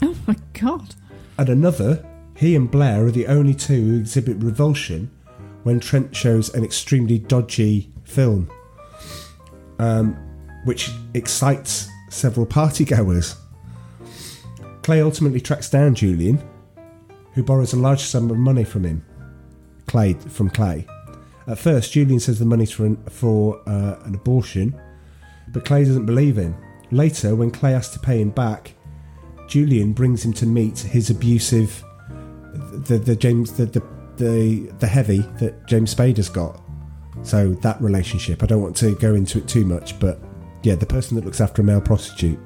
Oh 0.01 0.15
my 0.27 0.35
god. 0.53 0.95
At 1.37 1.49
another, 1.49 2.05
he 2.35 2.55
and 2.55 2.69
Blair 2.69 3.05
are 3.05 3.11
the 3.11 3.27
only 3.27 3.53
two 3.53 3.81
who 3.81 3.99
exhibit 3.99 4.37
revulsion 4.37 5.11
when 5.63 5.79
Trent 5.79 6.15
shows 6.15 6.53
an 6.53 6.63
extremely 6.63 7.19
dodgy 7.19 7.91
film, 8.03 8.49
um, 9.79 10.15
which 10.65 10.91
excites 11.13 11.87
several 12.09 12.45
partygoers. 12.45 13.35
Clay 14.83 15.01
ultimately 15.01 15.39
tracks 15.41 15.69
down 15.69 15.95
Julian, 15.95 16.41
who 17.33 17.43
borrows 17.43 17.73
a 17.73 17.77
large 17.77 18.01
sum 18.01 18.29
of 18.29 18.37
money 18.37 18.63
from 18.63 18.83
him. 18.83 19.03
Clay 19.87 20.13
from 20.13 20.49
Clay. 20.49 20.85
At 21.47 21.57
first, 21.57 21.91
Julian 21.91 22.19
says 22.19 22.39
the 22.39 22.45
money's 22.45 22.71
for 22.71 22.85
an, 22.85 22.97
for 23.09 23.61
uh, 23.67 23.97
an 24.03 24.15
abortion, 24.15 24.79
but 25.49 25.65
Clay 25.65 25.83
doesn't 25.83 26.05
believe 26.05 26.37
him. 26.37 26.55
Later, 26.91 27.35
when 27.35 27.51
Clay 27.51 27.71
has 27.71 27.89
to 27.91 27.99
pay 27.99 28.21
him 28.21 28.29
back, 28.29 28.75
Julian 29.47 29.93
brings 29.93 30.23
him 30.23 30.33
to 30.33 30.45
meet 30.45 30.79
his 30.79 31.09
abusive, 31.09 31.83
the 32.53 32.97
the 32.97 33.15
James 33.15 33.53
the 33.53 33.65
the 33.65 33.83
the, 34.17 34.71
the 34.79 34.87
heavy 34.87 35.19
that 35.39 35.65
James 35.67 35.93
Spader's 35.93 36.29
got. 36.29 36.61
So 37.21 37.53
that 37.55 37.81
relationship, 37.81 38.43
I 38.43 38.47
don't 38.47 38.61
want 38.61 38.75
to 38.77 38.95
go 38.95 39.15
into 39.15 39.37
it 39.37 39.47
too 39.47 39.65
much, 39.65 39.99
but 39.99 40.19
yeah, 40.63 40.75
the 40.75 40.85
person 40.85 41.15
that 41.15 41.25
looks 41.25 41.41
after 41.41 41.61
a 41.61 41.65
male 41.65 41.81
prostitute. 41.81 42.39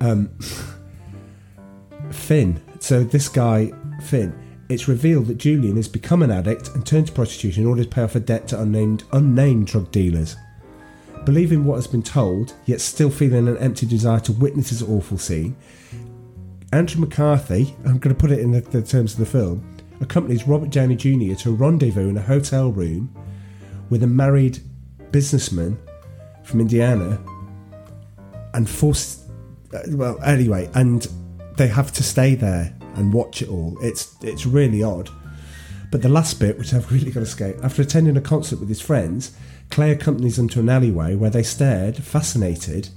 Um, 0.00 0.30
Finn. 2.10 2.60
So 2.80 3.02
this 3.02 3.28
guy, 3.28 3.72
Finn, 4.02 4.38
it's 4.68 4.88
revealed 4.88 5.26
that 5.26 5.38
Julian 5.38 5.76
has 5.76 5.88
become 5.88 6.22
an 6.22 6.30
addict 6.30 6.68
and 6.74 6.86
turned 6.86 7.06
to 7.08 7.12
prostitution 7.12 7.62
in 7.62 7.68
order 7.68 7.84
to 7.84 7.88
pay 7.88 8.02
off 8.02 8.14
a 8.14 8.20
debt 8.20 8.48
to 8.48 8.60
unnamed 8.60 9.04
unnamed 9.12 9.66
drug 9.66 9.90
dealers. 9.90 10.36
Believing 11.24 11.64
what 11.64 11.76
has 11.76 11.86
been 11.86 12.02
told, 12.02 12.54
yet 12.66 12.80
still 12.80 13.10
feeling 13.10 13.48
an 13.48 13.56
empty 13.58 13.86
desire 13.86 14.20
to 14.20 14.32
witness 14.32 14.70
this 14.70 14.82
awful 14.82 15.16
scene, 15.16 15.56
Andrew 16.72 17.00
McCarthy, 17.00 17.74
I'm 17.84 17.98
going 17.98 18.14
to 18.14 18.20
put 18.20 18.30
it 18.30 18.40
in 18.40 18.50
the, 18.50 18.60
the 18.60 18.82
terms 18.82 19.12
of 19.12 19.20
the 19.20 19.26
film, 19.26 19.73
accompanies 20.04 20.46
Robert 20.46 20.70
Downey 20.70 20.96
Jr. 20.96 21.34
to 21.42 21.50
a 21.50 21.52
rendezvous 21.52 22.08
in 22.08 22.16
a 22.16 22.22
hotel 22.22 22.70
room 22.70 23.14
with 23.90 24.02
a 24.02 24.06
married 24.06 24.58
businessman 25.10 25.78
from 26.44 26.60
Indiana 26.60 27.20
and 28.54 28.68
forced. 28.68 29.22
uh, 29.72 29.80
Well, 29.88 30.22
anyway, 30.22 30.70
and 30.74 31.06
they 31.56 31.68
have 31.68 31.92
to 31.92 32.02
stay 32.02 32.34
there 32.34 32.74
and 32.94 33.12
watch 33.12 33.42
it 33.42 33.48
all. 33.48 33.76
It's 33.80 34.14
it's 34.22 34.46
really 34.46 34.82
odd. 34.82 35.10
But 35.90 36.02
the 36.02 36.08
last 36.08 36.40
bit, 36.40 36.58
which 36.58 36.72
I've 36.74 36.90
really 36.92 37.10
got 37.10 37.20
to 37.20 37.26
skate, 37.26 37.56
after 37.62 37.82
attending 37.82 38.16
a 38.16 38.20
concert 38.20 38.60
with 38.60 38.68
his 38.68 38.80
friends, 38.80 39.36
Clay 39.70 39.90
accompanies 39.92 40.36
them 40.36 40.48
to 40.50 40.60
an 40.60 40.68
alleyway 40.68 41.14
where 41.14 41.30
they 41.30 41.42
stared, 41.42 41.96
fascinated, 41.96 42.88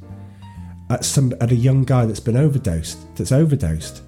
at 0.89 1.03
some 1.03 1.33
at 1.41 1.51
a 1.51 1.55
young 1.55 1.83
guy 1.83 2.05
that's 2.05 2.19
been 2.19 2.37
overdosed. 2.37 2.97
That's 3.15 3.31
overdosed. 3.31 4.01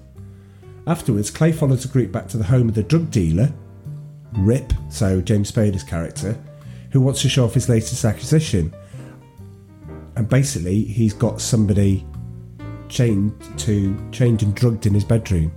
Afterwards, 0.90 1.30
Clay 1.30 1.52
follows 1.52 1.84
the 1.84 1.88
group 1.88 2.10
back 2.10 2.26
to 2.30 2.36
the 2.36 2.42
home 2.42 2.68
of 2.68 2.74
the 2.74 2.82
drug 2.82 3.12
dealer, 3.12 3.52
Rip, 4.32 4.72
so 4.88 5.20
James 5.20 5.52
Spader's 5.52 5.84
character, 5.84 6.36
who 6.90 7.00
wants 7.00 7.22
to 7.22 7.28
show 7.28 7.44
off 7.44 7.54
his 7.54 7.68
latest 7.68 8.04
acquisition. 8.04 8.74
And 10.16 10.28
basically, 10.28 10.82
he's 10.82 11.14
got 11.14 11.40
somebody 11.40 12.04
chained 12.88 13.40
to 13.58 13.96
chained 14.10 14.42
and 14.42 14.52
drugged 14.52 14.84
in 14.84 14.92
his 14.92 15.04
bedroom. 15.04 15.52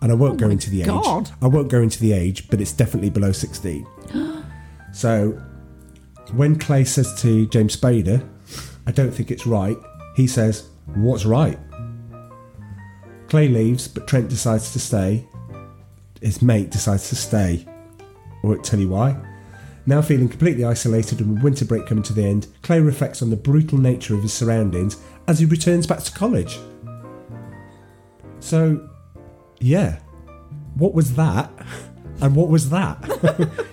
And 0.00 0.10
I 0.10 0.14
won't 0.16 0.34
Oh 0.42 0.46
go 0.46 0.50
into 0.50 0.70
the 0.70 0.82
God. 0.82 1.28
age. 1.28 1.34
I 1.40 1.46
won't 1.46 1.68
go 1.68 1.80
into 1.80 2.00
the 2.00 2.12
age, 2.12 2.50
but 2.50 2.60
it's 2.60 2.72
definitely 2.72 3.10
below 3.10 3.30
sixteen. 3.30 3.86
so 4.92 5.40
when 6.32 6.58
Clay 6.58 6.82
says 6.82 7.14
to 7.22 7.46
James 7.46 7.76
Spader, 7.76 8.28
"I 8.88 8.90
don't 8.90 9.12
think 9.14 9.30
it's 9.30 9.46
right," 9.46 9.76
he 10.16 10.26
says, 10.26 10.68
"What's 10.96 11.24
right?" 11.24 11.60
Clay 13.32 13.48
leaves, 13.48 13.88
but 13.88 14.06
Trent 14.06 14.28
decides 14.28 14.74
to 14.74 14.78
stay. 14.78 15.26
His 16.20 16.42
mate 16.42 16.68
decides 16.68 17.08
to 17.08 17.16
stay. 17.16 17.66
I 17.98 18.46
won't 18.46 18.62
tell 18.62 18.78
you 18.78 18.90
why. 18.90 19.16
Now 19.86 20.02
feeling 20.02 20.28
completely 20.28 20.66
isolated 20.66 21.20
and 21.20 21.32
with 21.32 21.42
winter 21.42 21.64
break 21.64 21.86
coming 21.86 22.02
to 22.04 22.12
the 22.12 22.26
end, 22.26 22.48
Clay 22.60 22.80
reflects 22.80 23.22
on 23.22 23.30
the 23.30 23.36
brutal 23.36 23.78
nature 23.78 24.14
of 24.14 24.20
his 24.20 24.34
surroundings 24.34 24.98
as 25.28 25.38
he 25.38 25.46
returns 25.46 25.86
back 25.86 26.00
to 26.00 26.12
college. 26.12 26.58
So, 28.40 28.86
yeah, 29.60 30.00
what 30.74 30.92
was 30.92 31.14
that? 31.14 31.50
And 32.20 32.36
what 32.36 32.50
was 32.50 32.68
that? 32.68 33.02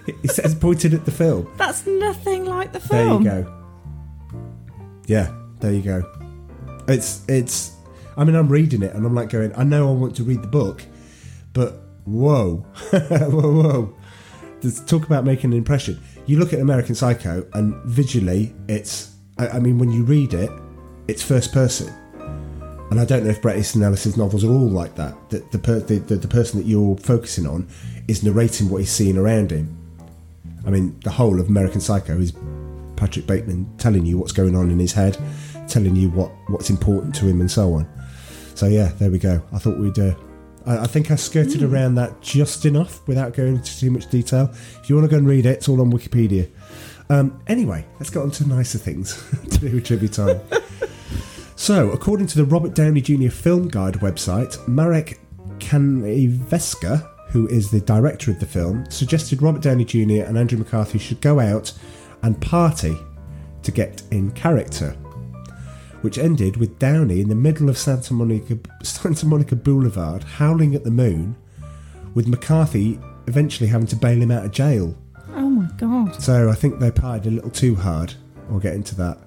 he 0.21 0.27
says 0.29 0.55
pointed 0.55 0.93
at 0.93 1.03
the 1.05 1.11
film. 1.11 1.51
That's 1.57 1.85
nothing 1.85 2.45
like 2.45 2.71
the 2.71 2.79
film. 2.79 3.23
There 3.23 3.39
you 3.39 3.43
go. 3.43 3.63
Yeah, 5.05 5.35
there 5.59 5.73
you 5.73 5.81
go. 5.81 6.03
It's 6.87 7.23
it's. 7.27 7.78
I 8.19 8.25
mean, 8.25 8.35
I'm 8.35 8.49
reading 8.49 8.83
it 8.83 8.93
and 8.93 9.05
I'm 9.05 9.15
like 9.15 9.29
going. 9.29 9.53
I 9.55 9.63
know 9.63 9.87
I 9.87 9.93
want 9.93 10.13
to 10.17 10.23
read 10.23 10.41
the 10.41 10.47
book, 10.47 10.83
but 11.53 11.81
whoa, 12.03 12.57
whoa, 12.91 13.29
whoa. 13.29 13.95
There's 14.59 14.81
talk 14.81 15.05
about 15.05 15.23
making 15.23 15.53
an 15.53 15.57
impression. 15.57 16.01
You 16.25 16.37
look 16.37 16.51
at 16.51 16.59
American 16.59 16.95
Psycho 16.95 17.47
and 17.53 17.73
visually, 17.85 18.53
it's. 18.67 19.15
I, 19.37 19.47
I 19.47 19.59
mean, 19.59 19.79
when 19.79 19.89
you 19.89 20.03
read 20.03 20.33
it, 20.33 20.51
it's 21.07 21.23
first 21.23 21.53
person. 21.53 21.93
And 22.91 22.99
I 22.99 23.05
don't 23.05 23.23
know 23.23 23.29
if 23.29 23.41
Bret 23.41 23.57
Easton 23.57 23.83
Ellis's 23.83 24.17
novels 24.17 24.43
are 24.43 24.51
all 24.51 24.69
like 24.69 24.95
that. 24.95 25.15
That 25.29 25.49
the, 25.53 25.59
per, 25.59 25.79
the, 25.79 25.99
the 25.99 26.17
the 26.17 26.27
person 26.27 26.59
that 26.59 26.67
you're 26.67 26.97
focusing 26.97 27.47
on 27.47 27.69
is 28.09 28.21
narrating 28.21 28.69
what 28.69 28.79
he's 28.79 28.91
seeing 28.91 29.17
around 29.17 29.51
him. 29.51 29.77
I 30.67 30.71
mean, 30.71 30.99
the 31.05 31.11
whole 31.11 31.39
of 31.39 31.47
American 31.47 31.79
Psycho 31.79 32.19
is 32.19 32.33
Patrick 32.97 33.27
Bateman 33.27 33.77
telling 33.77 34.05
you 34.05 34.17
what's 34.17 34.33
going 34.33 34.57
on 34.57 34.69
in 34.71 34.77
his 34.77 34.91
head, 34.91 35.17
telling 35.69 35.95
you 35.95 36.09
what 36.09 36.31
what's 36.47 36.69
important 36.69 37.15
to 37.15 37.25
him, 37.25 37.39
and 37.39 37.49
so 37.49 37.75
on. 37.75 37.87
So 38.59 38.67
yeah, 38.67 38.91
there 38.99 39.09
we 39.09 39.19
go. 39.19 39.41
I 39.53 39.57
thought 39.57 39.77
we'd. 39.77 39.97
Uh, 39.97 40.15
I, 40.65 40.79
I 40.79 40.85
think 40.85 41.11
I 41.11 41.15
skirted 41.15 41.63
around 41.63 41.95
that 41.95 42.19
just 42.19 42.65
enough 42.65 43.07
without 43.07 43.33
going 43.33 43.55
into 43.55 43.79
too 43.79 43.89
much 43.89 44.09
detail. 44.09 44.49
If 44.51 44.89
you 44.89 44.97
want 44.97 45.09
to 45.09 45.09
go 45.09 45.17
and 45.17 45.25
read 45.25 45.45
it, 45.45 45.59
it's 45.59 45.69
all 45.69 45.79
on 45.79 45.89
Wikipedia. 45.93 46.49
Um, 47.09 47.41
anyway, 47.47 47.85
let's 47.99 48.09
get 48.09 48.21
on 48.21 48.31
to 48.31 48.45
nicer 48.45 48.77
things 48.77 49.15
to 49.49 49.59
do 49.59 49.75
with 49.75 49.85
trivia 49.85 50.09
time. 50.09 50.41
So, 51.55 51.91
according 51.91 52.27
to 52.27 52.37
the 52.37 52.45
Robert 52.45 52.73
Downey 52.73 53.01
Jr. 53.01 53.27
Film 53.27 53.67
Guide 53.67 53.95
website, 53.95 54.65
Marek 54.65 55.19
Kanievska, 55.57 57.05
who 57.27 57.47
is 57.47 57.69
the 57.69 57.81
director 57.81 58.31
of 58.31 58.39
the 58.39 58.45
film, 58.45 58.89
suggested 58.89 59.41
Robert 59.41 59.61
Downey 59.61 59.83
Jr. 59.83 60.23
and 60.23 60.37
Andrew 60.37 60.57
McCarthy 60.57 60.99
should 60.99 61.19
go 61.19 61.41
out 61.41 61.73
and 62.23 62.39
party 62.41 62.97
to 63.63 63.71
get 63.71 64.03
in 64.11 64.31
character. 64.31 64.95
Which 66.01 66.17
ended 66.17 66.57
with 66.57 66.79
Downey 66.79 67.19
in 67.19 67.29
the 67.29 67.35
middle 67.35 67.69
of 67.69 67.77
Santa 67.77 68.13
Monica, 68.13 68.57
Santa 68.83 69.25
Monica 69.25 69.55
Boulevard 69.55 70.23
howling 70.23 70.75
at 70.75 70.83
the 70.83 70.91
moon, 70.91 71.35
with 72.13 72.27
McCarthy 72.27 72.99
eventually 73.27 73.69
having 73.69 73.87
to 73.87 73.95
bail 73.95 74.21
him 74.21 74.31
out 74.31 74.45
of 74.45 74.51
jail. 74.51 74.95
Oh 75.35 75.49
my 75.49 75.69
god. 75.77 76.21
So 76.21 76.49
I 76.49 76.55
think 76.55 76.79
they 76.79 76.91
partied 76.91 77.25
a 77.25 77.31
little 77.31 77.49
too 77.49 77.75
hard. 77.75 78.13
We'll 78.49 78.59
get 78.59 78.73
into 78.73 78.95
that. 78.95 79.17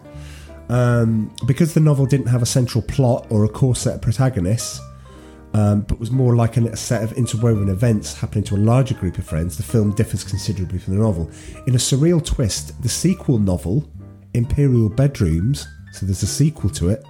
Um, 0.69 1.35
because 1.47 1.75
the 1.75 1.81
novel 1.81 2.07
didn't 2.07 2.29
have 2.29 2.43
a 2.43 2.47
central 2.47 2.83
plot 2.83 3.27
or 3.31 3.45
a 3.45 3.49
core 3.49 3.77
set 3.77 3.97
of 3.97 4.03
protagonists, 4.03 4.81
um, 5.55 5.83
but 5.83 6.01
was 6.01 6.11
more 6.11 6.35
like 6.35 6.57
a 6.57 6.77
set 6.77 7.03
of 7.03 7.13
interwoven 7.13 7.69
events 7.69 8.15
happening 8.15 8.45
to 8.45 8.55
a 8.55 8.57
larger 8.57 8.95
group 8.95 9.19
of 9.19 9.25
friends, 9.25 9.57
the 9.57 9.63
film 9.63 9.95
differs 9.95 10.25
considerably 10.25 10.79
from 10.79 10.97
the 10.97 11.03
novel. 11.03 11.31
In 11.67 11.75
a 11.75 11.79
surreal 11.79 12.25
twist, 12.25 12.81
the 12.83 12.89
sequel 12.89 13.39
novel, 13.39 13.87
Imperial 14.35 14.89
Bedrooms, 14.89 15.67
so 15.93 16.05
there's 16.07 16.23
a 16.23 16.27
sequel 16.27 16.71
to 16.71 16.89
it, 16.89 17.05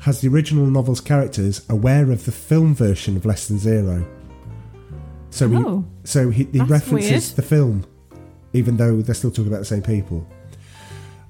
has 0.00 0.20
the 0.20 0.28
original 0.28 0.66
novel's 0.66 1.00
characters 1.00 1.64
aware 1.68 2.10
of 2.12 2.24
the 2.24 2.32
film 2.32 2.74
version 2.74 3.16
of 3.16 3.24
Less 3.26 3.48
Than 3.48 3.58
Zero. 3.58 4.06
So 5.30 5.48
he, 5.48 5.56
Oh, 5.56 5.84
so 6.04 6.30
he, 6.30 6.44
he 6.44 6.60
references 6.60 7.10
weird. 7.10 7.36
the 7.36 7.42
film, 7.42 7.84
even 8.52 8.76
though 8.76 9.02
they're 9.02 9.14
still 9.14 9.30
talking 9.30 9.48
about 9.48 9.58
the 9.58 9.64
same 9.66 9.82
people. 9.82 10.26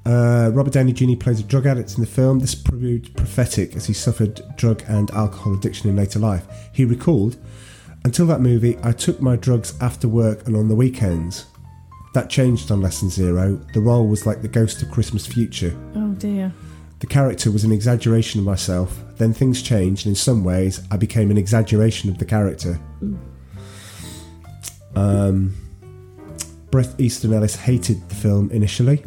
Uh, 0.05 0.51
Robert 0.55 0.73
Downey 0.73 0.93
Jr. 0.93 1.17
plays 1.17 1.41
a 1.41 1.43
drug 1.43 1.67
addict 1.67 1.95
in 1.95 2.01
the 2.01 2.07
film. 2.07 2.39
This 2.39 2.55
proved 2.55 3.17
prophetic 3.17 3.75
as 3.75 3.87
he 3.87 3.93
suffered 3.93 4.41
drug 4.57 4.85
and 4.87 5.11
alcohol 5.11 5.55
addiction 5.55 5.91
in 5.91 5.97
later 5.97 6.21
life. 6.21 6.47
He 6.73 6.85
recalled, 6.85 7.37
Until 8.05 8.27
that 8.27 8.41
movie, 8.41 8.79
I 8.85 8.93
took 8.93 9.21
my 9.21 9.35
drugs 9.35 9.75
after 9.81 10.07
work 10.07 10.47
and 10.47 10.55
on 10.55 10.69
the 10.69 10.77
weekends. 10.77 11.47
That 12.17 12.31
changed 12.31 12.71
on 12.71 12.81
Less 12.81 13.01
Than 13.01 13.11
Zero. 13.11 13.61
The 13.75 13.81
role 13.83 14.07
was 14.07 14.25
like 14.25 14.41
the 14.41 14.49
ghost 14.49 14.81
of 14.81 14.91
Christmas 14.91 15.27
future. 15.27 15.77
Oh 15.95 16.15
dear. 16.15 16.51
The 17.01 17.07
character 17.07 17.51
was 17.51 17.63
an 17.63 17.73
exaggeration 17.73 18.41
of 18.41 18.47
myself. 18.47 18.99
Then 19.19 19.35
things 19.35 19.61
changed, 19.61 20.07
and 20.07 20.13
in 20.13 20.17
some 20.17 20.43
ways, 20.43 20.83
I 20.91 20.97
became 20.97 21.31
an 21.31 21.37
exaggeration 21.37 22.09
of 22.09 22.17
the 22.17 22.25
character. 22.25 22.81
Um, 24.95 25.55
Bret 26.71 26.89
Easton 26.99 27.35
Ellis 27.35 27.55
hated 27.55 28.09
the 28.09 28.15
film 28.15 28.51
initially. 28.51 29.05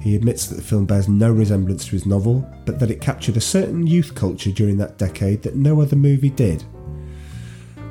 He 0.00 0.14
admits 0.14 0.46
that 0.46 0.54
the 0.54 0.62
film 0.62 0.86
bears 0.86 1.08
no 1.08 1.32
resemblance 1.32 1.84
to 1.86 1.90
his 1.90 2.06
novel, 2.06 2.48
but 2.64 2.78
that 2.78 2.92
it 2.92 3.00
captured 3.00 3.36
a 3.36 3.40
certain 3.40 3.88
youth 3.88 4.14
culture 4.14 4.52
during 4.52 4.76
that 4.76 4.98
decade 4.98 5.42
that 5.42 5.56
no 5.56 5.80
other 5.80 5.96
movie 5.96 6.30
did, 6.30 6.62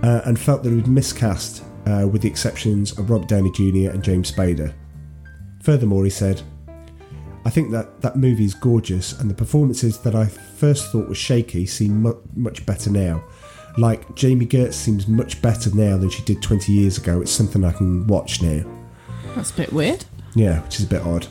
uh, 0.02 0.22
and 0.24 0.40
felt 0.40 0.64
that 0.64 0.72
it 0.72 0.76
was 0.78 0.88
miscast, 0.88 1.62
uh, 1.86 2.08
with 2.08 2.22
the 2.22 2.28
exceptions 2.30 2.98
of 2.98 3.10
Rob 3.10 3.28
Downey 3.28 3.52
Jr. 3.52 3.92
and 3.92 4.04
James 4.04 4.32
Spader. 4.32 4.74
Furthermore, 5.62 6.04
he 6.04 6.10
said, 6.10 6.42
I 7.46 7.50
think 7.50 7.72
that 7.72 8.02
that 8.02 8.16
movie 8.16 8.46
is 8.46 8.54
gorgeous, 8.54 9.20
and 9.20 9.30
the 9.30 9.34
performances 9.34 9.98
that 10.00 10.16
I 10.16 10.26
first 10.26 10.92
thought 10.92 11.10
were 11.10 11.16
shaky 11.16 11.66
seem 11.66 12.02
mu- 12.02 12.22
much 12.36 12.66
better 12.66 12.90
now. 12.90 13.24
Like 13.78 14.16
Jami 14.16 14.46
Gertz 14.46 14.74
seems 14.76 15.08
much 15.08 15.42
better 15.42 15.74
now 15.76 15.98
than 15.98 16.10
she 16.10 16.22
did 16.24 16.42
20 16.42 16.72
years 16.72 16.98
ago. 16.98 17.22
It's 17.22 17.32
something 17.32 17.66
I 17.66 17.72
can 17.72 18.06
watch 18.08 18.42
now. 18.42 18.64
That's 19.36 19.52
a 19.52 19.56
bit 19.56 19.74
weird. 19.74 20.06
Yeah, 20.36 20.62
which 20.62 20.80
is 20.80 20.86
a 20.86 20.90
bit 20.90 21.02
odd. 21.02 21.28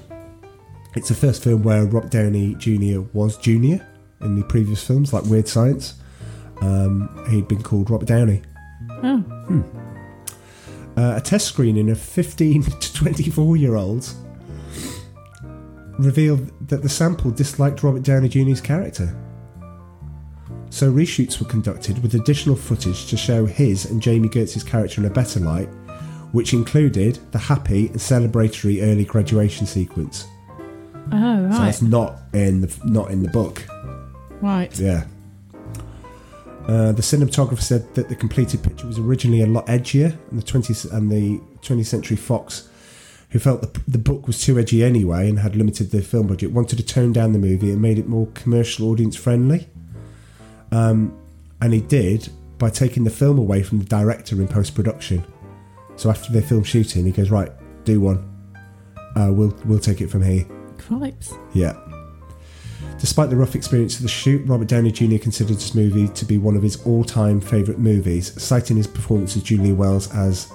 It's 0.95 1.09
the 1.09 1.15
first 1.15 1.43
film 1.43 1.63
where 1.63 1.85
Rob 1.87 2.11
Downey 2.11 2.55
Jr. 2.57 3.01
was 3.13 3.39
junior 3.39 3.87
in 4.21 4.39
the 4.39 4.45
previous 4.45 4.87
films, 4.87 5.13
like 5.13 5.25
Weird 5.25 5.49
Science. 5.49 5.95
Um, 6.61 7.25
he'd 7.31 7.49
been 7.49 7.63
called 7.63 7.91
Robert 7.91 8.07
Downey. 8.07 8.43
Oh. 9.03 9.65
Uh, 10.97 11.15
a 11.17 11.21
test 11.21 11.47
screening 11.49 11.91
of 11.91 11.99
15 11.99 12.63
to 12.81 12.95
24 12.95 13.57
year 13.57 13.77
olds 13.77 14.17
revealed 15.99 16.51
that 16.69 16.83
the 16.83 16.89
sample 16.89 17.31
disliked 17.31 17.83
Robert 17.83 18.03
Downey 18.03 18.29
Jr.'s 18.29 18.61
character. 18.61 19.17
So 20.71 20.91
reshoots 20.91 21.39
were 21.39 21.47
conducted 21.47 22.03
with 22.03 22.15
additional 22.15 22.57
footage 22.57 23.07
to 23.07 23.17
show 23.17 23.45
his 23.45 23.91
and 23.91 24.01
Jami 24.01 24.29
Gertz's 24.29 24.65
character 24.65 25.01
in 25.03 25.07
a 25.07 25.11
better 25.11 25.39
light, 25.39 25.69
which 26.33 26.55
included 26.55 27.19
the 27.31 27.39
happy 27.39 27.89
and 27.89 27.97
celebratory 27.97 28.83
early 28.83 29.05
graduation 29.05 29.67
sequence. 29.67 30.27
Oh 31.13 31.43
right. 31.43 31.53
So 31.53 31.59
that's 31.59 31.83
not 31.83 32.21
in 32.33 32.63
the 32.63 32.75
not 32.85 33.11
in 33.11 33.23
the 33.23 33.29
book. 33.29 33.63
right. 34.41 34.77
Yeah. 34.79 35.05
Uh, 36.67 36.93
the 36.93 37.03
cinematographer 37.03 37.61
said 37.61 37.93
that 37.95 38.09
the 38.09 38.15
completed 38.15 38.63
picture 38.63 38.87
was 38.87 38.99
originally 38.99 39.43
a 39.43 39.47
lot 39.47 39.67
edgier, 39.67 40.17
and 40.31 40.41
the 40.41 40.45
20th 40.45 40.93
and 40.93 41.11
the 41.11 41.41
20th 41.63 41.87
Century 41.87 42.17
Fox, 42.17 42.69
who 43.31 43.39
felt 43.39 43.63
the, 43.63 43.81
the 43.89 43.99
book 43.99 44.27
was 44.27 44.41
too 44.41 44.59
edgy 44.59 44.85
anyway 44.85 45.29
and 45.29 45.41
had 45.41 45.57
limited 45.57 45.91
the 45.91 46.03
film 46.03 46.29
budget, 46.29 46.53
wanted 46.53 46.77
to 46.77 46.85
tone 46.85 47.13
down 47.13 47.33
the 47.33 47.39
movie 47.39 47.71
and 47.73 47.83
made 47.83 47.99
it 47.99 48.07
more 48.07 48.27
commercial 48.35 48.91
audience 48.91 49.17
friendly. 49.17 49.69
Um, 50.71 51.19
and 51.61 51.73
he 51.73 51.81
did 51.81 52.29
by 52.59 52.71
taking 52.71 53.05
the 53.05 53.11
film 53.11 53.39
away 53.39 53.63
from 53.63 53.79
the 53.79 53.85
director 53.85 54.41
in 54.41 54.47
post 54.47 54.75
production. 54.75 55.25
So 55.97 56.11
after 56.11 56.33
they 56.33 56.41
film 56.41 56.63
shooting, 56.63 57.05
he 57.05 57.13
goes 57.13 57.31
right, 57.31 57.51
do 57.85 58.01
one. 58.01 58.29
Uh, 59.17 59.31
we'll 59.33 59.55
we'll 59.65 59.79
take 59.79 60.01
it 60.01 60.09
from 60.09 60.23
here. 60.23 60.47
Cripes. 60.79 61.35
Yeah. 61.53 61.77
Despite 63.03 63.31
the 63.31 63.37
rough 63.37 63.57
experience 63.57 63.97
of 63.97 64.03
the 64.03 64.09
shoot, 64.09 64.47
Robert 64.47 64.69
Downey 64.69 64.93
Jr. 64.93 65.19
considered 65.19 65.57
this 65.57 65.75
movie 65.75 66.07
to 66.07 66.25
be 66.25 66.39
one 66.39 66.55
of 66.55 66.63
his 66.63 66.81
all-time 66.87 67.41
favourite 67.41 67.81
movies, 67.81 68.41
citing 68.41 68.77
his 68.77 68.87
performance 68.87 69.37
as 69.37 69.43
Julian 69.43 69.77
Wells 69.77 70.09
as, 70.15 70.53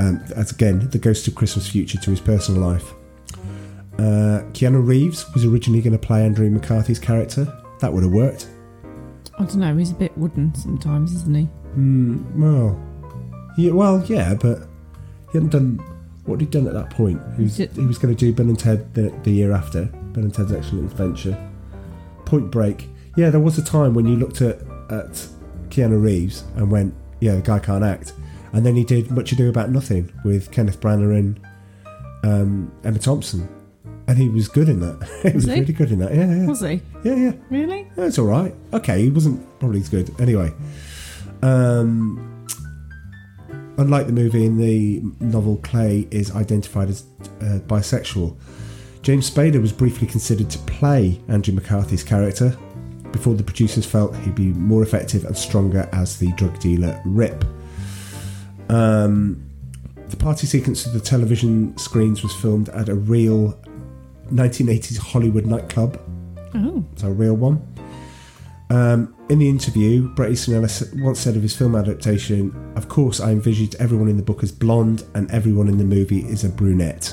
um, 0.00 0.20
as 0.34 0.50
again, 0.50 0.90
the 0.90 0.98
ghost 0.98 1.28
of 1.28 1.36
Christmas 1.36 1.68
future 1.68 1.96
to 1.96 2.10
his 2.10 2.18
personal 2.18 2.60
life. 2.60 2.92
Uh, 3.98 4.42
Keanu 4.50 4.84
Reeves 4.84 5.32
was 5.32 5.44
originally 5.44 5.80
going 5.80 5.92
to 5.92 5.98
play 5.98 6.24
Andrew 6.24 6.50
McCarthy's 6.50 6.98
character. 6.98 7.46
That 7.78 7.92
would 7.92 8.02
have 8.02 8.12
worked. 8.12 8.48
I 9.38 9.44
don't 9.44 9.60
know. 9.60 9.76
He's 9.76 9.92
a 9.92 9.94
bit 9.94 10.18
wooden 10.18 10.52
sometimes, 10.56 11.14
isn't 11.14 11.36
he? 11.36 11.48
Mm, 11.76 12.34
well, 12.34 12.80
yeah, 13.56 13.70
well, 13.70 14.04
yeah, 14.06 14.34
but 14.34 14.66
he 15.30 15.38
hadn't 15.38 15.50
done 15.50 15.78
what 16.24 16.40
he'd 16.40 16.50
done 16.50 16.66
at 16.66 16.74
that 16.74 16.90
point. 16.90 17.22
He 17.36 17.44
was, 17.44 17.56
he 17.58 17.86
was 17.86 17.96
going 17.96 18.12
to 18.12 18.18
do 18.18 18.32
Ben 18.32 18.48
and 18.48 18.58
Ted 18.58 18.92
the, 18.94 19.16
the 19.22 19.30
year 19.30 19.52
after, 19.52 19.84
Ben 19.84 20.24
and 20.24 20.34
Ted's 20.34 20.50
Excellent 20.50 20.90
Adventure. 20.90 21.46
Point 22.30 22.48
Break. 22.48 22.88
Yeah, 23.16 23.30
there 23.30 23.40
was 23.40 23.58
a 23.58 23.64
time 23.64 23.92
when 23.92 24.06
you 24.06 24.14
looked 24.14 24.40
at, 24.40 24.60
at 24.88 25.26
Keanu 25.68 26.00
Reeves 26.00 26.44
and 26.54 26.70
went, 26.70 26.94
yeah, 27.18 27.34
the 27.34 27.42
guy 27.42 27.58
can't 27.58 27.82
act. 27.82 28.12
And 28.52 28.64
then 28.64 28.76
he 28.76 28.84
did 28.84 29.10
Much 29.10 29.32
Ado 29.32 29.48
About 29.48 29.70
Nothing 29.70 30.12
with 30.24 30.52
Kenneth 30.52 30.80
Branagh 30.80 31.18
and 31.18 31.40
um, 32.22 32.72
Emma 32.84 33.00
Thompson. 33.00 33.48
And 34.06 34.16
he 34.16 34.28
was 34.28 34.46
good 34.46 34.68
in 34.68 34.78
that. 34.78 35.08
he 35.22 35.30
was 35.30 35.34
Was 35.34 35.44
he? 35.46 35.60
really 35.60 35.72
good 35.72 35.90
in 35.90 35.98
that. 35.98 36.14
Yeah, 36.14 36.32
yeah. 36.32 36.46
Was 36.46 36.60
he? 36.60 36.80
Yeah, 37.02 37.14
yeah. 37.16 37.32
Really? 37.50 37.90
That's 37.96 38.16
all 38.16 38.26
right. 38.26 38.54
Okay, 38.74 39.02
he 39.02 39.10
wasn't 39.10 39.44
probably 39.58 39.80
as 39.80 39.88
good. 39.88 40.14
Anyway, 40.20 40.52
um, 41.42 42.46
unlike 43.76 44.06
the 44.06 44.12
movie, 44.12 44.46
in 44.46 44.56
the 44.56 45.02
novel, 45.18 45.56
Clay 45.64 46.06
is 46.12 46.30
identified 46.34 46.90
as 46.90 47.02
uh, 47.40 47.58
bisexual. 47.66 48.36
James 49.02 49.30
Spader 49.30 49.60
was 49.60 49.72
briefly 49.72 50.06
considered 50.06 50.50
to 50.50 50.58
play 50.60 51.20
Andrew 51.28 51.54
McCarthy's 51.54 52.04
character 52.04 52.56
before 53.12 53.34
the 53.34 53.42
producers 53.42 53.86
felt 53.86 54.14
he'd 54.16 54.34
be 54.34 54.52
more 54.52 54.82
effective 54.82 55.24
and 55.24 55.36
stronger 55.36 55.88
as 55.92 56.18
the 56.18 56.30
drug 56.32 56.58
dealer 56.60 57.00
Rip. 57.04 57.44
Um, 58.68 59.42
the 60.08 60.16
party 60.16 60.46
sequence 60.46 60.86
of 60.86 60.92
the 60.92 61.00
television 61.00 61.76
screens 61.78 62.22
was 62.22 62.34
filmed 62.34 62.68
at 62.70 62.88
a 62.88 62.94
real 62.94 63.58
1980s 64.32 64.98
Hollywood 64.98 65.46
nightclub 65.46 65.98
Oh. 66.54 66.84
it's 66.92 67.02
a 67.04 67.10
real 67.10 67.34
one. 67.34 67.66
Um, 68.70 69.14
in 69.28 69.38
the 69.40 69.48
interview, 69.48 70.08
Bret 70.14 70.30
Easton 70.32 70.54
Ellis 70.54 70.92
once 70.96 71.18
said 71.20 71.36
of 71.36 71.42
his 71.42 71.56
film 71.56 71.74
adaptation, 71.74 72.54
Of 72.76 72.88
course, 72.88 73.18
I 73.20 73.30
envisaged 73.32 73.74
everyone 73.76 74.08
in 74.08 74.16
the 74.16 74.22
book 74.22 74.42
as 74.44 74.52
blonde 74.52 75.04
and 75.14 75.28
everyone 75.30 75.68
in 75.68 75.78
the 75.78 75.84
movie 75.84 76.20
is 76.20 76.44
a 76.44 76.48
brunette. 76.48 77.12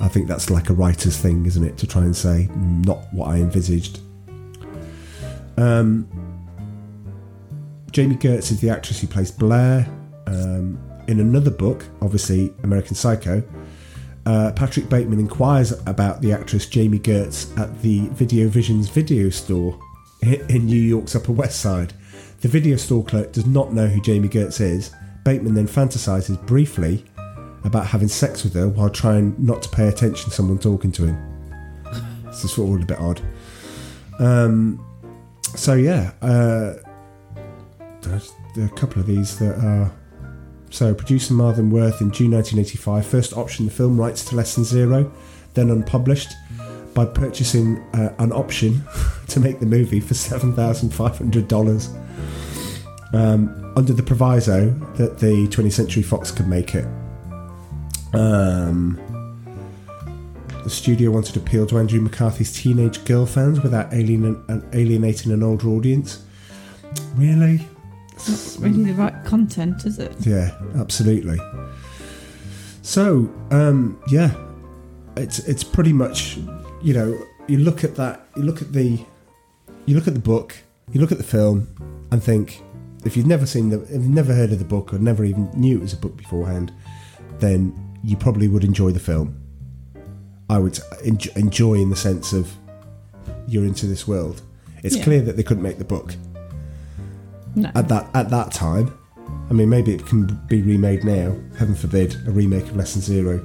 I 0.00 0.08
think 0.08 0.28
that's 0.28 0.50
like 0.50 0.70
a 0.70 0.74
writer's 0.74 1.16
thing, 1.16 1.46
isn't 1.46 1.64
it? 1.64 1.78
To 1.78 1.86
try 1.86 2.02
and 2.02 2.16
say, 2.16 2.48
not 2.54 3.04
what 3.12 3.28
I 3.28 3.36
envisaged. 3.36 4.00
Um, 5.56 6.08
Jami 7.92 8.16
Gertz 8.16 8.50
is 8.50 8.60
the 8.60 8.70
actress 8.70 9.00
who 9.00 9.06
plays 9.06 9.30
Blair. 9.30 9.88
Um, 10.26 10.78
in 11.06 11.20
another 11.20 11.50
book, 11.50 11.84
obviously 12.00 12.52
American 12.62 12.96
Psycho, 12.96 13.42
uh, 14.26 14.52
Patrick 14.52 14.88
Bateman 14.88 15.20
inquires 15.20 15.72
about 15.86 16.22
the 16.22 16.32
actress 16.32 16.66
Jami 16.66 16.98
Gertz 16.98 17.56
at 17.58 17.82
the 17.82 18.08
Video 18.08 18.48
Visions 18.48 18.88
video 18.88 19.28
store 19.28 19.78
in 20.22 20.66
New 20.66 20.80
York's 20.80 21.14
Upper 21.14 21.32
West 21.32 21.60
Side. 21.60 21.92
The 22.40 22.48
video 22.48 22.76
store 22.76 23.04
clerk 23.04 23.32
does 23.32 23.46
not 23.46 23.72
know 23.72 23.86
who 23.86 24.00
Jami 24.00 24.28
Gertz 24.28 24.60
is. 24.60 24.90
Bateman 25.24 25.54
then 25.54 25.68
fantasizes 25.68 26.44
briefly 26.46 27.04
about 27.64 27.86
having 27.86 28.08
sex 28.08 28.44
with 28.44 28.54
her 28.54 28.68
while 28.68 28.90
trying 28.90 29.34
not 29.38 29.62
to 29.62 29.70
pay 29.70 29.88
attention 29.88 30.30
to 30.30 30.34
someone 30.34 30.58
talking 30.58 30.92
to 30.92 31.06
him. 31.06 31.16
This 32.26 32.44
is 32.44 32.58
all 32.58 32.80
a 32.80 32.84
bit 32.84 32.98
odd. 32.98 33.20
Um, 34.18 34.84
so 35.56 35.74
yeah, 35.74 36.12
uh, 36.20 36.74
there's 38.02 38.32
a 38.56 38.68
couple 38.74 39.00
of 39.00 39.06
these 39.06 39.38
that 39.38 39.58
are. 39.58 39.90
So, 40.70 40.92
producer 40.92 41.32
Marvin 41.34 41.70
Worth 41.70 42.00
in 42.00 42.10
June 42.10 42.32
1985 42.32 43.06
first 43.06 43.32
optioned 43.34 43.66
the 43.66 43.70
film 43.70 43.96
rights 43.96 44.24
to 44.24 44.34
Less 44.34 44.56
Than 44.56 44.64
Zero, 44.64 45.12
then 45.54 45.70
unpublished, 45.70 46.32
by 46.94 47.04
purchasing 47.04 47.78
uh, 47.94 48.12
an 48.18 48.32
option 48.32 48.82
to 49.28 49.38
make 49.38 49.60
the 49.60 49.66
movie 49.66 50.00
for 50.00 50.14
$7,500 50.14 53.14
um, 53.14 53.72
under 53.76 53.92
the 53.92 54.02
proviso 54.02 54.70
that 54.96 55.18
the 55.18 55.46
20th 55.48 55.72
Century 55.72 56.02
Fox 56.02 56.32
could 56.32 56.48
make 56.48 56.74
it. 56.74 56.86
Um, 58.14 58.98
The 60.64 60.70
studio 60.70 61.10
wanted 61.10 61.34
to 61.34 61.40
appeal 61.40 61.66
to 61.66 61.78
Andrew 61.78 62.00
McCarthy's 62.00 62.50
teenage 62.50 63.04
girl 63.04 63.26
fans 63.26 63.60
without 63.60 63.92
alien, 63.92 64.42
alienating 64.72 65.30
an 65.30 65.42
older 65.42 65.68
audience. 65.68 66.24
Really? 67.16 67.68
It's 68.14 68.58
not 68.58 68.70
really 68.70 68.84
the 68.84 68.94
right 68.94 69.24
content, 69.26 69.84
is 69.84 69.98
it? 69.98 70.14
Yeah, 70.20 70.56
absolutely. 70.76 71.38
So, 72.80 73.30
um, 73.50 74.00
yeah, 74.08 74.34
it's 75.18 75.40
it's 75.40 75.62
pretty 75.62 75.92
much, 75.92 76.38
you 76.82 76.94
know, 76.94 77.18
you 77.46 77.58
look 77.58 77.84
at 77.84 77.94
that, 77.96 78.26
you 78.34 78.44
look 78.44 78.62
at 78.62 78.72
the, 78.72 78.98
you 79.84 79.94
look 79.94 80.08
at 80.08 80.14
the 80.14 80.20
book, 80.20 80.56
you 80.92 81.00
look 81.00 81.12
at 81.12 81.18
the 81.18 81.24
film, 81.24 81.68
and 82.10 82.22
think, 82.22 82.62
if 83.04 83.18
you've 83.18 83.26
never 83.26 83.44
seen 83.44 83.68
the, 83.68 83.82
if 83.82 83.90
you've 83.90 84.08
never 84.08 84.32
heard 84.32 84.50
of 84.50 84.58
the 84.58 84.64
book 84.64 84.94
or 84.94 84.98
never 84.98 85.24
even 85.24 85.50
knew 85.54 85.76
it 85.76 85.82
was 85.82 85.92
a 85.92 85.98
book 85.98 86.16
beforehand, 86.16 86.72
then 87.38 87.74
you 88.04 88.16
probably 88.16 88.48
would 88.48 88.64
enjoy 88.64 88.90
the 88.90 89.00
film. 89.00 89.40
I 90.50 90.58
would 90.58 90.78
enjoy, 91.04 91.74
in 91.74 91.90
the 91.90 91.96
sense 91.96 92.32
of 92.32 92.52
you're 93.46 93.64
into 93.64 93.86
this 93.86 94.06
world. 94.06 94.42
It's 94.82 94.96
Yeah. 94.96 95.04
clear 95.04 95.22
that 95.22 95.36
they 95.36 95.42
couldn't 95.42 95.62
make 95.62 95.78
the 95.78 95.84
book 95.84 96.14
No. 97.54 97.70
at 97.74 97.88
that 97.88 98.08
at 98.14 98.30
that 98.30 98.52
time. 98.52 98.90
I 99.50 99.52
mean, 99.54 99.68
maybe 99.68 99.94
it 99.94 100.04
can 100.06 100.38
be 100.48 100.60
remade 100.62 101.04
now. 101.04 101.34
Heaven 101.58 101.74
forbid 101.74 102.16
a 102.26 102.30
remake 102.30 102.64
of 102.68 102.76
Less 102.76 102.92
Than 102.94 103.02
Zero. 103.02 103.40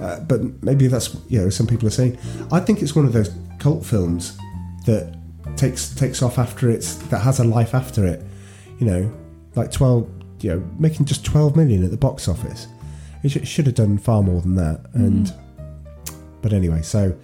Uh, 0.00 0.20
but 0.20 0.40
maybe 0.62 0.86
that's 0.86 1.14
you 1.28 1.38
know 1.40 1.50
some 1.50 1.66
people 1.66 1.86
are 1.88 1.90
saying. 1.92 2.16
I 2.52 2.60
think 2.60 2.82
it's 2.82 2.94
one 2.94 3.04
of 3.04 3.12
those 3.12 3.30
cult 3.58 3.84
films 3.84 4.36
that 4.86 5.14
takes 5.56 5.90
takes 5.94 6.22
off 6.22 6.38
after 6.38 6.70
it's 6.70 6.94
that 7.10 7.18
has 7.20 7.40
a 7.40 7.44
life 7.44 7.74
after 7.74 8.06
it. 8.06 8.22
You 8.78 8.86
know, 8.86 9.12
like 9.54 9.70
twelve. 9.70 10.08
You 10.40 10.50
know, 10.54 10.62
making 10.78 11.06
just 11.06 11.24
twelve 11.24 11.56
million 11.56 11.82
at 11.82 11.90
the 11.90 11.96
box 11.96 12.28
office. 12.28 12.68
It 13.22 13.30
sh- 13.30 13.48
should 13.48 13.66
have 13.66 13.74
done 13.74 13.98
far 13.98 14.22
more 14.22 14.40
than 14.40 14.54
that. 14.56 14.86
And 14.94 15.32
but 16.42 16.52
anyway, 16.52 16.82
so 16.82 17.16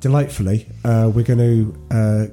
delightfully, 0.00 0.66
uh, 0.84 1.10
we're 1.14 1.24
going 1.24 1.38
to. 1.38 1.94
Uh, 1.94 2.26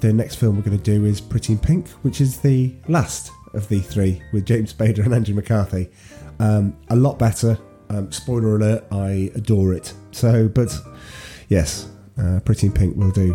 the 0.00 0.12
next 0.12 0.36
film 0.36 0.56
we're 0.56 0.62
going 0.62 0.78
to 0.78 0.84
do 0.84 1.04
is 1.04 1.20
Pretty 1.20 1.54
in 1.54 1.58
Pink, 1.58 1.88
which 2.02 2.20
is 2.20 2.38
the 2.38 2.72
last 2.86 3.32
of 3.54 3.68
the 3.68 3.80
three 3.80 4.22
with 4.32 4.46
James 4.46 4.72
Spader 4.72 5.04
and 5.04 5.12
Andrew 5.12 5.34
McCarthy. 5.34 5.88
Um, 6.38 6.76
a 6.88 6.96
lot 6.96 7.18
better. 7.18 7.58
Um, 7.90 8.12
spoiler 8.12 8.56
alert, 8.56 8.84
I 8.92 9.32
adore 9.34 9.72
it. 9.72 9.92
So, 10.12 10.48
but 10.48 10.72
yes, 11.48 11.88
uh, 12.20 12.40
Pretty 12.44 12.68
in 12.68 12.72
Pink 12.72 12.96
will 12.96 13.10
do. 13.10 13.32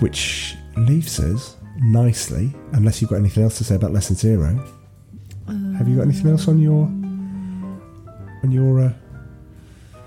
Which 0.00 0.56
leaves 0.76 1.18
us 1.20 1.56
nicely, 1.78 2.52
unless 2.72 3.00
you've 3.00 3.10
got 3.10 3.16
anything 3.16 3.42
else 3.42 3.58
to 3.58 3.64
say 3.64 3.76
about 3.76 3.92
Less 3.92 4.08
Than 4.08 4.16
Zero. 4.16 4.54
Have 5.78 5.88
you 5.88 5.96
got 5.96 6.02
anything 6.02 6.30
else 6.30 6.46
on 6.48 6.58
your 6.60 6.86
on 8.42 8.50
your? 8.52 8.80
Uh, 8.80 8.92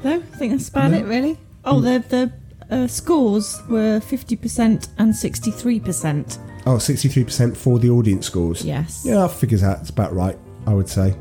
No, 0.04 0.16
I 0.16 0.20
think 0.20 0.52
that's 0.54 0.70
about 0.70 0.92
No? 0.92 0.98
it, 0.98 1.06
really. 1.06 1.38
Oh, 1.66 1.80
the 1.80 2.04
the 2.10 2.32
uh, 2.76 2.88
scores 2.88 3.62
were 3.70 4.00
fifty 4.00 4.36
percent 4.36 4.88
and 4.98 5.16
sixty 5.16 5.52
three 5.52 5.80
percent. 5.80 6.40
oh, 6.66 6.78
63% 6.78 7.58
for 7.58 7.78
the 7.80 7.90
audience 7.90 8.26
scores. 8.26 8.64
Yes. 8.64 9.04
Yeah, 9.06 9.16
that 9.16 9.32
figures 9.32 9.64
out. 9.64 9.82
It's 9.82 9.90
about 9.90 10.14
right, 10.14 10.38
I 10.66 10.74
would 10.74 10.88
say. 10.88 11.14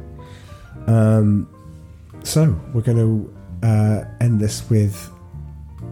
Um, 0.86 1.48
so 2.22 2.54
we're 2.72 2.82
going 2.82 2.98
to 2.98 3.66
uh, 3.66 4.04
end 4.20 4.40
this 4.40 4.68
with 4.70 5.10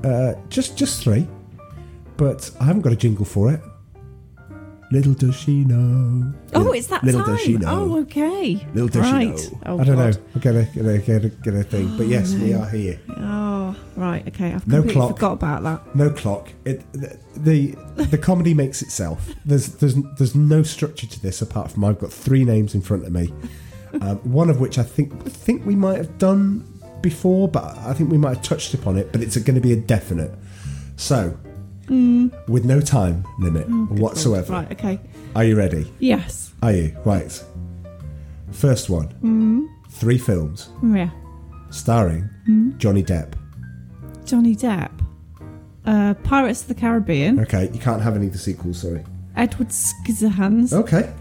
uh, 0.05 0.35
just 0.49 0.77
just 0.77 1.03
three, 1.03 1.27
but 2.17 2.49
I 2.61 2.65
haven't 2.65 2.83
got 2.83 2.93
a 2.93 2.97
jingle 2.97 3.25
for 3.25 3.53
it. 3.53 3.61
Little 4.93 5.15
does 5.15 5.37
she 5.37 5.65
know. 5.65 6.33
Oh, 6.53 6.73
it's 6.73 6.89
that 6.89 7.05
little 7.05 7.21
time. 7.23 7.37
does 7.37 7.45
she 7.45 7.57
know. 7.57 7.69
Oh, 7.69 7.99
okay. 8.01 8.67
Little 8.75 8.89
does 8.89 9.03
right. 9.03 9.39
she 9.39 9.51
know. 9.51 9.59
Oh, 9.67 9.79
I 9.79 9.85
don't 9.85 9.97
God. 9.97 10.15
know. 10.17 10.23
We're 10.35 10.41
gonna 10.41 10.65
gonna 10.75 10.99
get 10.99 11.25
a, 11.25 11.29
get 11.29 11.33
a, 11.33 11.37
get 11.43 11.55
a 11.55 11.63
thing, 11.63 11.97
but 11.97 12.07
yes, 12.09 12.35
we 12.35 12.53
are 12.55 12.69
here. 12.69 12.99
Oh, 13.17 13.77
right. 13.97 14.27
Okay, 14.27 14.53
I've 14.53 14.67
No 14.67 14.79
completely 14.79 14.93
clock. 14.95 15.17
forgot 15.17 15.33
about 15.35 15.63
that. 15.63 15.95
No 15.95 16.11
clock. 16.11 16.49
It 16.65 16.83
the 17.37 17.77
the 17.97 18.19
comedy 18.19 18.53
makes 18.53 18.83
itself. 18.83 19.33
There's 19.45 19.69
there's 19.75 19.95
there's 20.19 20.35
no 20.35 20.65
structure 20.65 21.07
to 21.07 21.21
this 21.23 21.41
apart 21.41 21.71
from 21.71 21.85
I've 21.85 22.01
got 22.01 22.13
three 22.13 22.45
names 22.45 22.75
in 22.75 22.81
front 22.81 23.05
of 23.07 23.13
me, 23.13 23.33
um, 24.01 24.17
one 24.19 24.51
of 24.51 24.59
which 24.59 24.77
I 24.79 24.83
think 24.83 25.13
I 25.25 25.29
think 25.29 25.65
we 25.65 25.77
might 25.77 25.99
have 25.99 26.19
done 26.19 26.67
before, 27.01 27.47
but 27.47 27.79
I 27.79 27.93
think 27.95 28.11
we 28.11 28.19
might 28.19 28.35
have 28.37 28.43
touched 28.43 28.75
upon 28.75 28.99
it. 28.99 29.13
But 29.13 29.21
it's 29.23 29.37
going 29.37 29.55
to 29.55 29.61
be 29.61 29.73
a 29.73 29.77
definite. 29.77 30.33
So, 30.97 31.39
Mm. 31.91 32.49
with 32.49 32.65
no 32.65 32.81
time 32.81 33.25
limit 33.41 33.69
mm, 33.69 33.91
whatsoever. 33.99 34.53
Right. 34.53 34.71
Okay. 34.73 35.01
Are 35.35 35.43
you 35.45 35.57
ready? 35.57 35.93
Yes. 35.99 36.53
Are 36.63 36.73
you 36.73 36.97
right? 37.05 37.45
First 38.53 38.89
one. 38.89 39.09
Mm. 39.23 39.67
Three 39.91 40.19
films 40.19 40.69
Yeah. 40.83 41.11
starring 41.71 42.29
Johnny 42.79 43.03
Depp. 43.03 43.35
Johnny 44.25 44.55
Depp. 44.55 44.91
Uh, 45.85 46.15
Pirates 46.23 46.63
of 46.63 46.69
the 46.69 46.75
Caribbean. 46.75 47.41
Okay, 47.41 47.69
you 47.73 47.81
can't 47.81 48.03
have 48.03 48.15
any 48.15 48.27
of 48.27 48.33
the 48.33 48.39
sequels. 48.39 48.81
Sorry. 48.83 49.03
Edward 49.37 49.69
Scissorhands. 49.69 50.73
Okay. 50.73 51.13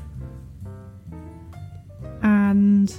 And 2.22 2.94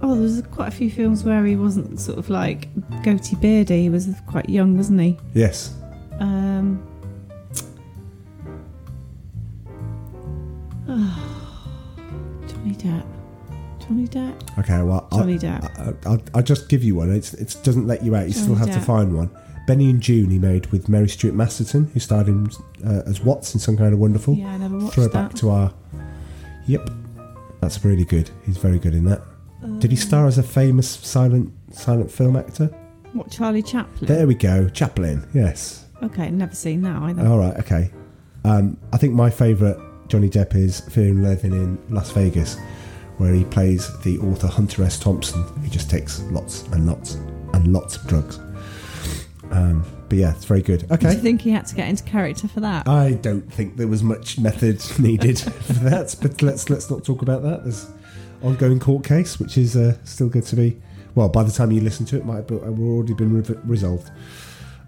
oh, 0.00 0.14
there 0.14 0.22
was 0.22 0.42
quite 0.50 0.68
a 0.68 0.72
few 0.72 0.90
films 0.90 1.24
where 1.24 1.44
he 1.44 1.56
wasn't 1.56 2.00
sort 2.00 2.18
of 2.18 2.30
like 2.30 2.68
goatee 3.02 3.36
beardy. 3.36 3.82
He 3.82 3.90
was 3.90 4.08
quite 4.26 4.48
young, 4.48 4.76
wasn't 4.76 5.00
he? 5.00 5.18
Yes. 5.34 5.74
Um. 6.20 6.82
Johnny 12.46 12.74
Depp. 12.74 13.04
Johnny 13.80 14.06
Depp. 14.08 14.58
Okay, 14.58 14.82
well, 14.82 15.06
Johnny 15.12 15.34
I'll, 15.34 15.38
Depp. 15.38 15.78
I- 16.06 16.08
I'll, 16.10 16.22
I'll 16.34 16.42
just 16.42 16.68
give 16.68 16.82
you 16.82 16.94
one. 16.96 17.12
It's, 17.12 17.34
it 17.34 17.56
doesn't 17.62 17.86
let 17.86 18.02
you 18.02 18.14
out. 18.16 18.26
You 18.26 18.32
still 18.32 18.54
Johnny 18.56 18.70
have 18.72 18.80
to 18.80 18.84
find 18.86 19.16
one. 19.16 19.30
Benny 19.66 19.90
and 19.90 20.00
Joon 20.00 20.30
he 20.30 20.38
made 20.38 20.66
with 20.72 20.88
Mary 20.88 21.08
Stuart 21.08 21.34
Masterson, 21.34 21.90
who 21.92 22.00
starred 22.00 22.26
in 22.28 22.48
uh, 22.86 23.02
as 23.06 23.20
Watts 23.20 23.52
in 23.54 23.60
Some 23.60 23.76
Kind 23.76 23.92
of 23.92 23.98
Wonderful. 23.98 24.34
Yeah, 24.34 24.48
I 24.54 24.56
never 24.56 24.78
watched 24.78 24.94
Throwback 24.94 25.30
that. 25.32 25.36
to 25.40 25.50
our. 25.50 25.74
Yep, 26.66 26.88
that's 27.60 27.84
really 27.84 28.04
good. 28.04 28.30
He's 28.46 28.56
very 28.56 28.78
good 28.78 28.94
in 28.94 29.04
that. 29.04 29.20
Did 29.80 29.90
he 29.90 29.96
Um, 29.98 30.02
star 30.02 30.26
as 30.26 30.38
a 30.38 30.42
famous 30.42 30.88
silent 30.88 31.52
silent 31.72 32.10
film 32.10 32.36
actor? 32.36 32.66
What 33.12 33.30
Charlie 33.30 33.62
Chaplin? 33.62 34.06
There 34.08 34.26
we 34.26 34.34
go, 34.34 34.68
Chaplin. 34.70 35.26
Yes. 35.34 35.84
Okay, 36.02 36.30
never 36.30 36.54
seen 36.54 36.82
that 36.82 36.96
either. 37.02 37.26
All 37.26 37.38
right. 37.38 37.56
Okay. 37.58 37.90
Um, 38.44 38.76
I 38.92 38.96
think 38.98 39.14
my 39.14 39.30
favourite 39.30 39.76
Johnny 40.08 40.28
Depp 40.28 40.54
is 40.54 40.80
Fear 40.80 41.08
and 41.08 41.22
Loathing 41.22 41.52
in 41.52 41.78
Las 41.94 42.10
Vegas, 42.12 42.56
where 43.18 43.32
he 43.34 43.44
plays 43.44 43.88
the 44.00 44.18
author 44.18 44.46
Hunter 44.46 44.82
S. 44.84 44.98
Thompson, 44.98 45.42
who 45.42 45.68
just 45.68 45.90
takes 45.90 46.20
lots 46.24 46.62
and 46.68 46.86
lots 46.86 47.14
and 47.52 47.72
lots 47.72 47.96
of 47.96 48.06
drugs. 48.06 48.38
Um, 49.50 49.84
but 50.08 50.18
yeah, 50.18 50.32
it's 50.34 50.44
very 50.44 50.62
good. 50.62 50.90
Okay. 50.90 51.10
Do 51.10 51.16
you 51.16 51.20
think 51.20 51.42
he 51.42 51.50
had 51.50 51.66
to 51.66 51.74
get 51.74 51.88
into 51.88 52.04
character 52.04 52.48
for 52.48 52.60
that? 52.60 52.88
I 52.88 53.12
don't 53.12 53.50
think 53.52 53.76
there 53.76 53.88
was 53.88 54.02
much 54.02 54.38
method 54.38 54.82
needed 54.98 55.38
for 55.38 55.72
that, 55.74 56.16
but 56.22 56.40
let's 56.42 56.70
let's 56.70 56.90
not 56.90 57.04
talk 57.04 57.22
about 57.22 57.42
that. 57.42 57.64
There's 57.64 57.90
ongoing 58.42 58.78
court 58.80 59.04
case, 59.04 59.38
which 59.38 59.58
is 59.58 59.76
uh, 59.76 59.96
still 60.04 60.28
good 60.28 60.44
to 60.46 60.56
be. 60.56 60.80
Well, 61.14 61.28
by 61.28 61.42
the 61.42 61.52
time 61.52 61.72
you 61.72 61.80
listen 61.80 62.06
to 62.06 62.16
it, 62.16 62.24
might 62.24 62.48
have 62.48 62.52
already 62.52 63.14
been 63.14 63.42
re- 63.42 63.56
resolved. 63.64 64.10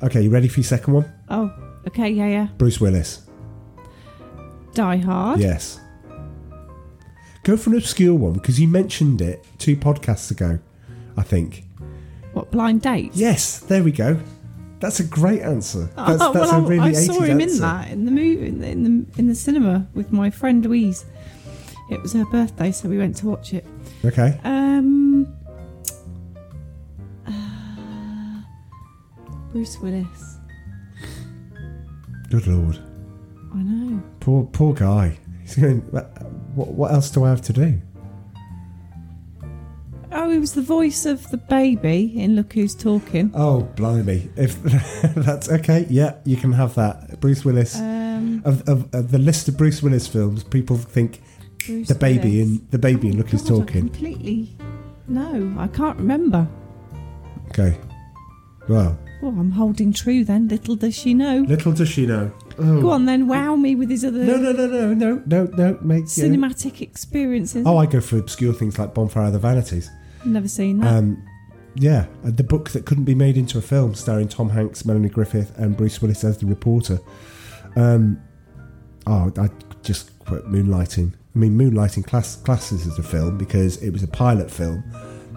Okay, 0.03 0.23
you 0.23 0.31
ready 0.31 0.49
for 0.49 0.61
your 0.61 0.65
second 0.65 0.95
one? 0.95 1.13
oh, 1.29 1.53
okay, 1.87 2.09
yeah, 2.09 2.27
yeah. 2.27 2.49
Bruce 2.59 2.81
Willis. 2.81 3.27
Die 4.75 4.97
Hard. 4.99 5.41
Yes. 5.41 5.81
Go 7.43 7.57
for 7.57 7.71
an 7.71 7.77
obscure 7.77 8.15
one 8.15 8.35
because 8.35 8.61
you 8.61 8.69
mentioned 8.69 9.21
it 9.21 9.45
two 9.59 9.77
podcasts 9.77 10.31
ago, 10.31 10.59
I 11.17 11.23
think. 11.23 11.65
What 12.33 12.51
Blind 12.51 12.83
Date? 12.83 13.11
Yes, 13.15 13.61
there 13.61 13.83
we 13.83 13.93
go. 13.93 14.19
That's 14.79 15.01
a 15.01 15.05
great 15.05 15.43
answer. 15.43 15.91
That's, 15.97 16.23
oh, 16.23 16.33
that's 16.33 16.53
well, 16.53 16.65
a 16.65 16.69
really 16.69 16.81
I, 16.81 16.89
I 16.89 16.93
saw 16.93 17.21
him 17.21 17.41
answer. 17.41 17.55
in 17.55 17.61
that 17.61 17.91
in 17.91 18.05
the 18.07 18.11
movie 18.11 18.47
in 18.47 18.61
the, 18.61 18.69
in 18.69 18.83
the 18.85 19.19
in 19.19 19.27
the 19.29 19.35
cinema 19.35 19.87
with 19.95 20.13
my 20.13 20.31
friend 20.31 20.65
Louise. 20.65 21.05
It 21.91 22.01
was 22.01 22.13
her 22.13 22.25
birthday, 22.25 22.71
so 22.71 22.89
we 22.89 22.99
went 22.99 23.17
to 23.17 23.27
watch 23.27 23.53
it. 23.53 23.67
Okay. 24.05 24.39
Um, 24.45 25.37
Bruce 29.53 29.79
Willis. 29.81 30.37
Good 32.31 32.47
lord. 32.47 32.79
I 33.53 33.59
know. 33.59 34.03
Poor 34.21 34.45
poor 34.53 34.75
guy. 34.75 35.19
He's 35.43 35.57
going. 35.57 35.81
What, 36.55 36.69
what 36.69 36.93
else 36.93 37.11
do 37.11 37.25
I 37.25 37.31
have 37.31 37.43
to 37.43 37.53
do? 37.53 37.81
Oh, 40.13 40.29
he 40.31 40.39
was 40.39 40.55
the 40.55 40.63
voice 40.63 41.07
of 41.07 41.29
the 41.31 41.37
baby 41.37 42.21
in 42.21 42.35
Look 42.35 42.53
Who's 42.55 42.75
Talking. 42.75 43.31
Oh, 43.35 43.63
blimey! 43.77 44.29
If 44.37 44.61
that's 45.15 45.49
okay, 45.49 45.87
yeah, 45.89 46.17
you 46.25 46.37
can 46.37 46.53
have 46.53 46.75
that. 46.75 47.21
Bruce 47.21 47.45
Willis. 47.45 47.77
Um, 47.77 48.43
of, 48.45 48.69
of, 48.69 48.93
of 48.95 49.11
the 49.13 49.19
list 49.19 49.49
of 49.49 49.57
Bruce 49.57 49.83
Willis 49.83 50.07
films, 50.07 50.43
people 50.45 50.77
think 50.77 51.21
Bruce 51.67 51.89
the 51.89 51.95
baby 51.95 52.39
Willis. 52.39 52.59
in 52.61 52.67
the 52.71 52.79
baby 52.79 53.09
in 53.09 53.15
Oh, 53.15 53.19
Look 53.19 53.29
Who's 53.31 53.43
God, 53.43 53.53
I 53.53 53.59
Talking. 53.61 53.81
completely. 53.89 54.57
No, 55.09 55.55
I 55.59 55.67
can't 55.69 55.97
remember. 55.99 56.47
Okay. 57.49 57.77
Well, 58.69 58.99
Oh, 59.23 59.29
I'm 59.29 59.51
holding 59.51 59.93
true 59.93 60.25
then. 60.25 60.49
Little 60.49 60.77
does 60.77 60.95
she 60.95 61.13
know. 61.13 61.41
little 61.41 61.73
does 61.73 61.89
she 61.89 62.07
know. 62.07 62.33
Oh. 62.59 62.81
Go 62.81 62.91
on 62.91 63.05
then, 63.05 63.27
wow 63.27 63.57
me 63.57 63.75
with 63.75 63.91
his 63.91 64.05
other 64.05 64.25
No, 64.25 64.37
no, 64.37 64.53
no, 64.53 64.67
no, 64.67 64.95
no, 64.95 65.23
no, 65.27 65.45
no. 65.45 65.79
Make 65.83 66.05
yeah. 66.05 66.25
cinematic 66.25 66.81
experiences. 66.81 67.67
Oh, 67.67 67.77
I 67.77 67.87
go 67.87 68.01
for 68.01 68.19
obscure 68.19 68.55
things 68.55 68.79
like 68.79 68.95
Bonfire 68.95 69.27
of 69.27 69.33
the 69.33 69.39
Vanities. 69.39 69.91
Never 70.25 70.49
seen 70.49 70.79
that. 70.81 70.95
Um, 70.95 71.27
yeah, 71.75 72.07
uh, 72.25 72.31
the 72.31 72.45
book 72.45 72.71
that 72.71 72.87
couldn't 72.87 73.05
be 73.05 73.15
made 73.15 73.37
into 73.37 73.59
a 73.59 73.63
film, 73.63 73.95
starring 73.95 74.29
Tom 74.29 74.51
Hanks, 74.51 74.85
Melanie 74.85 75.09
Griffith, 75.09 75.57
and 75.59 75.77
Bruce 75.77 76.01
Willis 76.03 76.25
as 76.25 76.39
the 76.39 76.47
reporter. 76.47 76.99
Um, 77.77 78.21
oh, 79.07 79.33
I 79.37 79.49
just 79.83 80.19
quote 80.21 80.51
Moonlighting. 80.51 81.13
I 81.13 81.39
mean, 81.39 81.57
Moonlighting 81.57 82.07
class, 82.07 82.37
classes 82.37 82.87
as 82.87 82.99
a 82.99 83.03
film 83.03 83.39
because 83.39 83.77
it 83.83 83.91
was 83.91 84.03
a 84.03 84.09
pilot 84.09 84.51
film 84.51 84.83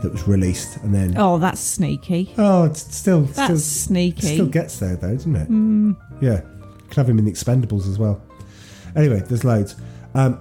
that 0.04 0.12
was 0.12 0.28
released, 0.28 0.78
and 0.84 0.94
then 0.94 1.16
Oh, 1.18 1.38
that's 1.40 1.60
sneaky. 1.60 2.34
oh, 2.38 2.66
it's 2.66 2.82
still 2.96 3.22
That's 3.22 3.36
still, 3.46 3.58
sneaky. 3.58 4.36
Still 4.36 4.46
gets 4.46 4.78
there 4.80 4.96
though, 4.96 5.14
doesn't 5.14 5.36
it? 5.36 5.50
Mm. 5.50 5.96
Yeah, 6.22 6.42
can 6.90 6.96
have 6.98 7.10
him 7.10 7.18
in 7.20 7.26
the 7.26 7.32
Expendables 7.32 7.88
as 7.90 7.98
well. 7.98 8.22
Anyway, 8.96 9.22
there's 9.28 9.44
loads. 9.44 9.76
Um, 10.14 10.40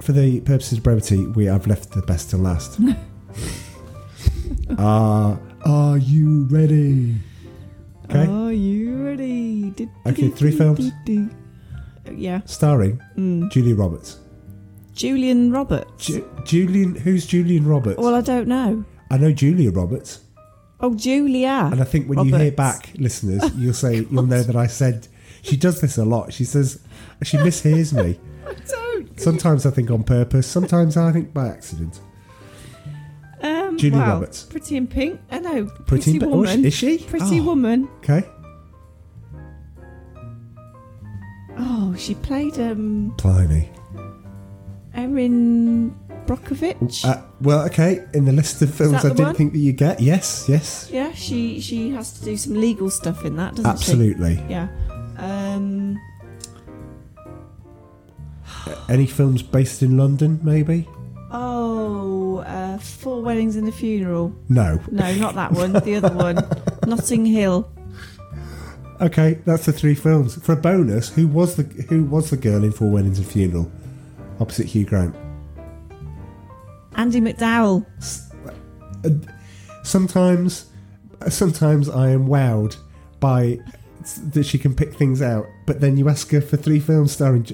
for 0.00 0.12
the 0.12 0.40
purposes 0.42 0.78
of 0.78 0.84
brevity, 0.84 1.26
we 1.26 1.46
have 1.46 1.66
left 1.66 1.90
the 1.90 2.02
best 2.02 2.30
to 2.30 2.36
last. 2.36 2.78
Are 4.78 5.38
Are 5.64 5.98
you 5.98 6.44
ready? 6.50 7.16
Okay. 8.08 8.26
Are 8.26 8.52
you 8.52 9.04
ready? 9.04 9.74
Okay, 10.06 10.28
three 10.28 10.52
films. 10.52 10.90
Yeah. 12.14 12.40
Starring 12.46 13.00
Mm. 13.16 13.50
Julia 13.50 13.74
Roberts. 13.74 14.18
Julian 14.94 15.52
Roberts. 15.52 16.06
Ju- 16.06 16.26
Julian, 16.44 16.94
who's 16.96 17.26
Julian 17.26 17.66
Roberts? 17.66 17.98
well, 18.00 18.14
I 18.14 18.20
don't 18.20 18.48
know. 18.48 18.84
I 19.10 19.16
know 19.18 19.32
Julia 19.32 19.70
Roberts, 19.70 20.20
Oh, 20.80 20.94
Julia. 20.94 21.68
and 21.72 21.80
I 21.80 21.84
think 21.84 22.06
when 22.08 22.24
you 22.26 22.36
hear 22.36 22.52
back, 22.52 22.90
listeners, 22.96 23.42
you'll 23.56 23.72
say 23.74 24.06
you'll 24.10 24.26
know 24.26 24.42
that 24.42 24.54
I 24.56 24.66
said 24.66 25.08
she 25.42 25.56
does 25.56 25.80
this 25.80 25.96
a 25.98 26.04
lot. 26.04 26.32
She 26.32 26.44
says 26.44 26.80
she 27.22 27.36
mishears 27.38 27.92
me. 27.92 28.18
I 28.46 28.54
don't. 28.68 29.20
Sometimes 29.20 29.66
I 29.66 29.70
think 29.70 29.90
on 29.90 30.04
purpose. 30.04 30.46
Sometimes 30.46 30.96
I 30.96 31.10
think 31.12 31.32
by 31.34 31.48
accident. 31.48 32.00
Um, 33.40 33.78
Julia 33.78 33.98
wow. 33.98 34.14
Roberts. 34.14 34.44
Pretty 34.44 34.76
in 34.76 34.86
pink. 34.88 35.20
I 35.30 35.38
know. 35.38 35.64
Pretty 35.66 35.84
Pretty, 35.84 36.10
in 36.12 36.20
Pink- 36.20 36.32
oh, 36.32 36.36
woman. 36.38 36.64
is 36.64 36.74
she? 36.74 36.98
Pretty 36.98 37.40
Oh. 37.40 37.44
woman. 37.44 37.88
Okay, 37.98 38.24
Oh, 41.60 41.94
she 41.98 42.14
played 42.14 42.58
um 42.60 43.14
blimey. 43.16 43.68
Erin 44.94 45.94
Brockovich. 46.28 47.04
Uh, 47.04 47.22
well, 47.40 47.64
okay. 47.66 48.04
In 48.12 48.26
the 48.26 48.32
list 48.32 48.60
of 48.60 48.72
films 48.72 49.02
I 49.02 49.08
didn't 49.08 49.24
one? 49.24 49.34
think 49.34 49.52
that 49.54 49.58
you 49.58 49.72
get, 49.72 49.98
yes, 50.00 50.46
yes, 50.46 50.90
yeah, 50.92 51.10
she 51.12 51.58
she 51.60 51.90
has 51.90 52.12
to 52.18 52.24
do 52.24 52.36
some 52.36 52.54
legal 52.54 52.90
stuff 52.90 53.24
in 53.24 53.36
that, 53.36 53.54
doesn't 53.54 53.70
absolutely. 53.70 54.36
she? 54.36 54.42
Yeah. 54.50 54.68
Um. 55.16 55.98
Any 58.88 59.06
films 59.06 59.42
based 59.42 59.82
in 59.82 59.96
London, 59.96 60.40
maybe? 60.42 60.86
Oh, 61.30 62.44
uh, 62.46 62.78
four 62.78 63.22
weddings 63.22 63.56
and 63.56 63.66
a 63.66 63.72
funeral. 63.72 64.34
No. 64.48 64.80
No, 64.90 65.14
not 65.14 65.34
that 65.34 65.52
one. 65.52 65.72
The 65.72 65.96
other 65.96 66.14
one, 66.14 66.36
Notting 66.86 67.24
Hill. 67.24 67.70
Okay, 69.00 69.38
that's 69.46 69.64
the 69.64 69.72
three 69.72 69.94
films. 69.94 70.36
For 70.44 70.52
a 70.52 70.56
bonus, 70.56 71.08
who 71.10 71.26
was 71.26 71.56
the 71.56 71.62
who 71.62 72.04
was 72.04 72.28
the 72.28 72.36
girl 72.36 72.64
in 72.64 72.72
Four 72.72 72.90
Weddings 72.90 73.18
and 73.18 73.26
Funeral, 73.26 73.70
opposite 74.40 74.66
Hugh 74.66 74.84
Grant? 74.84 75.14
Andie 76.98 77.20
MacDowell. 77.20 77.86
Uh, 79.04 79.10
sometimes, 79.84 80.66
sometimes 81.28 81.88
I 81.88 82.10
am 82.10 82.26
wowed 82.28 82.76
by 83.20 83.58
that 84.32 84.44
she 84.44 84.58
can 84.58 84.74
pick 84.74 84.94
things 84.94 85.22
out, 85.22 85.46
but 85.66 85.80
then 85.80 85.96
you 85.96 86.08
ask 86.08 86.30
her 86.32 86.40
for 86.40 86.56
three 86.56 86.80
films 86.80 87.12
starring, 87.12 87.46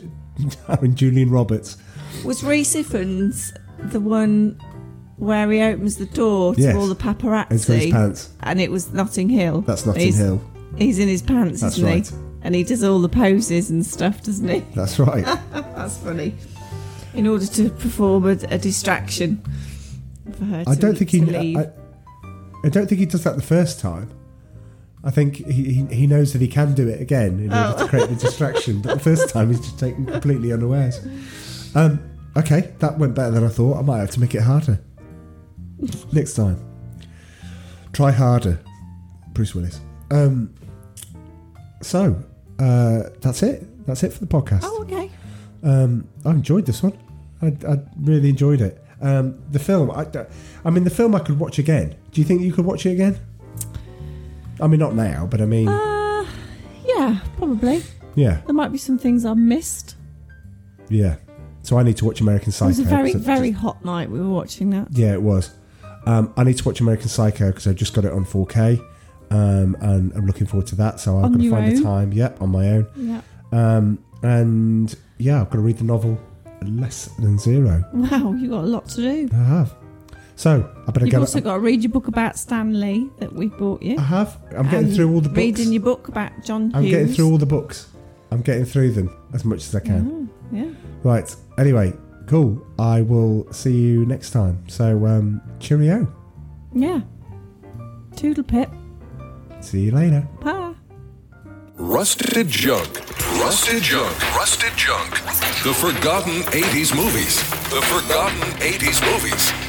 starring 0.49 0.95
Julian 0.95 1.31
Roberts. 1.31 1.77
Was 2.25 2.43
Rhys 2.43 2.75
Ifans 2.75 3.53
the 3.93 4.01
one 4.01 4.59
where 5.17 5.51
he 5.51 5.61
opens 5.61 5.97
the 5.97 6.07
door 6.07 6.55
to 6.55 6.61
Yes. 6.61 6.75
all 6.77 6.87
the 6.87 6.97
paparazzi? 6.97 7.53
He's 7.53 7.67
his 7.67 7.93
pants. 7.93 8.31
And 8.41 8.61
it 8.61 8.71
was 8.71 8.93
Notting 8.93 9.29
Hill. 9.29 9.61
That's 9.63 9.85
Notting 9.85 10.03
he's, 10.03 10.19
Hill. 10.19 10.41
He's 10.77 10.99
in 10.99 11.09
his 11.09 11.23
pants, 11.23 11.61
That's 11.61 11.77
isn't 11.77 11.89
right. 11.89 12.07
he? 12.07 12.15
And 12.43 12.55
he 12.55 12.63
does 12.63 12.85
all 12.85 12.99
the 13.01 13.09
poses 13.09 13.71
and 13.71 13.85
stuff, 13.85 14.23
doesn't 14.23 14.49
he? 14.49 14.61
That's 14.75 14.99
right. 14.99 15.25
That's 15.53 15.97
funny. 15.99 16.35
In 17.15 17.27
order 17.27 17.47
to 17.47 17.71
perform 17.71 18.25
a, 18.27 18.31
a 18.51 18.59
distraction 18.59 19.43
for 20.37 20.45
her. 20.45 20.65
I 20.67 20.75
to- 20.75 20.81
don't 20.81 20.97
think 20.99 21.11
he. 21.11 21.21
leave. 21.21 21.57
I, 21.59 21.71
I 22.65 22.69
don't 22.71 22.87
think 22.89 22.99
he 22.99 23.07
does 23.07 23.25
that 23.25 23.37
the 23.37 23.43
first 23.43 23.79
time. 23.81 24.11
I 25.05 25.11
think 25.11 25.37
he, 25.37 25.65
he, 25.75 25.85
he 25.95 26.07
knows 26.07 26.33
that 26.33 26.41
he 26.41 26.49
can 26.49 26.73
do 26.75 26.89
it 26.89 26.99
again 27.01 27.39
in 27.39 27.53
order 27.53 27.75
Oh. 27.77 27.83
to 27.85 27.89
create 27.89 28.09
the 28.09 28.17
distraction. 28.17 28.81
But 28.81 28.95
the 28.95 29.01
first 29.01 29.29
time 29.29 29.49
he's 29.49 29.61
just 29.61 29.79
taken 29.79 30.07
completely 30.07 30.51
unawares. 30.53 30.99
Um, 31.75 32.01
okay, 32.39 32.73
that 32.79 32.99
went 32.99 33.15
better 33.15 33.31
than 33.33 33.45
I 33.45 33.49
thought. 33.49 33.77
I 33.79 33.83
might 33.83 33.99
have 33.99 34.11
to 34.13 34.21
make 34.21 34.35
it 34.35 34.41
harder 34.43 34.81
next 36.13 36.35
time. 36.35 36.57
Try 37.93 38.13
harder, 38.13 38.59
Bruce 39.35 39.55
Willis. 39.55 39.79
Um, 40.11 40.55
so 41.83 42.17
uh, 42.59 43.03
that's 43.21 43.43
it. 43.43 43.87
That's 43.87 44.03
it 44.05 44.13
for 44.15 44.21
the 44.21 44.27
podcast. 44.27 44.61
Oh, 44.63 44.83
okay. 44.85 45.11
Um, 45.63 46.09
I 46.25 46.31
enjoyed 46.31 46.65
this 46.65 46.83
one. 46.83 46.97
I, 47.45 47.73
I 47.73 47.79
really 48.01 48.29
enjoyed 48.31 48.61
it. 48.61 48.83
Um, 49.01 49.39
the 49.51 49.59
film, 49.59 49.91
I, 49.91 50.07
I 50.65 50.71
mean, 50.71 50.85
the 50.85 50.91
film 50.91 51.15
I 51.15 51.19
could 51.19 51.39
watch 51.39 51.59
again. 51.59 51.95
Do 52.13 52.21
you 52.21 52.27
think 52.27 52.43
you 52.43 52.53
could 52.53 52.65
watch 52.65 52.87
it 52.87 52.91
again? 52.93 53.19
I 54.61 54.67
mean, 54.67 54.81
not 54.81 54.95
now, 54.95 55.27
but 55.27 55.41
I 55.41 55.47
mean, 55.47 55.69
Uh, 55.69 56.25
yeah, 56.87 57.19
probably. 57.37 57.83
yeah, 58.15 58.41
There 58.47 58.55
might 58.55 58.71
be 58.73 58.79
some 58.79 58.99
things 58.99 59.25
I 59.25 59.35
missed. 59.35 59.97
yeah. 60.89 61.17
So 61.63 61.79
I 61.79 61.83
need 61.83 61.97
to 61.97 62.05
watch 62.05 62.21
American 62.21 62.53
Psycho. 62.53 62.67
It 62.67 62.69
was 62.69 62.79
a 62.81 62.85
very, 62.85 63.13
'cause 63.13 63.21
I've 63.23 63.27
very 63.27 63.51
hot 63.51 63.83
night 63.87 64.11
we 64.11 64.21
were 64.21 64.29
watching 64.29 64.69
that. 64.71 64.89
yeah, 64.93 65.15
it 65.15 65.23
was. 65.23 65.51
Um, 66.07 66.33
I 66.37 66.45
need 66.45 66.59
to 66.59 66.65
watch 66.65 66.81
American 66.81 67.09
Psycho 67.09 67.47
because 67.47 67.67
I 67.67 67.73
just 67.73 67.95
got 67.95 68.05
it 68.05 68.13
on 68.13 68.25
4K, 68.27 68.79
um, 69.31 69.75
and 69.81 70.13
I'm 70.15 70.27
looking 70.27 70.47
forward 70.47 70.67
to 70.69 70.77
that. 70.77 71.01
So 71.01 71.17
I've 71.19 71.25
On 71.25 71.33
got 71.33 71.39
to 71.39 71.45
your 71.45 71.53
find 71.57 71.73
the 71.73 71.77
own? 71.79 71.83
time. 71.83 72.13
Yep, 72.13 72.43
on 72.43 72.51
my 72.51 72.69
own. 72.69 72.87
Yeah. 72.97 73.21
Um, 73.51 73.99
and 74.23 74.95
yeah, 75.17 75.41
I've 75.41 75.49
got 75.49 75.57
to 75.57 75.61
read 75.63 75.79
the 75.79 75.85
novel 75.85 76.19
Less 76.67 77.07
Than 77.19 77.39
Zero. 77.39 77.85
Wow, 77.93 78.33
you 78.33 78.51
got 78.51 78.65
a 78.65 78.67
lot 78.67 78.89
to 78.91 78.97
do. 78.97 79.29
I 79.33 79.37
have. 79.45 79.75
So 80.37 80.69
I 80.87 80.91
better 80.91 81.07
You've 81.07 81.13
get. 81.13 81.21
also 81.21 81.41
got 81.41 81.55
to 81.55 81.61
read 81.61 81.83
your 81.83 81.93
book 81.93 82.09
about 82.09 82.37
Stanley 82.37 83.09
that 83.19 83.33
we 83.33 83.47
bought 83.49 83.83
you. 83.83 83.97
I 83.99 84.03
have. 84.03 84.37
I'm 84.57 84.65
getting 84.69 84.87
And 84.89 84.97
through 84.97 85.13
all 85.15 85.21
the 85.21 85.29
books. 85.29 85.39
Reading 85.39 85.73
your 85.73 85.83
book 85.83 86.09
about 86.09 86.33
John 86.45 86.71
Hughes. 86.71 86.75
I'm 86.75 86.85
getting 86.85 87.09
through 87.15 87.31
all 87.31 87.39
the 87.39 87.47
books. 87.47 87.89
I'm 88.33 88.41
getting 88.43 88.65
through 88.65 88.93
them 88.93 89.17
as 89.33 89.45
much 89.45 89.59
as 89.59 89.75
I 89.77 89.81
can. 89.81 90.29
Oh, 90.53 90.57
yeah. 90.57 90.71
Right. 91.05 91.35
Anyway, 91.57 91.93
cool. 92.27 92.67
I 92.81 93.03
will 93.03 93.47
see 93.53 93.73
you 93.77 94.05
next 94.07 94.31
time. 94.31 94.69
So, 94.69 95.07
um, 95.07 95.41
cheerio. 95.61 96.13
Yeah. 96.75 97.01
Toodle 98.17 98.43
pip. 98.45 98.71
See 99.61 99.83
you 99.83 99.93
later. 99.93 100.27
Bye. 100.43 100.75
Rusted 101.77 102.47
Junk. 102.47 103.01
Rusted 103.41 103.83
Junk. 103.83 104.37
Rusted 104.37 104.77
Junk. 104.77 105.11
The 105.65 105.75
Forgotten 105.75 106.43
80s 106.53 106.95
Movies. 106.95 107.43
The 107.71 107.83
Forgotten 107.83 108.41
80s 108.61 109.03
Movies. 109.13 109.64